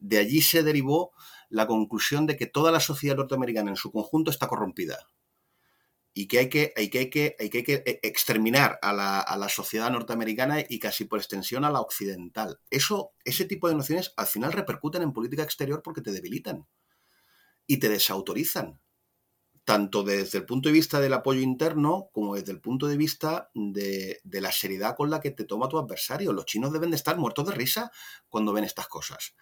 De 0.00 0.18
allí 0.18 0.42
se 0.42 0.64
derivó 0.64 1.12
la 1.48 1.68
conclusión 1.68 2.26
de 2.26 2.36
que 2.36 2.46
toda 2.46 2.72
la 2.72 2.80
sociedad 2.80 3.14
norteamericana 3.14 3.70
en 3.70 3.76
su 3.76 3.92
conjunto 3.92 4.32
está 4.32 4.48
corrompida 4.48 5.08
y 6.18 6.26
que 6.26 6.40
hay 6.40 6.48
que, 6.48 6.72
hay 6.74 6.90
que, 6.90 6.98
hay 6.98 7.10
que, 7.10 7.36
hay 7.38 7.48
que 7.48 7.74
e, 7.86 8.00
exterminar 8.02 8.80
a 8.82 8.92
la, 8.92 9.48
sociedad 9.48 9.88
norteamericana 9.88 10.64
y 10.68 10.80
casi 10.80 11.04
por 11.04 11.20
extensión 11.20 11.64
a 11.64 11.70
la 11.70 11.80
occidental. 11.80 12.58
Eso, 12.70 13.12
ese 13.24 13.44
tipo 13.44 13.68
de 13.68 13.76
nociones 13.76 14.14
al 14.16 14.26
final 14.26 14.52
repercuten 14.52 15.02
en 15.02 15.12
política 15.12 15.44
exterior 15.44 15.80
porque 15.80 16.00
te 16.00 16.10
debilitan 16.10 16.66
y 17.68 17.76
te 17.76 17.88
desautorizan, 17.88 18.80
tanto 19.64 20.02
desde 20.02 20.38
el 20.38 20.44
punto 20.44 20.68
de 20.68 20.72
vista 20.72 20.98
del 20.98 21.12
apoyo 21.12 21.40
interno 21.40 22.08
como 22.10 22.34
desde 22.34 22.50
el 22.50 22.60
punto 22.60 22.88
de 22.88 22.96
vista 22.96 23.52
de, 23.54 24.18
de 24.24 24.40
la 24.40 24.50
seriedad 24.50 24.96
con 24.96 25.10
la 25.10 25.20
que 25.20 25.30
te 25.30 25.44
toma 25.44 25.68
tu 25.68 25.78
adversario. 25.78 26.32
Los 26.32 26.46
chinos 26.46 26.72
deben 26.72 26.90
de 26.90 26.96
estar 26.96 27.16
muertos 27.16 27.46
de 27.46 27.54
risa 27.54 27.92
cuando 28.28 28.52
ven 28.52 28.64
estas 28.64 28.88
cosas. 28.88 29.36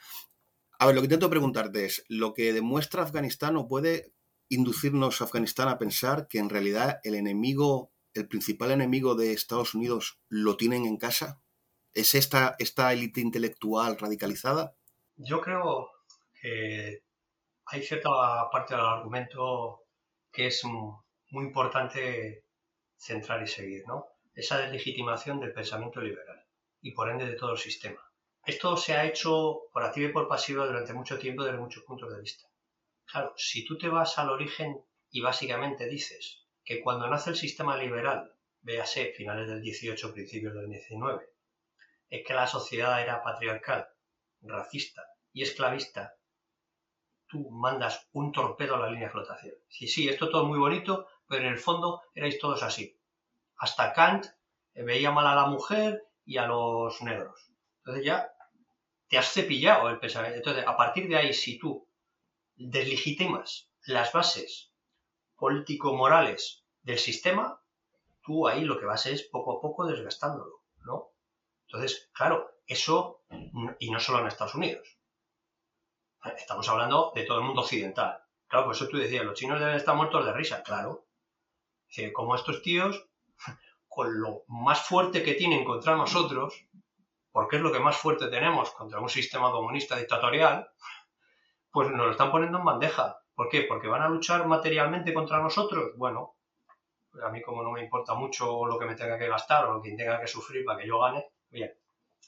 A 0.78 0.84
ver, 0.84 0.94
lo 0.94 1.00
que 1.00 1.06
intento 1.06 1.30
preguntarte 1.30 1.86
es, 1.86 2.04
¿lo 2.08 2.34
que 2.34 2.52
demuestra 2.52 3.02
Afganistán 3.02 3.56
o 3.56 3.66
puede 3.66 4.12
inducirnos 4.48 5.20
a 5.20 5.24
Afganistán 5.24 5.68
a 5.68 5.78
pensar 5.78 6.28
que 6.28 6.38
en 6.38 6.48
realidad 6.48 7.00
el 7.04 7.14
enemigo, 7.14 7.92
el 8.14 8.28
principal 8.28 8.70
enemigo 8.70 9.14
de 9.14 9.32
Estados 9.32 9.74
Unidos 9.74 10.20
lo 10.28 10.56
tienen 10.56 10.84
en 10.86 10.96
casa? 10.96 11.42
¿Es 11.92 12.14
esta, 12.14 12.56
esta 12.58 12.92
élite 12.92 13.20
intelectual 13.20 13.98
radicalizada? 13.98 14.76
Yo 15.16 15.40
creo 15.40 15.90
que 16.40 17.02
hay 17.66 17.82
cierta 17.82 18.10
parte 18.50 18.74
del 18.74 18.84
argumento 18.84 19.84
que 20.30 20.48
es 20.48 20.62
muy 20.64 21.44
importante 21.44 22.44
centrar 22.96 23.42
y 23.42 23.46
seguir, 23.46 23.84
¿no? 23.86 24.06
Esa 24.34 24.58
deslegitimación 24.58 25.40
del 25.40 25.52
pensamiento 25.52 26.00
liberal 26.00 26.44
y 26.80 26.92
por 26.92 27.08
ende 27.10 27.26
de 27.26 27.36
todo 27.36 27.52
el 27.52 27.58
sistema. 27.58 28.00
Esto 28.44 28.76
se 28.76 28.94
ha 28.94 29.06
hecho 29.06 29.62
por 29.72 29.82
activa 29.82 30.10
y 30.10 30.12
por 30.12 30.28
pasiva 30.28 30.66
durante 30.66 30.92
mucho 30.92 31.18
tiempo 31.18 31.42
desde 31.42 31.58
muchos 31.58 31.82
puntos 31.82 32.12
de 32.12 32.20
vista. 32.20 32.46
Claro, 33.10 33.34
si 33.36 33.64
tú 33.64 33.78
te 33.78 33.88
vas 33.88 34.18
al 34.18 34.30
origen 34.30 34.84
y 35.10 35.20
básicamente 35.20 35.88
dices 35.88 36.44
que 36.64 36.80
cuando 36.80 37.08
nace 37.08 37.30
el 37.30 37.36
sistema 37.36 37.76
liberal, 37.76 38.34
véase 38.62 39.12
finales 39.12 39.48
del 39.48 39.62
18, 39.62 40.12
principios 40.12 40.54
del 40.54 40.68
19, 40.68 41.24
es 42.10 42.26
que 42.26 42.34
la 42.34 42.46
sociedad 42.46 43.00
era 43.00 43.22
patriarcal, 43.22 43.88
racista 44.42 45.02
y 45.32 45.42
esclavista, 45.42 46.16
tú 47.26 47.50
mandas 47.50 48.08
un 48.12 48.32
torpedo 48.32 48.74
a 48.74 48.80
la 48.80 48.90
línea 48.90 49.06
de 49.06 49.12
flotación. 49.12 49.54
Sí, 49.68 49.86
sí, 49.88 50.08
esto 50.08 50.30
todo 50.30 50.44
muy 50.44 50.58
bonito, 50.58 51.08
pero 51.28 51.42
en 51.42 51.52
el 51.52 51.58
fondo 51.58 52.02
erais 52.14 52.38
todos 52.38 52.62
así. 52.62 52.98
Hasta 53.58 53.92
Kant 53.92 54.26
veía 54.74 55.10
mal 55.10 55.26
a 55.26 55.34
la 55.34 55.46
mujer 55.46 56.02
y 56.24 56.38
a 56.38 56.46
los 56.46 57.00
negros. 57.02 57.52
Entonces 57.78 58.04
ya 58.04 58.32
te 59.08 59.18
has 59.18 59.32
cepillado 59.32 59.88
el 59.88 59.98
pensamiento. 59.98 60.38
Entonces, 60.38 60.64
a 60.66 60.76
partir 60.76 61.08
de 61.08 61.16
ahí, 61.16 61.32
si 61.32 61.58
tú 61.58 61.85
deslegitimas 62.56 63.70
las 63.84 64.12
bases 64.12 64.72
político-morales 65.36 66.64
del 66.82 66.98
sistema, 66.98 67.62
tú 68.22 68.48
ahí 68.48 68.64
lo 68.64 68.78
que 68.78 68.86
vas 68.86 69.06
es 69.06 69.22
poco 69.22 69.58
a 69.58 69.60
poco 69.60 69.86
desgastándolo, 69.86 70.62
¿no? 70.84 71.12
Entonces, 71.66 72.10
claro, 72.12 72.50
eso, 72.66 73.22
y 73.78 73.90
no 73.90 74.00
solo 74.00 74.20
en 74.20 74.26
Estados 74.26 74.54
Unidos, 74.54 74.98
estamos 76.36 76.68
hablando 76.68 77.12
de 77.14 77.24
todo 77.24 77.38
el 77.38 77.44
mundo 77.44 77.62
occidental. 77.62 78.22
Claro, 78.48 78.66
por 78.66 78.74
eso 78.74 78.88
tú 78.88 78.96
decías, 78.96 79.24
los 79.24 79.38
chinos 79.38 79.60
deben 79.60 79.76
estar 79.76 79.94
muertos 79.94 80.24
de 80.24 80.32
risa, 80.32 80.62
claro. 80.62 81.06
como 82.12 82.34
estos 82.34 82.62
tíos, 82.62 83.08
con 83.88 84.20
lo 84.20 84.44
más 84.48 84.80
fuerte 84.80 85.22
que 85.22 85.34
tienen 85.34 85.64
contra 85.64 85.96
nosotros, 85.96 86.54
porque 87.30 87.56
es 87.56 87.62
lo 87.62 87.72
que 87.72 87.80
más 87.80 87.96
fuerte 87.96 88.28
tenemos 88.28 88.70
contra 88.70 89.00
un 89.00 89.08
sistema 89.08 89.50
comunista 89.50 89.96
dictatorial, 89.96 90.68
pues 91.76 91.90
nos 91.90 92.06
lo 92.06 92.12
están 92.12 92.30
poniendo 92.30 92.56
en 92.56 92.64
bandeja. 92.64 93.18
¿Por 93.34 93.50
qué? 93.50 93.64
Porque 93.64 93.86
van 93.86 94.00
a 94.00 94.08
luchar 94.08 94.46
materialmente 94.46 95.12
contra 95.12 95.42
nosotros. 95.42 95.92
Bueno, 95.98 96.36
a 97.22 97.28
mí 97.28 97.42
como 97.42 97.62
no 97.62 97.70
me 97.70 97.84
importa 97.84 98.14
mucho 98.14 98.64
lo 98.64 98.78
que 98.78 98.86
me 98.86 98.94
tenga 98.94 99.18
que 99.18 99.28
gastar 99.28 99.66
o 99.66 99.74
lo 99.74 99.82
que 99.82 99.92
tenga 99.94 100.18
que 100.18 100.26
sufrir 100.26 100.64
para 100.64 100.78
que 100.80 100.88
yo 100.88 100.98
gane, 100.98 101.26
bien, 101.50 101.70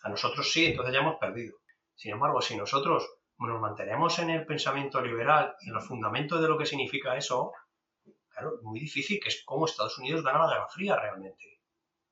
a 0.03 0.11
nosotros 0.11 0.53
sí, 0.53 0.67
entonces 0.67 0.93
ya 0.93 1.01
hemos 1.01 1.17
perdido. 1.17 1.57
Sin 1.95 2.13
embargo, 2.13 2.43
si 2.43 2.59
nosotros 2.59 3.09
nos 3.39 3.59
mantenemos 3.59 4.19
en 4.19 4.29
el 4.29 4.45
pensamiento 4.45 5.01
liberal 5.01 5.57
y 5.63 5.69
en 5.69 5.77
los 5.77 5.89
fundamentos 5.89 6.43
de 6.43 6.49
lo 6.49 6.59
que 6.59 6.67
significa 6.67 7.17
eso, 7.17 7.55
claro, 8.29 8.57
es 8.57 8.63
muy 8.63 8.79
difícil, 8.79 9.19
que 9.19 9.31
es 9.31 9.45
como 9.47 9.65
Estados 9.65 9.97
Unidos 9.97 10.23
gana 10.23 10.41
la 10.41 10.53
Guerra 10.53 10.69
Fría 10.69 10.97
realmente, 10.97 11.63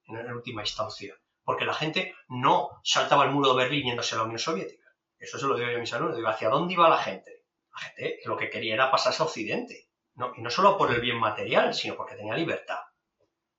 en 0.07 0.33
última 0.33 0.63
instancia 0.63 1.15
porque 1.45 1.65
la 1.65 1.75
gente 1.75 2.17
no 2.29 2.81
saltaba 2.83 3.25
el 3.25 3.31
muro 3.31 3.55
de 3.55 3.63
Berlín 3.63 3.85
yéndose 3.85 4.15
a 4.17 4.19
la 4.19 4.25
Unión 4.25 4.41
Soviética. 4.41 4.86
Eso 5.19 5.39
se 5.39 5.47
lo 5.47 5.57
digo 5.57 5.71
yo 5.71 5.77
a 5.77 5.81
mis 5.81 5.93
alumnos. 5.93 6.17
Digo, 6.17 6.29
¿hacia 6.29 6.49
dónde 6.49 6.75
iba 6.75 6.89
la 6.89 6.99
gente? 6.99 7.45
La 7.73 7.79
gente 7.79 8.21
lo 8.25 8.37
que 8.37 8.51
quería 8.51 8.75
era 8.75 8.91
pasarse 8.91 9.23
a 9.23 9.27
Occidente. 9.27 9.89
No, 10.15 10.33
y 10.37 10.41
no 10.41 10.51
solo 10.51 10.79
por 10.79 10.93
el 10.93 11.01
bien 11.01 11.19
material, 11.19 11.75
sino 11.75 11.95
porque 11.95 12.17
tenía 12.17 12.35
libertad. 12.35 12.81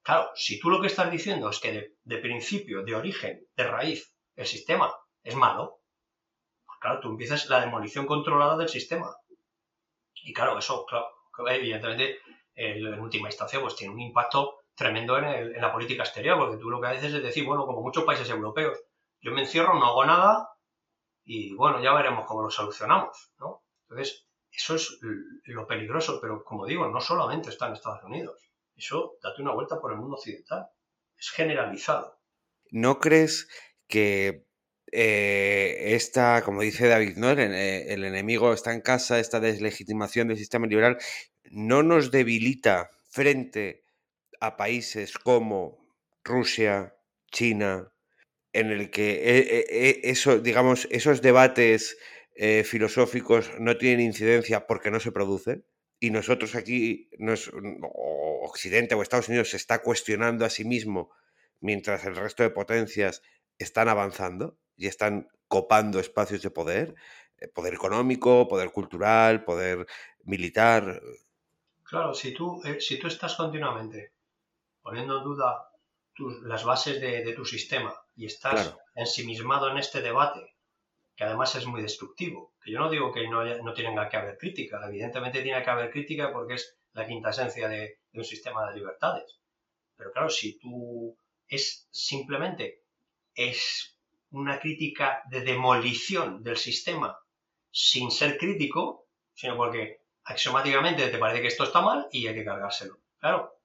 Claro, 0.01 0.31
si 0.35 0.59
tú 0.59 0.69
lo 0.69 0.79
que 0.79 0.87
estás 0.87 1.11
diciendo 1.11 1.49
es 1.49 1.59
que 1.59 1.95
de, 2.01 2.17
principio, 2.17 2.83
de 2.83 2.95
origen, 2.95 3.45
de 3.55 3.63
raíz, 3.65 4.15
el 4.35 4.45
sistema 4.45 4.89
es 5.21 5.35
malo, 5.35 5.81
pues 6.65 6.79
claro, 6.79 7.01
tú 7.01 7.09
empiezas 7.09 7.49
la 7.49 7.59
demolición 7.59 8.05
controlada 8.05 8.57
del 8.57 8.69
sistema. 8.69 9.13
Y 10.13 10.33
claro, 10.33 10.57
eso, 10.57 10.85
claro, 10.85 11.09
evidentemente, 11.49 12.19
en 12.55 12.99
última 12.99 13.27
instancia, 13.27 13.59
pues 13.59 13.75
tiene 13.75 13.93
un 13.93 13.99
impacto 13.99 14.61
tremendo 14.73 15.17
en, 15.17 15.59
la 15.59 15.73
política 15.73 16.03
exterior, 16.03 16.37
porque 16.37 16.57
tú 16.57 16.69
lo 16.69 16.79
que 16.79 16.87
haces 16.87 17.13
es 17.13 17.21
decir, 17.21 17.45
bueno, 17.45 17.65
como 17.65 17.81
muchos 17.81 18.05
países 18.05 18.29
europeos, 18.29 18.79
yo 19.19 19.31
me 19.31 19.41
encierro, 19.41 19.73
no 19.73 19.87
hago 19.87 20.05
nada 20.05 20.49
y 21.29 21.53
bueno, 21.53 21.83
ya 21.83 21.93
veremos 21.93 22.25
cómo 22.25 22.41
lo 22.41 22.49
solucionamos, 22.49 23.33
¿no? 23.39 23.65
Entonces, 23.89 24.23
Eso 24.49 24.75
es 24.75 24.97
lo 25.45 25.67
peligroso, 25.67 26.19
pero 26.21 26.43
como 26.43 26.65
digo, 26.65 26.87
no 26.87 27.01
solamente 27.01 27.49
está 27.49 27.67
en 27.67 27.73
Estados 27.73 28.03
Unidos. 28.05 28.49
Eso, 28.75 29.17
date 29.21 29.41
una 29.41 29.53
vuelta 29.53 29.79
por 29.79 29.91
el 29.91 29.97
mundo 29.97 30.15
occidental. 30.15 30.67
Es 31.17 31.29
generalizado. 31.29 32.17
¿No 32.71 32.99
crees 32.99 33.49
que 33.87 34.47
eh, 34.91 35.95
esta, 35.95 36.41
como 36.43 36.61
dice 36.61 36.87
David, 36.87 37.17
¿no? 37.17 37.29
Eh, 37.31 37.93
el, 37.93 38.05
enemigo 38.05 38.53
está 38.53 38.73
en 38.73 38.81
casa, 38.81 39.19
esta 39.19 39.41
deslegitimación 39.41 40.29
del 40.29 40.37
sistema 40.37 40.65
liberal, 40.65 40.97
no 41.51 41.83
nos 41.83 42.09
debilita 42.09 42.89
frente 43.09 43.83
a 44.39 44.55
países 44.55 45.17
como 45.17 45.85
Rusia, 46.23 46.95
China, 47.31 47.91
en 48.59 48.71
el 48.71 48.89
que 48.89 49.21
eh, 49.23 50.01
eso, 50.03 50.39
digamos, 50.39 50.87
esos 50.91 51.21
debates 51.21 51.97
filosóficos 52.65 53.49
no 53.59 53.77
tienen 53.77 54.05
incidencia 54.05 54.67
porque 54.67 54.91
no 54.91 54.99
se 54.99 55.11
producen. 55.11 55.65
Y 55.99 56.11
nosotros 56.11 56.53
aquí, 56.53 57.09
Occidente 58.43 58.93
o 58.93 59.01
Estados 59.01 59.27
Unidos 59.27 59.49
se 59.49 59.57
está 59.57 59.81
cuestionando 59.81 60.45
a 60.45 60.51
sí 60.51 60.63
mismo 60.63 61.09
mientras 61.59 62.05
el 62.05 62.15
resto 62.15 62.43
de 62.43 62.51
potencias 62.51 63.21
están 63.57 63.89
avanzando 63.89 64.57
y 64.75 64.87
están 64.87 65.27
copando 65.47 65.99
espacios 65.99 66.41
de 66.41 66.51
poder, 66.51 66.95
eh, 67.37 67.47
poder 67.47 67.73
económico, 67.73 68.47
poder 68.47 68.71
cultural, 68.71 69.43
poder 69.43 69.87
militar. 70.23 71.01
Claro, 71.83 72.13
si 72.13 72.33
tú, 72.33 72.61
eh, 72.65 72.79
si 72.79 72.99
tú 72.99 73.07
estás 73.07 73.35
continuamente 73.35 74.13
poniendo 74.81 75.17
en 75.17 75.23
duda 75.23 75.71
las 76.43 76.63
bases 76.63 76.99
de, 76.99 77.33
tu 77.33 77.45
sistema 77.45 77.93
y 78.15 78.25
estás 78.25 78.75
ensimismado 78.95 79.69
en 79.69 79.77
este 79.77 80.01
debate, 80.01 80.55
que 81.15 81.23
además 81.23 81.55
es 81.55 81.65
muy 81.65 81.81
destructivo, 81.81 82.53
que 82.63 82.71
yo 82.71 82.79
no 82.79 82.89
digo 82.89 83.11
que 83.11 83.27
no, 83.27 83.43
no 83.43 83.73
tenga 83.73 84.09
que 84.09 84.17
haber 84.17 84.37
crítica, 84.37 84.79
evidentemente 84.87 85.41
tiene 85.41 85.63
que 85.63 85.69
haber 85.69 85.91
crítica 85.91 86.31
porque 86.31 86.55
es 86.55 86.77
la 86.93 87.05
quinta 87.05 87.29
esencia 87.29 87.67
de, 87.67 87.99
de 88.11 88.19
un 88.19 88.25
sistema 88.25 88.67
de 88.67 88.77
libertades. 88.77 89.39
Pero 89.95 90.11
claro, 90.11 90.29
si 90.29 90.59
tú 90.59 91.17
es 91.47 91.87
simplemente 91.91 92.83
es 93.33 93.97
una 94.31 94.59
crítica 94.59 95.23
de 95.29 95.41
demolición 95.41 96.43
del 96.43 96.57
sistema 96.57 97.17
sin 97.71 98.11
ser 98.11 98.37
crítico, 98.37 99.07
sino 99.33 99.55
porque 99.55 100.01
axiomáticamente 100.23 101.07
te 101.07 101.17
parece 101.17 101.41
que 101.41 101.47
esto 101.47 101.63
está 101.63 101.81
mal 101.81 102.07
y 102.11 102.27
hay 102.27 102.33
que 102.33 102.43
cargárselo. 102.43 102.97
Claro, 103.19 103.56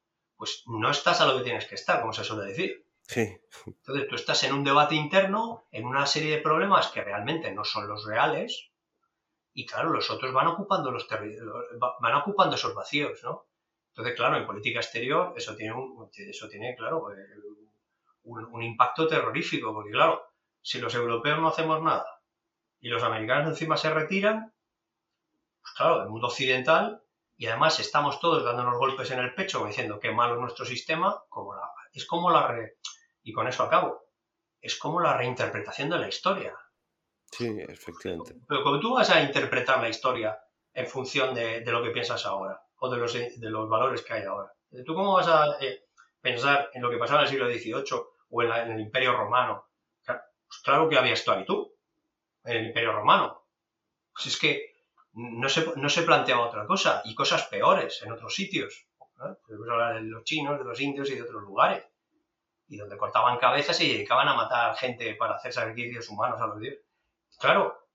pues 0.43 0.65
no 0.67 0.91
estás 0.91 1.21
a 1.21 1.27
lo 1.27 1.39
que 1.39 1.45
tienes 1.45 1.67
que 1.67 1.77
estar, 1.77 2.01
como 2.01 2.13
se 2.13 2.25
suele 2.25 2.47
decir. 2.47 2.85
Sí. 3.03 3.33
Entonces 3.65 4.09
tú 4.09 4.17
estás 4.17 4.43
en 4.43 4.53
un 4.53 4.65
debate 4.65 4.97
interno, 4.97 5.69
en 5.71 5.85
una 5.85 6.05
serie 6.05 6.35
de 6.35 6.43
problemas 6.43 6.89
que 6.89 7.01
realmente 7.01 7.53
no 7.53 7.63
son 7.63 7.87
los 7.87 8.05
reales, 8.05 8.73
y 9.55 9.65
claro, 9.65 9.91
los 9.91 10.11
otros 10.11 10.33
van 10.33 10.49
ocupando 10.49 10.91
los 10.91 11.07
van 11.79 12.15
ocupando 12.17 12.57
esos 12.57 12.75
vacíos, 12.75 13.21
¿no? 13.23 13.47
Entonces, 13.91 14.17
claro, 14.17 14.37
en 14.37 14.45
política 14.45 14.81
exterior 14.81 15.33
eso 15.37 15.55
tiene 15.55 15.75
un, 15.75 16.11
eso 16.13 16.49
tiene, 16.49 16.75
claro, 16.75 17.07
un 18.25 18.63
impacto 18.65 19.07
terrorífico, 19.07 19.73
porque 19.73 19.93
claro, 19.93 20.25
si 20.61 20.81
los 20.81 20.93
europeos 20.97 21.39
no 21.39 21.47
hacemos 21.47 21.81
nada 21.85 22.21
y 22.81 22.89
los 22.89 23.05
americanos 23.05 23.51
encima 23.51 23.77
se 23.77 23.95
retiran, 23.95 24.53
pues 25.61 25.73
claro, 25.77 26.03
el 26.03 26.09
mundo 26.09 26.27
occidental, 26.27 27.02
y 27.43 27.47
además 27.49 27.81
estamos 27.81 28.21
todos 28.21 28.45
dándonos 28.45 28.79
golpes 28.79 29.11
en 29.11 29.19
el 29.19 29.35
pecho 29.35 29.67
diciendo 29.67 29.99
que 29.99 30.13
malo 30.13 30.35
es 30.35 30.41
nuestro 30.41 30.65
sistema, 30.65 31.25
como 31.29 31.57
la, 31.57 31.73
es 31.93 32.07
como 32.07 32.31
la... 32.31 32.47
Re, 32.47 32.79
y 33.25 33.33
con 33.33 33.49
eso 33.49 33.65
acabo. 33.65 34.01
Es 34.61 34.77
como 34.77 35.01
la 35.01 35.17
reinterpretación 35.17 35.91
de 35.91 35.99
la 35.99 36.07
historia. 36.07 36.57
Sí, 37.33 37.53
efectivamente. 37.69 38.37
Pero 38.47 38.63
como 38.63 38.79
tú 38.79 38.95
vas 38.95 39.11
a 39.11 39.21
interpretar 39.21 39.83
la 39.83 39.89
historia 39.89 40.39
en 40.73 40.87
función 40.87 41.35
de, 41.35 41.65
lo 41.67 41.83
que 41.83 41.91
piensas 41.91 42.25
ahora 42.27 42.63
o 42.77 42.89
de 42.89 42.99
los, 42.99 43.13
de 43.13 43.51
los 43.51 43.69
valores 43.69 44.03
que 44.03 44.13
hay 44.13 44.23
ahora. 44.23 44.53
¿Tú 44.87 44.95
cómo 44.95 45.15
vas 45.15 45.27
a 45.27 45.59
eh, 45.61 45.87
pensar 46.21 46.71
en 46.73 46.81
lo 46.81 46.91
que 46.91 46.99
pasaba 46.99 47.23
en 47.23 47.25
el 47.25 47.31
siglo 47.31 47.49
XVIII 47.49 48.03
o 48.31 48.43
en, 48.43 48.53
en 48.53 48.71
el 48.71 48.81
Imperio 48.83 49.17
Romano 49.17 49.67
pues 50.05 50.61
claro 50.63 50.89
que 50.89 50.97
había 50.97 51.15
esclavitud 51.15 51.73
en 52.45 52.57
el 52.59 52.67
Imperio 52.67 52.93
Romano. 52.93 53.49
Pues 54.13 54.27
es 54.27 54.39
que 54.39 54.72
no 55.15 55.49
se, 55.49 55.73
no 55.77 55.89
se 55.89 56.03
planteaba 56.03 56.47
otra 56.47 56.67
cosa 56.67 57.03
y 57.05 57.15
cosas 57.15 57.45
peores 57.45 58.03
en 58.03 58.13
otros 58.13 58.35
sitios. 58.35 58.87
Podemos 59.47 59.69
hablar 59.69 59.95
de 59.95 60.03
los 60.03 60.25
chinos, 60.25 60.59
de 60.59 60.65
los 60.65 60.81
indios 60.81 61.11
y 61.11 61.15
de 61.15 61.23
otros 61.23 61.43
lugares. 61.43 61.85
Y 62.69 62.77
donde 62.77 62.97
cortaban 62.97 63.39
cabezas 63.39 63.81
y 63.81 63.93
dedicaban 63.93 64.29
a 64.29 64.35
matar 64.35 64.75
gente 64.77 65.15
para 65.15 65.35
hacer 65.35 65.53
sacrificios 65.53 66.09
humanos 66.09 66.41
a 66.41 66.47
los 66.47 66.59
dioses. 66.59 66.81
Claro, 67.39 67.87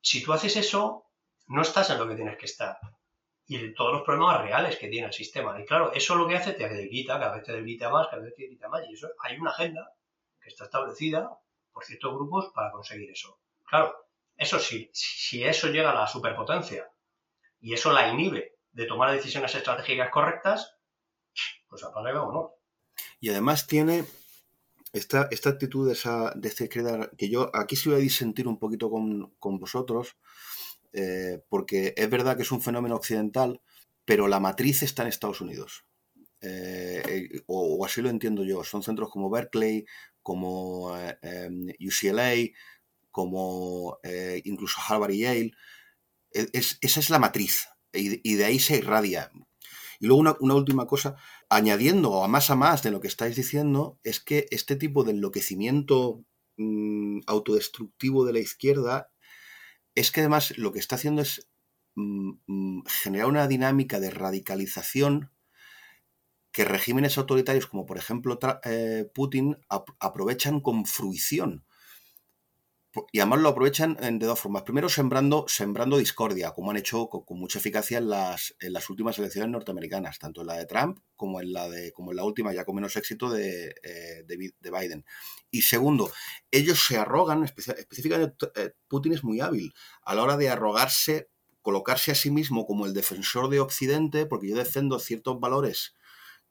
si 0.00 0.22
tú 0.22 0.32
haces 0.32 0.56
eso, 0.56 1.06
no 1.48 1.62
estás 1.62 1.90
en 1.90 1.98
lo 1.98 2.06
que 2.06 2.14
tienes 2.14 2.38
que 2.38 2.46
estar. 2.46 2.78
Y 3.46 3.74
todos 3.74 3.92
los 3.92 4.02
problemas 4.02 4.42
reales 4.42 4.76
que 4.76 4.88
tiene 4.88 5.08
el 5.08 5.12
sistema. 5.12 5.60
Y 5.60 5.66
claro, 5.66 5.92
eso 5.92 6.14
lo 6.14 6.28
que 6.28 6.36
hace 6.36 6.52
te 6.52 6.68
debilita, 6.68 7.18
cada 7.18 7.34
vez 7.34 7.44
te 7.44 7.52
debilita 7.52 7.90
más, 7.90 8.08
cada 8.08 8.22
vez 8.22 8.34
te 8.34 8.42
debilita 8.42 8.68
más. 8.68 8.82
Y 8.88 8.94
eso 8.94 9.08
hay 9.20 9.36
una 9.36 9.50
agenda 9.50 9.92
que 10.40 10.48
está 10.48 10.64
establecida 10.64 11.28
por 11.72 11.84
ciertos 11.84 12.14
grupos 12.14 12.52
para 12.54 12.70
conseguir 12.70 13.10
eso. 13.10 13.38
Claro, 13.64 14.03
eso 14.36 14.58
sí, 14.58 14.90
si 14.92 15.44
eso 15.44 15.68
llega 15.68 15.90
a 15.90 15.94
la 15.94 16.06
superpotencia 16.06 16.90
y 17.60 17.72
eso 17.72 17.92
la 17.92 18.08
inhibe 18.08 18.58
de 18.72 18.86
tomar 18.86 19.12
decisiones 19.12 19.54
estratégicas 19.54 20.10
correctas, 20.10 20.76
pues 21.68 21.84
apaga 21.84 22.22
o 22.22 22.32
no. 22.32 22.54
Y 23.20 23.30
además 23.30 23.66
tiene 23.66 24.04
esta, 24.92 25.28
esta 25.30 25.50
actitud 25.50 25.86
de, 25.86 25.94
esa, 25.94 26.32
de 26.36 26.48
izquierda, 26.48 27.10
que 27.16 27.28
yo 27.28 27.50
aquí 27.54 27.76
sí 27.76 27.88
voy 27.88 27.98
a 27.98 28.02
disentir 28.02 28.48
un 28.48 28.58
poquito 28.58 28.90
con, 28.90 29.58
vosotros, 29.58 30.16
eh, 30.92 31.42
porque 31.48 31.94
es 31.96 32.10
verdad 32.10 32.36
que 32.36 32.42
es 32.42 32.52
un 32.52 32.62
fenómeno 32.62 32.96
occidental, 32.96 33.60
pero 34.04 34.28
la 34.28 34.40
matriz 34.40 34.82
está 34.82 35.02
en 35.02 35.08
Estados 35.08 35.40
Unidos. 35.40 35.84
Eh, 36.40 37.02
eh, 37.08 37.42
o, 37.46 37.84
así 37.86 38.02
lo 38.02 38.10
entiendo 38.10 38.44
yo. 38.44 38.62
Son 38.62 38.82
centros 38.82 39.10
como 39.10 39.30
Berkeley, 39.30 39.86
como 40.22 40.92
UCLA, 40.92 42.34
como 43.14 44.00
eh, 44.02 44.42
incluso 44.44 44.80
Harvard 44.86 45.12
y 45.12 45.20
Yale. 45.20 45.52
E, 46.32 46.48
esa 46.52 47.00
es 47.00 47.10
la 47.10 47.20
matriz 47.20 47.68
y, 47.92 48.34
de 48.34 48.44
ahí 48.44 48.58
se 48.58 48.76
irradia. 48.78 49.30
Y 50.00 50.06
luego 50.08 50.36
una, 50.40 50.54
última 50.54 50.88
cosa, 50.88 51.14
añadiendo 51.48 52.24
a 52.24 52.28
más 52.28 52.50
a 52.50 52.56
más 52.56 52.82
de 52.82 52.90
lo 52.90 53.00
que 53.00 53.06
estáis 53.06 53.36
diciendo, 53.36 54.00
es 54.02 54.18
que 54.18 54.48
este 54.50 54.74
tipo 54.74 55.04
de 55.04 55.12
enloquecimiento 55.12 56.24
mm, 56.56 57.20
autodestructivo 57.28 58.24
de 58.24 58.32
la 58.32 58.40
izquierda 58.40 59.12
es 59.94 60.10
que 60.10 60.20
además 60.20 60.58
lo 60.58 60.72
que 60.72 60.80
está 60.80 60.96
haciendo 60.96 61.22
es 61.22 61.48
mm, 61.94 62.32
mm, 62.48 62.82
generar 62.86 63.28
una 63.28 63.46
dinámica 63.46 64.00
de 64.00 64.10
radicalización 64.10 65.30
que 66.50 66.64
regímenes 66.64 67.16
autoritarios 67.16 67.68
como 67.68 67.86
por 67.86 67.96
ejemplo 67.96 68.40
eh, 68.64 69.08
Putin 69.14 69.56
aprovechan 70.00 70.60
con 70.60 70.84
fruición. 70.84 71.64
Y 73.10 73.18
además 73.18 73.40
lo 73.40 73.48
aprovechan 73.48 73.96
de 73.96 74.26
dos 74.26 74.38
formas. 74.38 74.62
Primero, 74.62 74.88
sembrando, 74.88 75.46
sembrando 75.48 75.98
discordia, 75.98 76.52
como 76.52 76.70
han 76.70 76.76
hecho 76.76 77.08
con, 77.08 77.38
mucha 77.38 77.58
eficacia 77.58 77.98
en 77.98 78.08
las, 78.08 78.54
en 78.60 78.72
las, 78.72 78.88
últimas 78.88 79.18
elecciones 79.18 79.50
norteamericanas, 79.50 80.18
tanto 80.18 80.42
en 80.42 80.46
la 80.46 80.54
de 80.54 80.66
Trump 80.66 80.98
como 81.16 81.40
en 81.40 81.52
la, 81.52 81.68
de, 81.68 81.92
como 81.92 82.12
en 82.12 82.16
la 82.16 82.24
última, 82.24 82.52
ya 82.52 82.64
con 82.64 82.76
menos 82.76 82.96
éxito, 82.96 83.30
de, 83.30 83.74
eh, 83.82 84.24
de, 84.26 84.70
Biden. 84.70 85.04
Y 85.50 85.62
segundo, 85.62 86.12
ellos 86.50 86.84
se 86.86 86.96
arrogan, 86.96 87.44
específicamente 87.44 88.46
eh, 88.54 88.72
Putin 88.86 89.14
es 89.14 89.24
muy 89.24 89.40
hábil 89.40 89.74
a 90.02 90.14
la 90.14 90.22
hora 90.22 90.36
de 90.36 90.50
arrogarse, 90.50 91.28
colocarse 91.62 92.12
a 92.12 92.14
sí 92.14 92.30
mismo 92.30 92.66
como 92.66 92.86
el 92.86 92.94
defensor 92.94 93.48
de 93.48 93.60
Occidente, 93.60 94.26
porque 94.26 94.48
yo 94.48 94.56
defiendo 94.56 94.98
ciertos 95.00 95.40
valores 95.40 95.94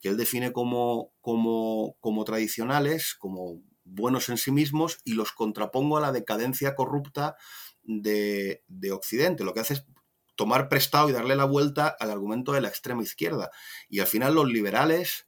que 0.01 0.09
él 0.09 0.17
define 0.17 0.51
como, 0.51 1.13
como, 1.21 1.95
como 2.01 2.25
tradicionales, 2.25 3.15
como 3.15 3.61
buenos 3.83 4.29
en 4.29 4.37
sí 4.37 4.51
mismos, 4.51 4.99
y 5.03 5.13
los 5.13 5.31
contrapongo 5.31 5.97
a 5.97 6.01
la 6.01 6.11
decadencia 6.11 6.75
corrupta 6.75 7.35
de, 7.83 8.63
de 8.67 8.91
Occidente. 8.91 9.43
Lo 9.43 9.53
que 9.53 9.61
hace 9.61 9.75
es 9.75 9.85
tomar 10.35 10.69
prestado 10.69 11.09
y 11.09 11.13
darle 11.13 11.35
la 11.35 11.45
vuelta 11.45 11.95
al 11.99 12.11
argumento 12.11 12.53
de 12.53 12.61
la 12.61 12.69
extrema 12.69 13.03
izquierda. 13.03 13.51
Y 13.89 13.99
al 13.99 14.07
final 14.07 14.35
los 14.35 14.47
liberales, 14.47 15.27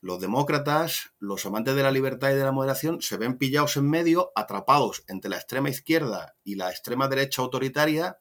los 0.00 0.20
demócratas, 0.20 1.14
los 1.18 1.44
amantes 1.46 1.74
de 1.74 1.82
la 1.82 1.90
libertad 1.90 2.30
y 2.30 2.34
de 2.34 2.44
la 2.44 2.52
moderación 2.52 3.02
se 3.02 3.16
ven 3.16 3.38
pillados 3.38 3.76
en 3.76 3.88
medio, 3.88 4.32
atrapados 4.34 5.04
entre 5.08 5.30
la 5.30 5.36
extrema 5.36 5.70
izquierda 5.70 6.36
y 6.44 6.54
la 6.54 6.70
extrema 6.70 7.08
derecha 7.08 7.42
autoritaria, 7.42 8.20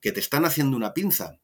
que 0.00 0.12
te 0.12 0.20
están 0.20 0.44
haciendo 0.44 0.76
una 0.76 0.94
pinza 0.94 1.40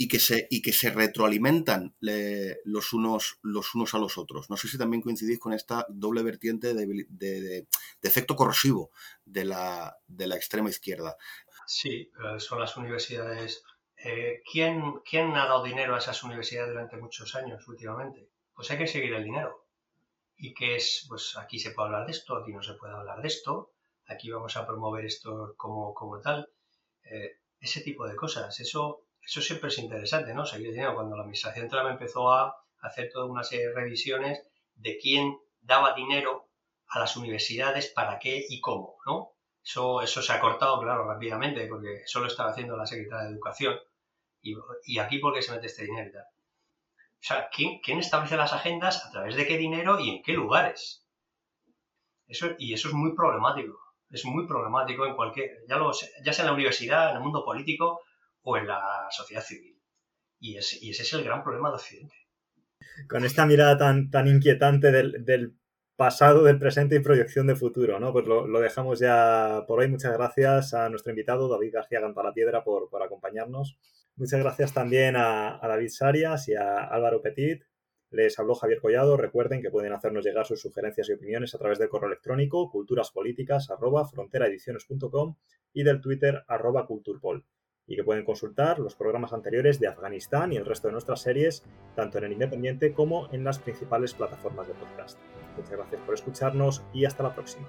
y 0.00 0.08
que 0.08 0.18
se, 0.18 0.46
y 0.48 0.62
que 0.62 0.72
se 0.72 0.88
retroalimentan 0.88 1.94
los, 2.00 2.94
unos, 2.94 3.38
los 3.42 3.74
unos 3.74 3.92
a 3.92 3.98
los 3.98 4.16
otros. 4.16 4.48
No 4.48 4.56
sé 4.56 4.66
si 4.66 4.78
también 4.78 5.02
coincidís 5.02 5.38
con 5.38 5.52
esta 5.52 5.84
doble 5.90 6.22
vertiente 6.22 6.72
de, 6.72 7.66
efecto 8.00 8.34
corrosivo 8.34 8.92
de 9.26 9.44
la, 9.44 9.94
de 10.06 10.26
la, 10.26 10.36
extrema 10.36 10.70
izquierda. 10.70 11.18
Sí, 11.66 12.10
son 12.38 12.60
las 12.60 12.78
universidades. 12.78 13.62
Eh, 14.02 14.40
¿quién, 14.50 15.00
¿Quién 15.04 15.36
ha 15.36 15.44
dado 15.44 15.62
dinero 15.62 15.94
a 15.94 15.98
esas 15.98 16.22
universidades 16.22 16.70
durante 16.70 16.96
muchos 16.96 17.34
años 17.34 17.68
últimamente? 17.68 18.26
Pues 18.54 18.70
hay 18.70 18.78
que 18.78 18.86
seguir 18.86 19.12
el 19.12 19.24
dinero. 19.24 19.66
Y 20.38 20.54
que 20.54 20.76
es, 20.76 21.04
pues 21.10 21.36
aquí 21.36 21.58
se 21.58 21.72
puede 21.72 21.88
hablar 21.88 22.06
de 22.06 22.12
esto, 22.12 22.36
aquí 22.38 22.54
no 22.54 22.62
se 22.62 22.72
puede 22.72 22.94
hablar 22.94 23.20
de 23.20 23.28
esto, 23.28 23.74
aquí 24.06 24.30
vamos 24.30 24.56
a 24.56 24.66
promover 24.66 25.04
esto 25.04 25.52
como, 25.58 25.92
como 25.92 26.22
tal. 26.22 26.48
Eh, 27.04 27.36
ese 27.60 27.82
tipo 27.82 28.08
de 28.08 28.16
cosas. 28.16 28.58
Eso, 28.60 29.04
eso 29.24 29.40
siempre 29.40 29.68
es 29.68 29.78
interesante, 29.78 30.34
¿no? 30.34 30.46
Seguir 30.46 30.72
dinero. 30.72 30.94
Cuando 30.94 31.16
la 31.16 31.22
administración 31.22 31.68
Trump 31.68 31.90
empezó 31.90 32.32
a 32.32 32.54
hacer 32.80 33.10
toda 33.12 33.26
una 33.26 33.44
serie 33.44 33.68
de 33.68 33.74
revisiones 33.74 34.42
de 34.74 34.98
quién 34.98 35.38
daba 35.60 35.94
dinero 35.94 36.48
a 36.88 36.98
las 36.98 37.16
universidades, 37.16 37.88
para 37.88 38.18
qué 38.18 38.44
y 38.48 38.60
cómo, 38.60 38.96
¿no? 39.06 39.32
Eso, 39.62 40.02
eso 40.02 40.22
se 40.22 40.32
ha 40.32 40.40
cortado, 40.40 40.80
claro, 40.80 41.04
rápidamente, 41.06 41.66
porque 41.66 42.02
solo 42.06 42.26
estaba 42.26 42.50
haciendo 42.50 42.76
la 42.76 42.86
secretaria 42.86 43.28
de 43.28 43.34
Educación. 43.34 43.78
Y, 44.42 44.56
y 44.84 44.98
aquí, 44.98 45.18
¿por 45.18 45.34
qué 45.34 45.42
se 45.42 45.52
mete 45.52 45.66
este 45.66 45.84
dinero 45.84 46.08
y 46.08 46.12
tal? 46.12 46.22
O 46.22 47.22
sea, 47.22 47.48
¿quién, 47.50 47.80
¿quién, 47.80 47.98
establece 47.98 48.36
las 48.36 48.54
agendas? 48.54 49.04
¿A 49.04 49.10
través 49.10 49.36
de 49.36 49.46
qué 49.46 49.58
dinero 49.58 50.00
y 50.00 50.10
en 50.10 50.22
qué 50.22 50.32
lugares? 50.32 51.06
Eso, 52.26 52.48
y 52.58 52.72
eso 52.72 52.88
es 52.88 52.94
muy 52.94 53.14
problemático. 53.14 53.78
Es 54.08 54.24
muy 54.24 54.46
problemático 54.46 55.06
en 55.06 55.14
cualquier, 55.14 55.50
ya, 55.68 55.76
lo, 55.76 55.92
ya 56.24 56.32
sea 56.32 56.44
en 56.44 56.48
la 56.48 56.54
universidad, 56.54 57.10
en 57.10 57.16
el 57.16 57.22
mundo 57.22 57.44
político 57.44 58.00
o 58.42 58.56
en 58.56 58.66
la 58.66 59.08
sociedad 59.10 59.42
civil. 59.42 59.78
Y, 60.38 60.56
es, 60.56 60.82
y 60.82 60.90
ese 60.90 61.02
es 61.02 61.12
el 61.12 61.24
gran 61.24 61.42
problema 61.42 61.68
de 61.68 61.74
Occidente. 61.76 62.14
Con 63.08 63.24
esta 63.24 63.46
mirada 63.46 63.76
tan, 63.76 64.10
tan 64.10 64.26
inquietante 64.26 64.90
del, 64.90 65.54
pasado, 65.96 66.42
del 66.44 66.58
presente 66.58 66.96
y 66.96 67.00
proyección 67.00 67.46
de 67.46 67.56
futuro, 67.56 68.00
¿no? 68.00 68.10
Pues 68.12 68.26
lo, 68.26 68.60
dejamos 68.60 68.98
ya 68.98 69.64
por 69.66 69.80
hoy. 69.80 69.88
Muchas 69.88 70.14
gracias 70.14 70.72
a 70.72 70.88
nuestro 70.88 71.10
invitado, 71.10 71.46
David 71.48 71.74
García 71.74 72.00
Cantalapiedra, 72.00 72.64
por, 72.64 72.88
acompañarnos. 73.02 73.76
Muchas 74.16 74.40
gracias 74.40 74.72
también 74.72 75.16
a, 75.16 75.60
David 75.62 75.90
Sarias 75.90 76.48
y 76.48 76.54
a 76.54 76.84
Álvaro 76.84 77.20
Petit. 77.20 77.64
Les 78.10 78.38
habló 78.38 78.54
Javier 78.54 78.80
Collado. 78.80 79.18
Recuerden 79.18 79.60
que 79.62 79.70
pueden 79.70 79.92
hacernos 79.92 80.24
llegar 80.24 80.46
sus 80.46 80.60
sugerencias 80.60 81.08
y 81.10 81.12
opiniones 81.12 81.54
a 81.54 81.58
través 81.58 81.78
del 81.78 81.90
correo 81.90 82.08
electrónico 82.08 82.70
culturaspolíticas.fronteraediciones.com 82.70 85.36
y 85.74 85.82
del 85.84 86.00
Twitter 86.00 86.42
arroba 86.48 86.86
culturpol 86.86 87.44
y 87.90 87.96
que 87.96 88.04
pueden 88.04 88.24
consultar 88.24 88.78
los 88.78 88.94
programas 88.94 89.32
anteriores 89.32 89.80
de 89.80 89.88
Afganistán 89.88 90.52
y 90.52 90.56
el 90.56 90.64
resto 90.64 90.86
de 90.88 90.92
nuestras 90.92 91.20
series, 91.20 91.64
tanto 91.96 92.18
en 92.18 92.24
el 92.24 92.32
Independiente 92.32 92.92
como 92.92 93.28
en 93.32 93.42
las 93.42 93.58
principales 93.58 94.14
plataformas 94.14 94.68
de 94.68 94.74
podcast. 94.74 95.18
Muchas 95.56 95.72
gracias 95.72 96.00
por 96.02 96.14
escucharnos 96.14 96.82
y 96.92 97.04
hasta 97.04 97.24
la 97.24 97.34
próxima. 97.34 97.66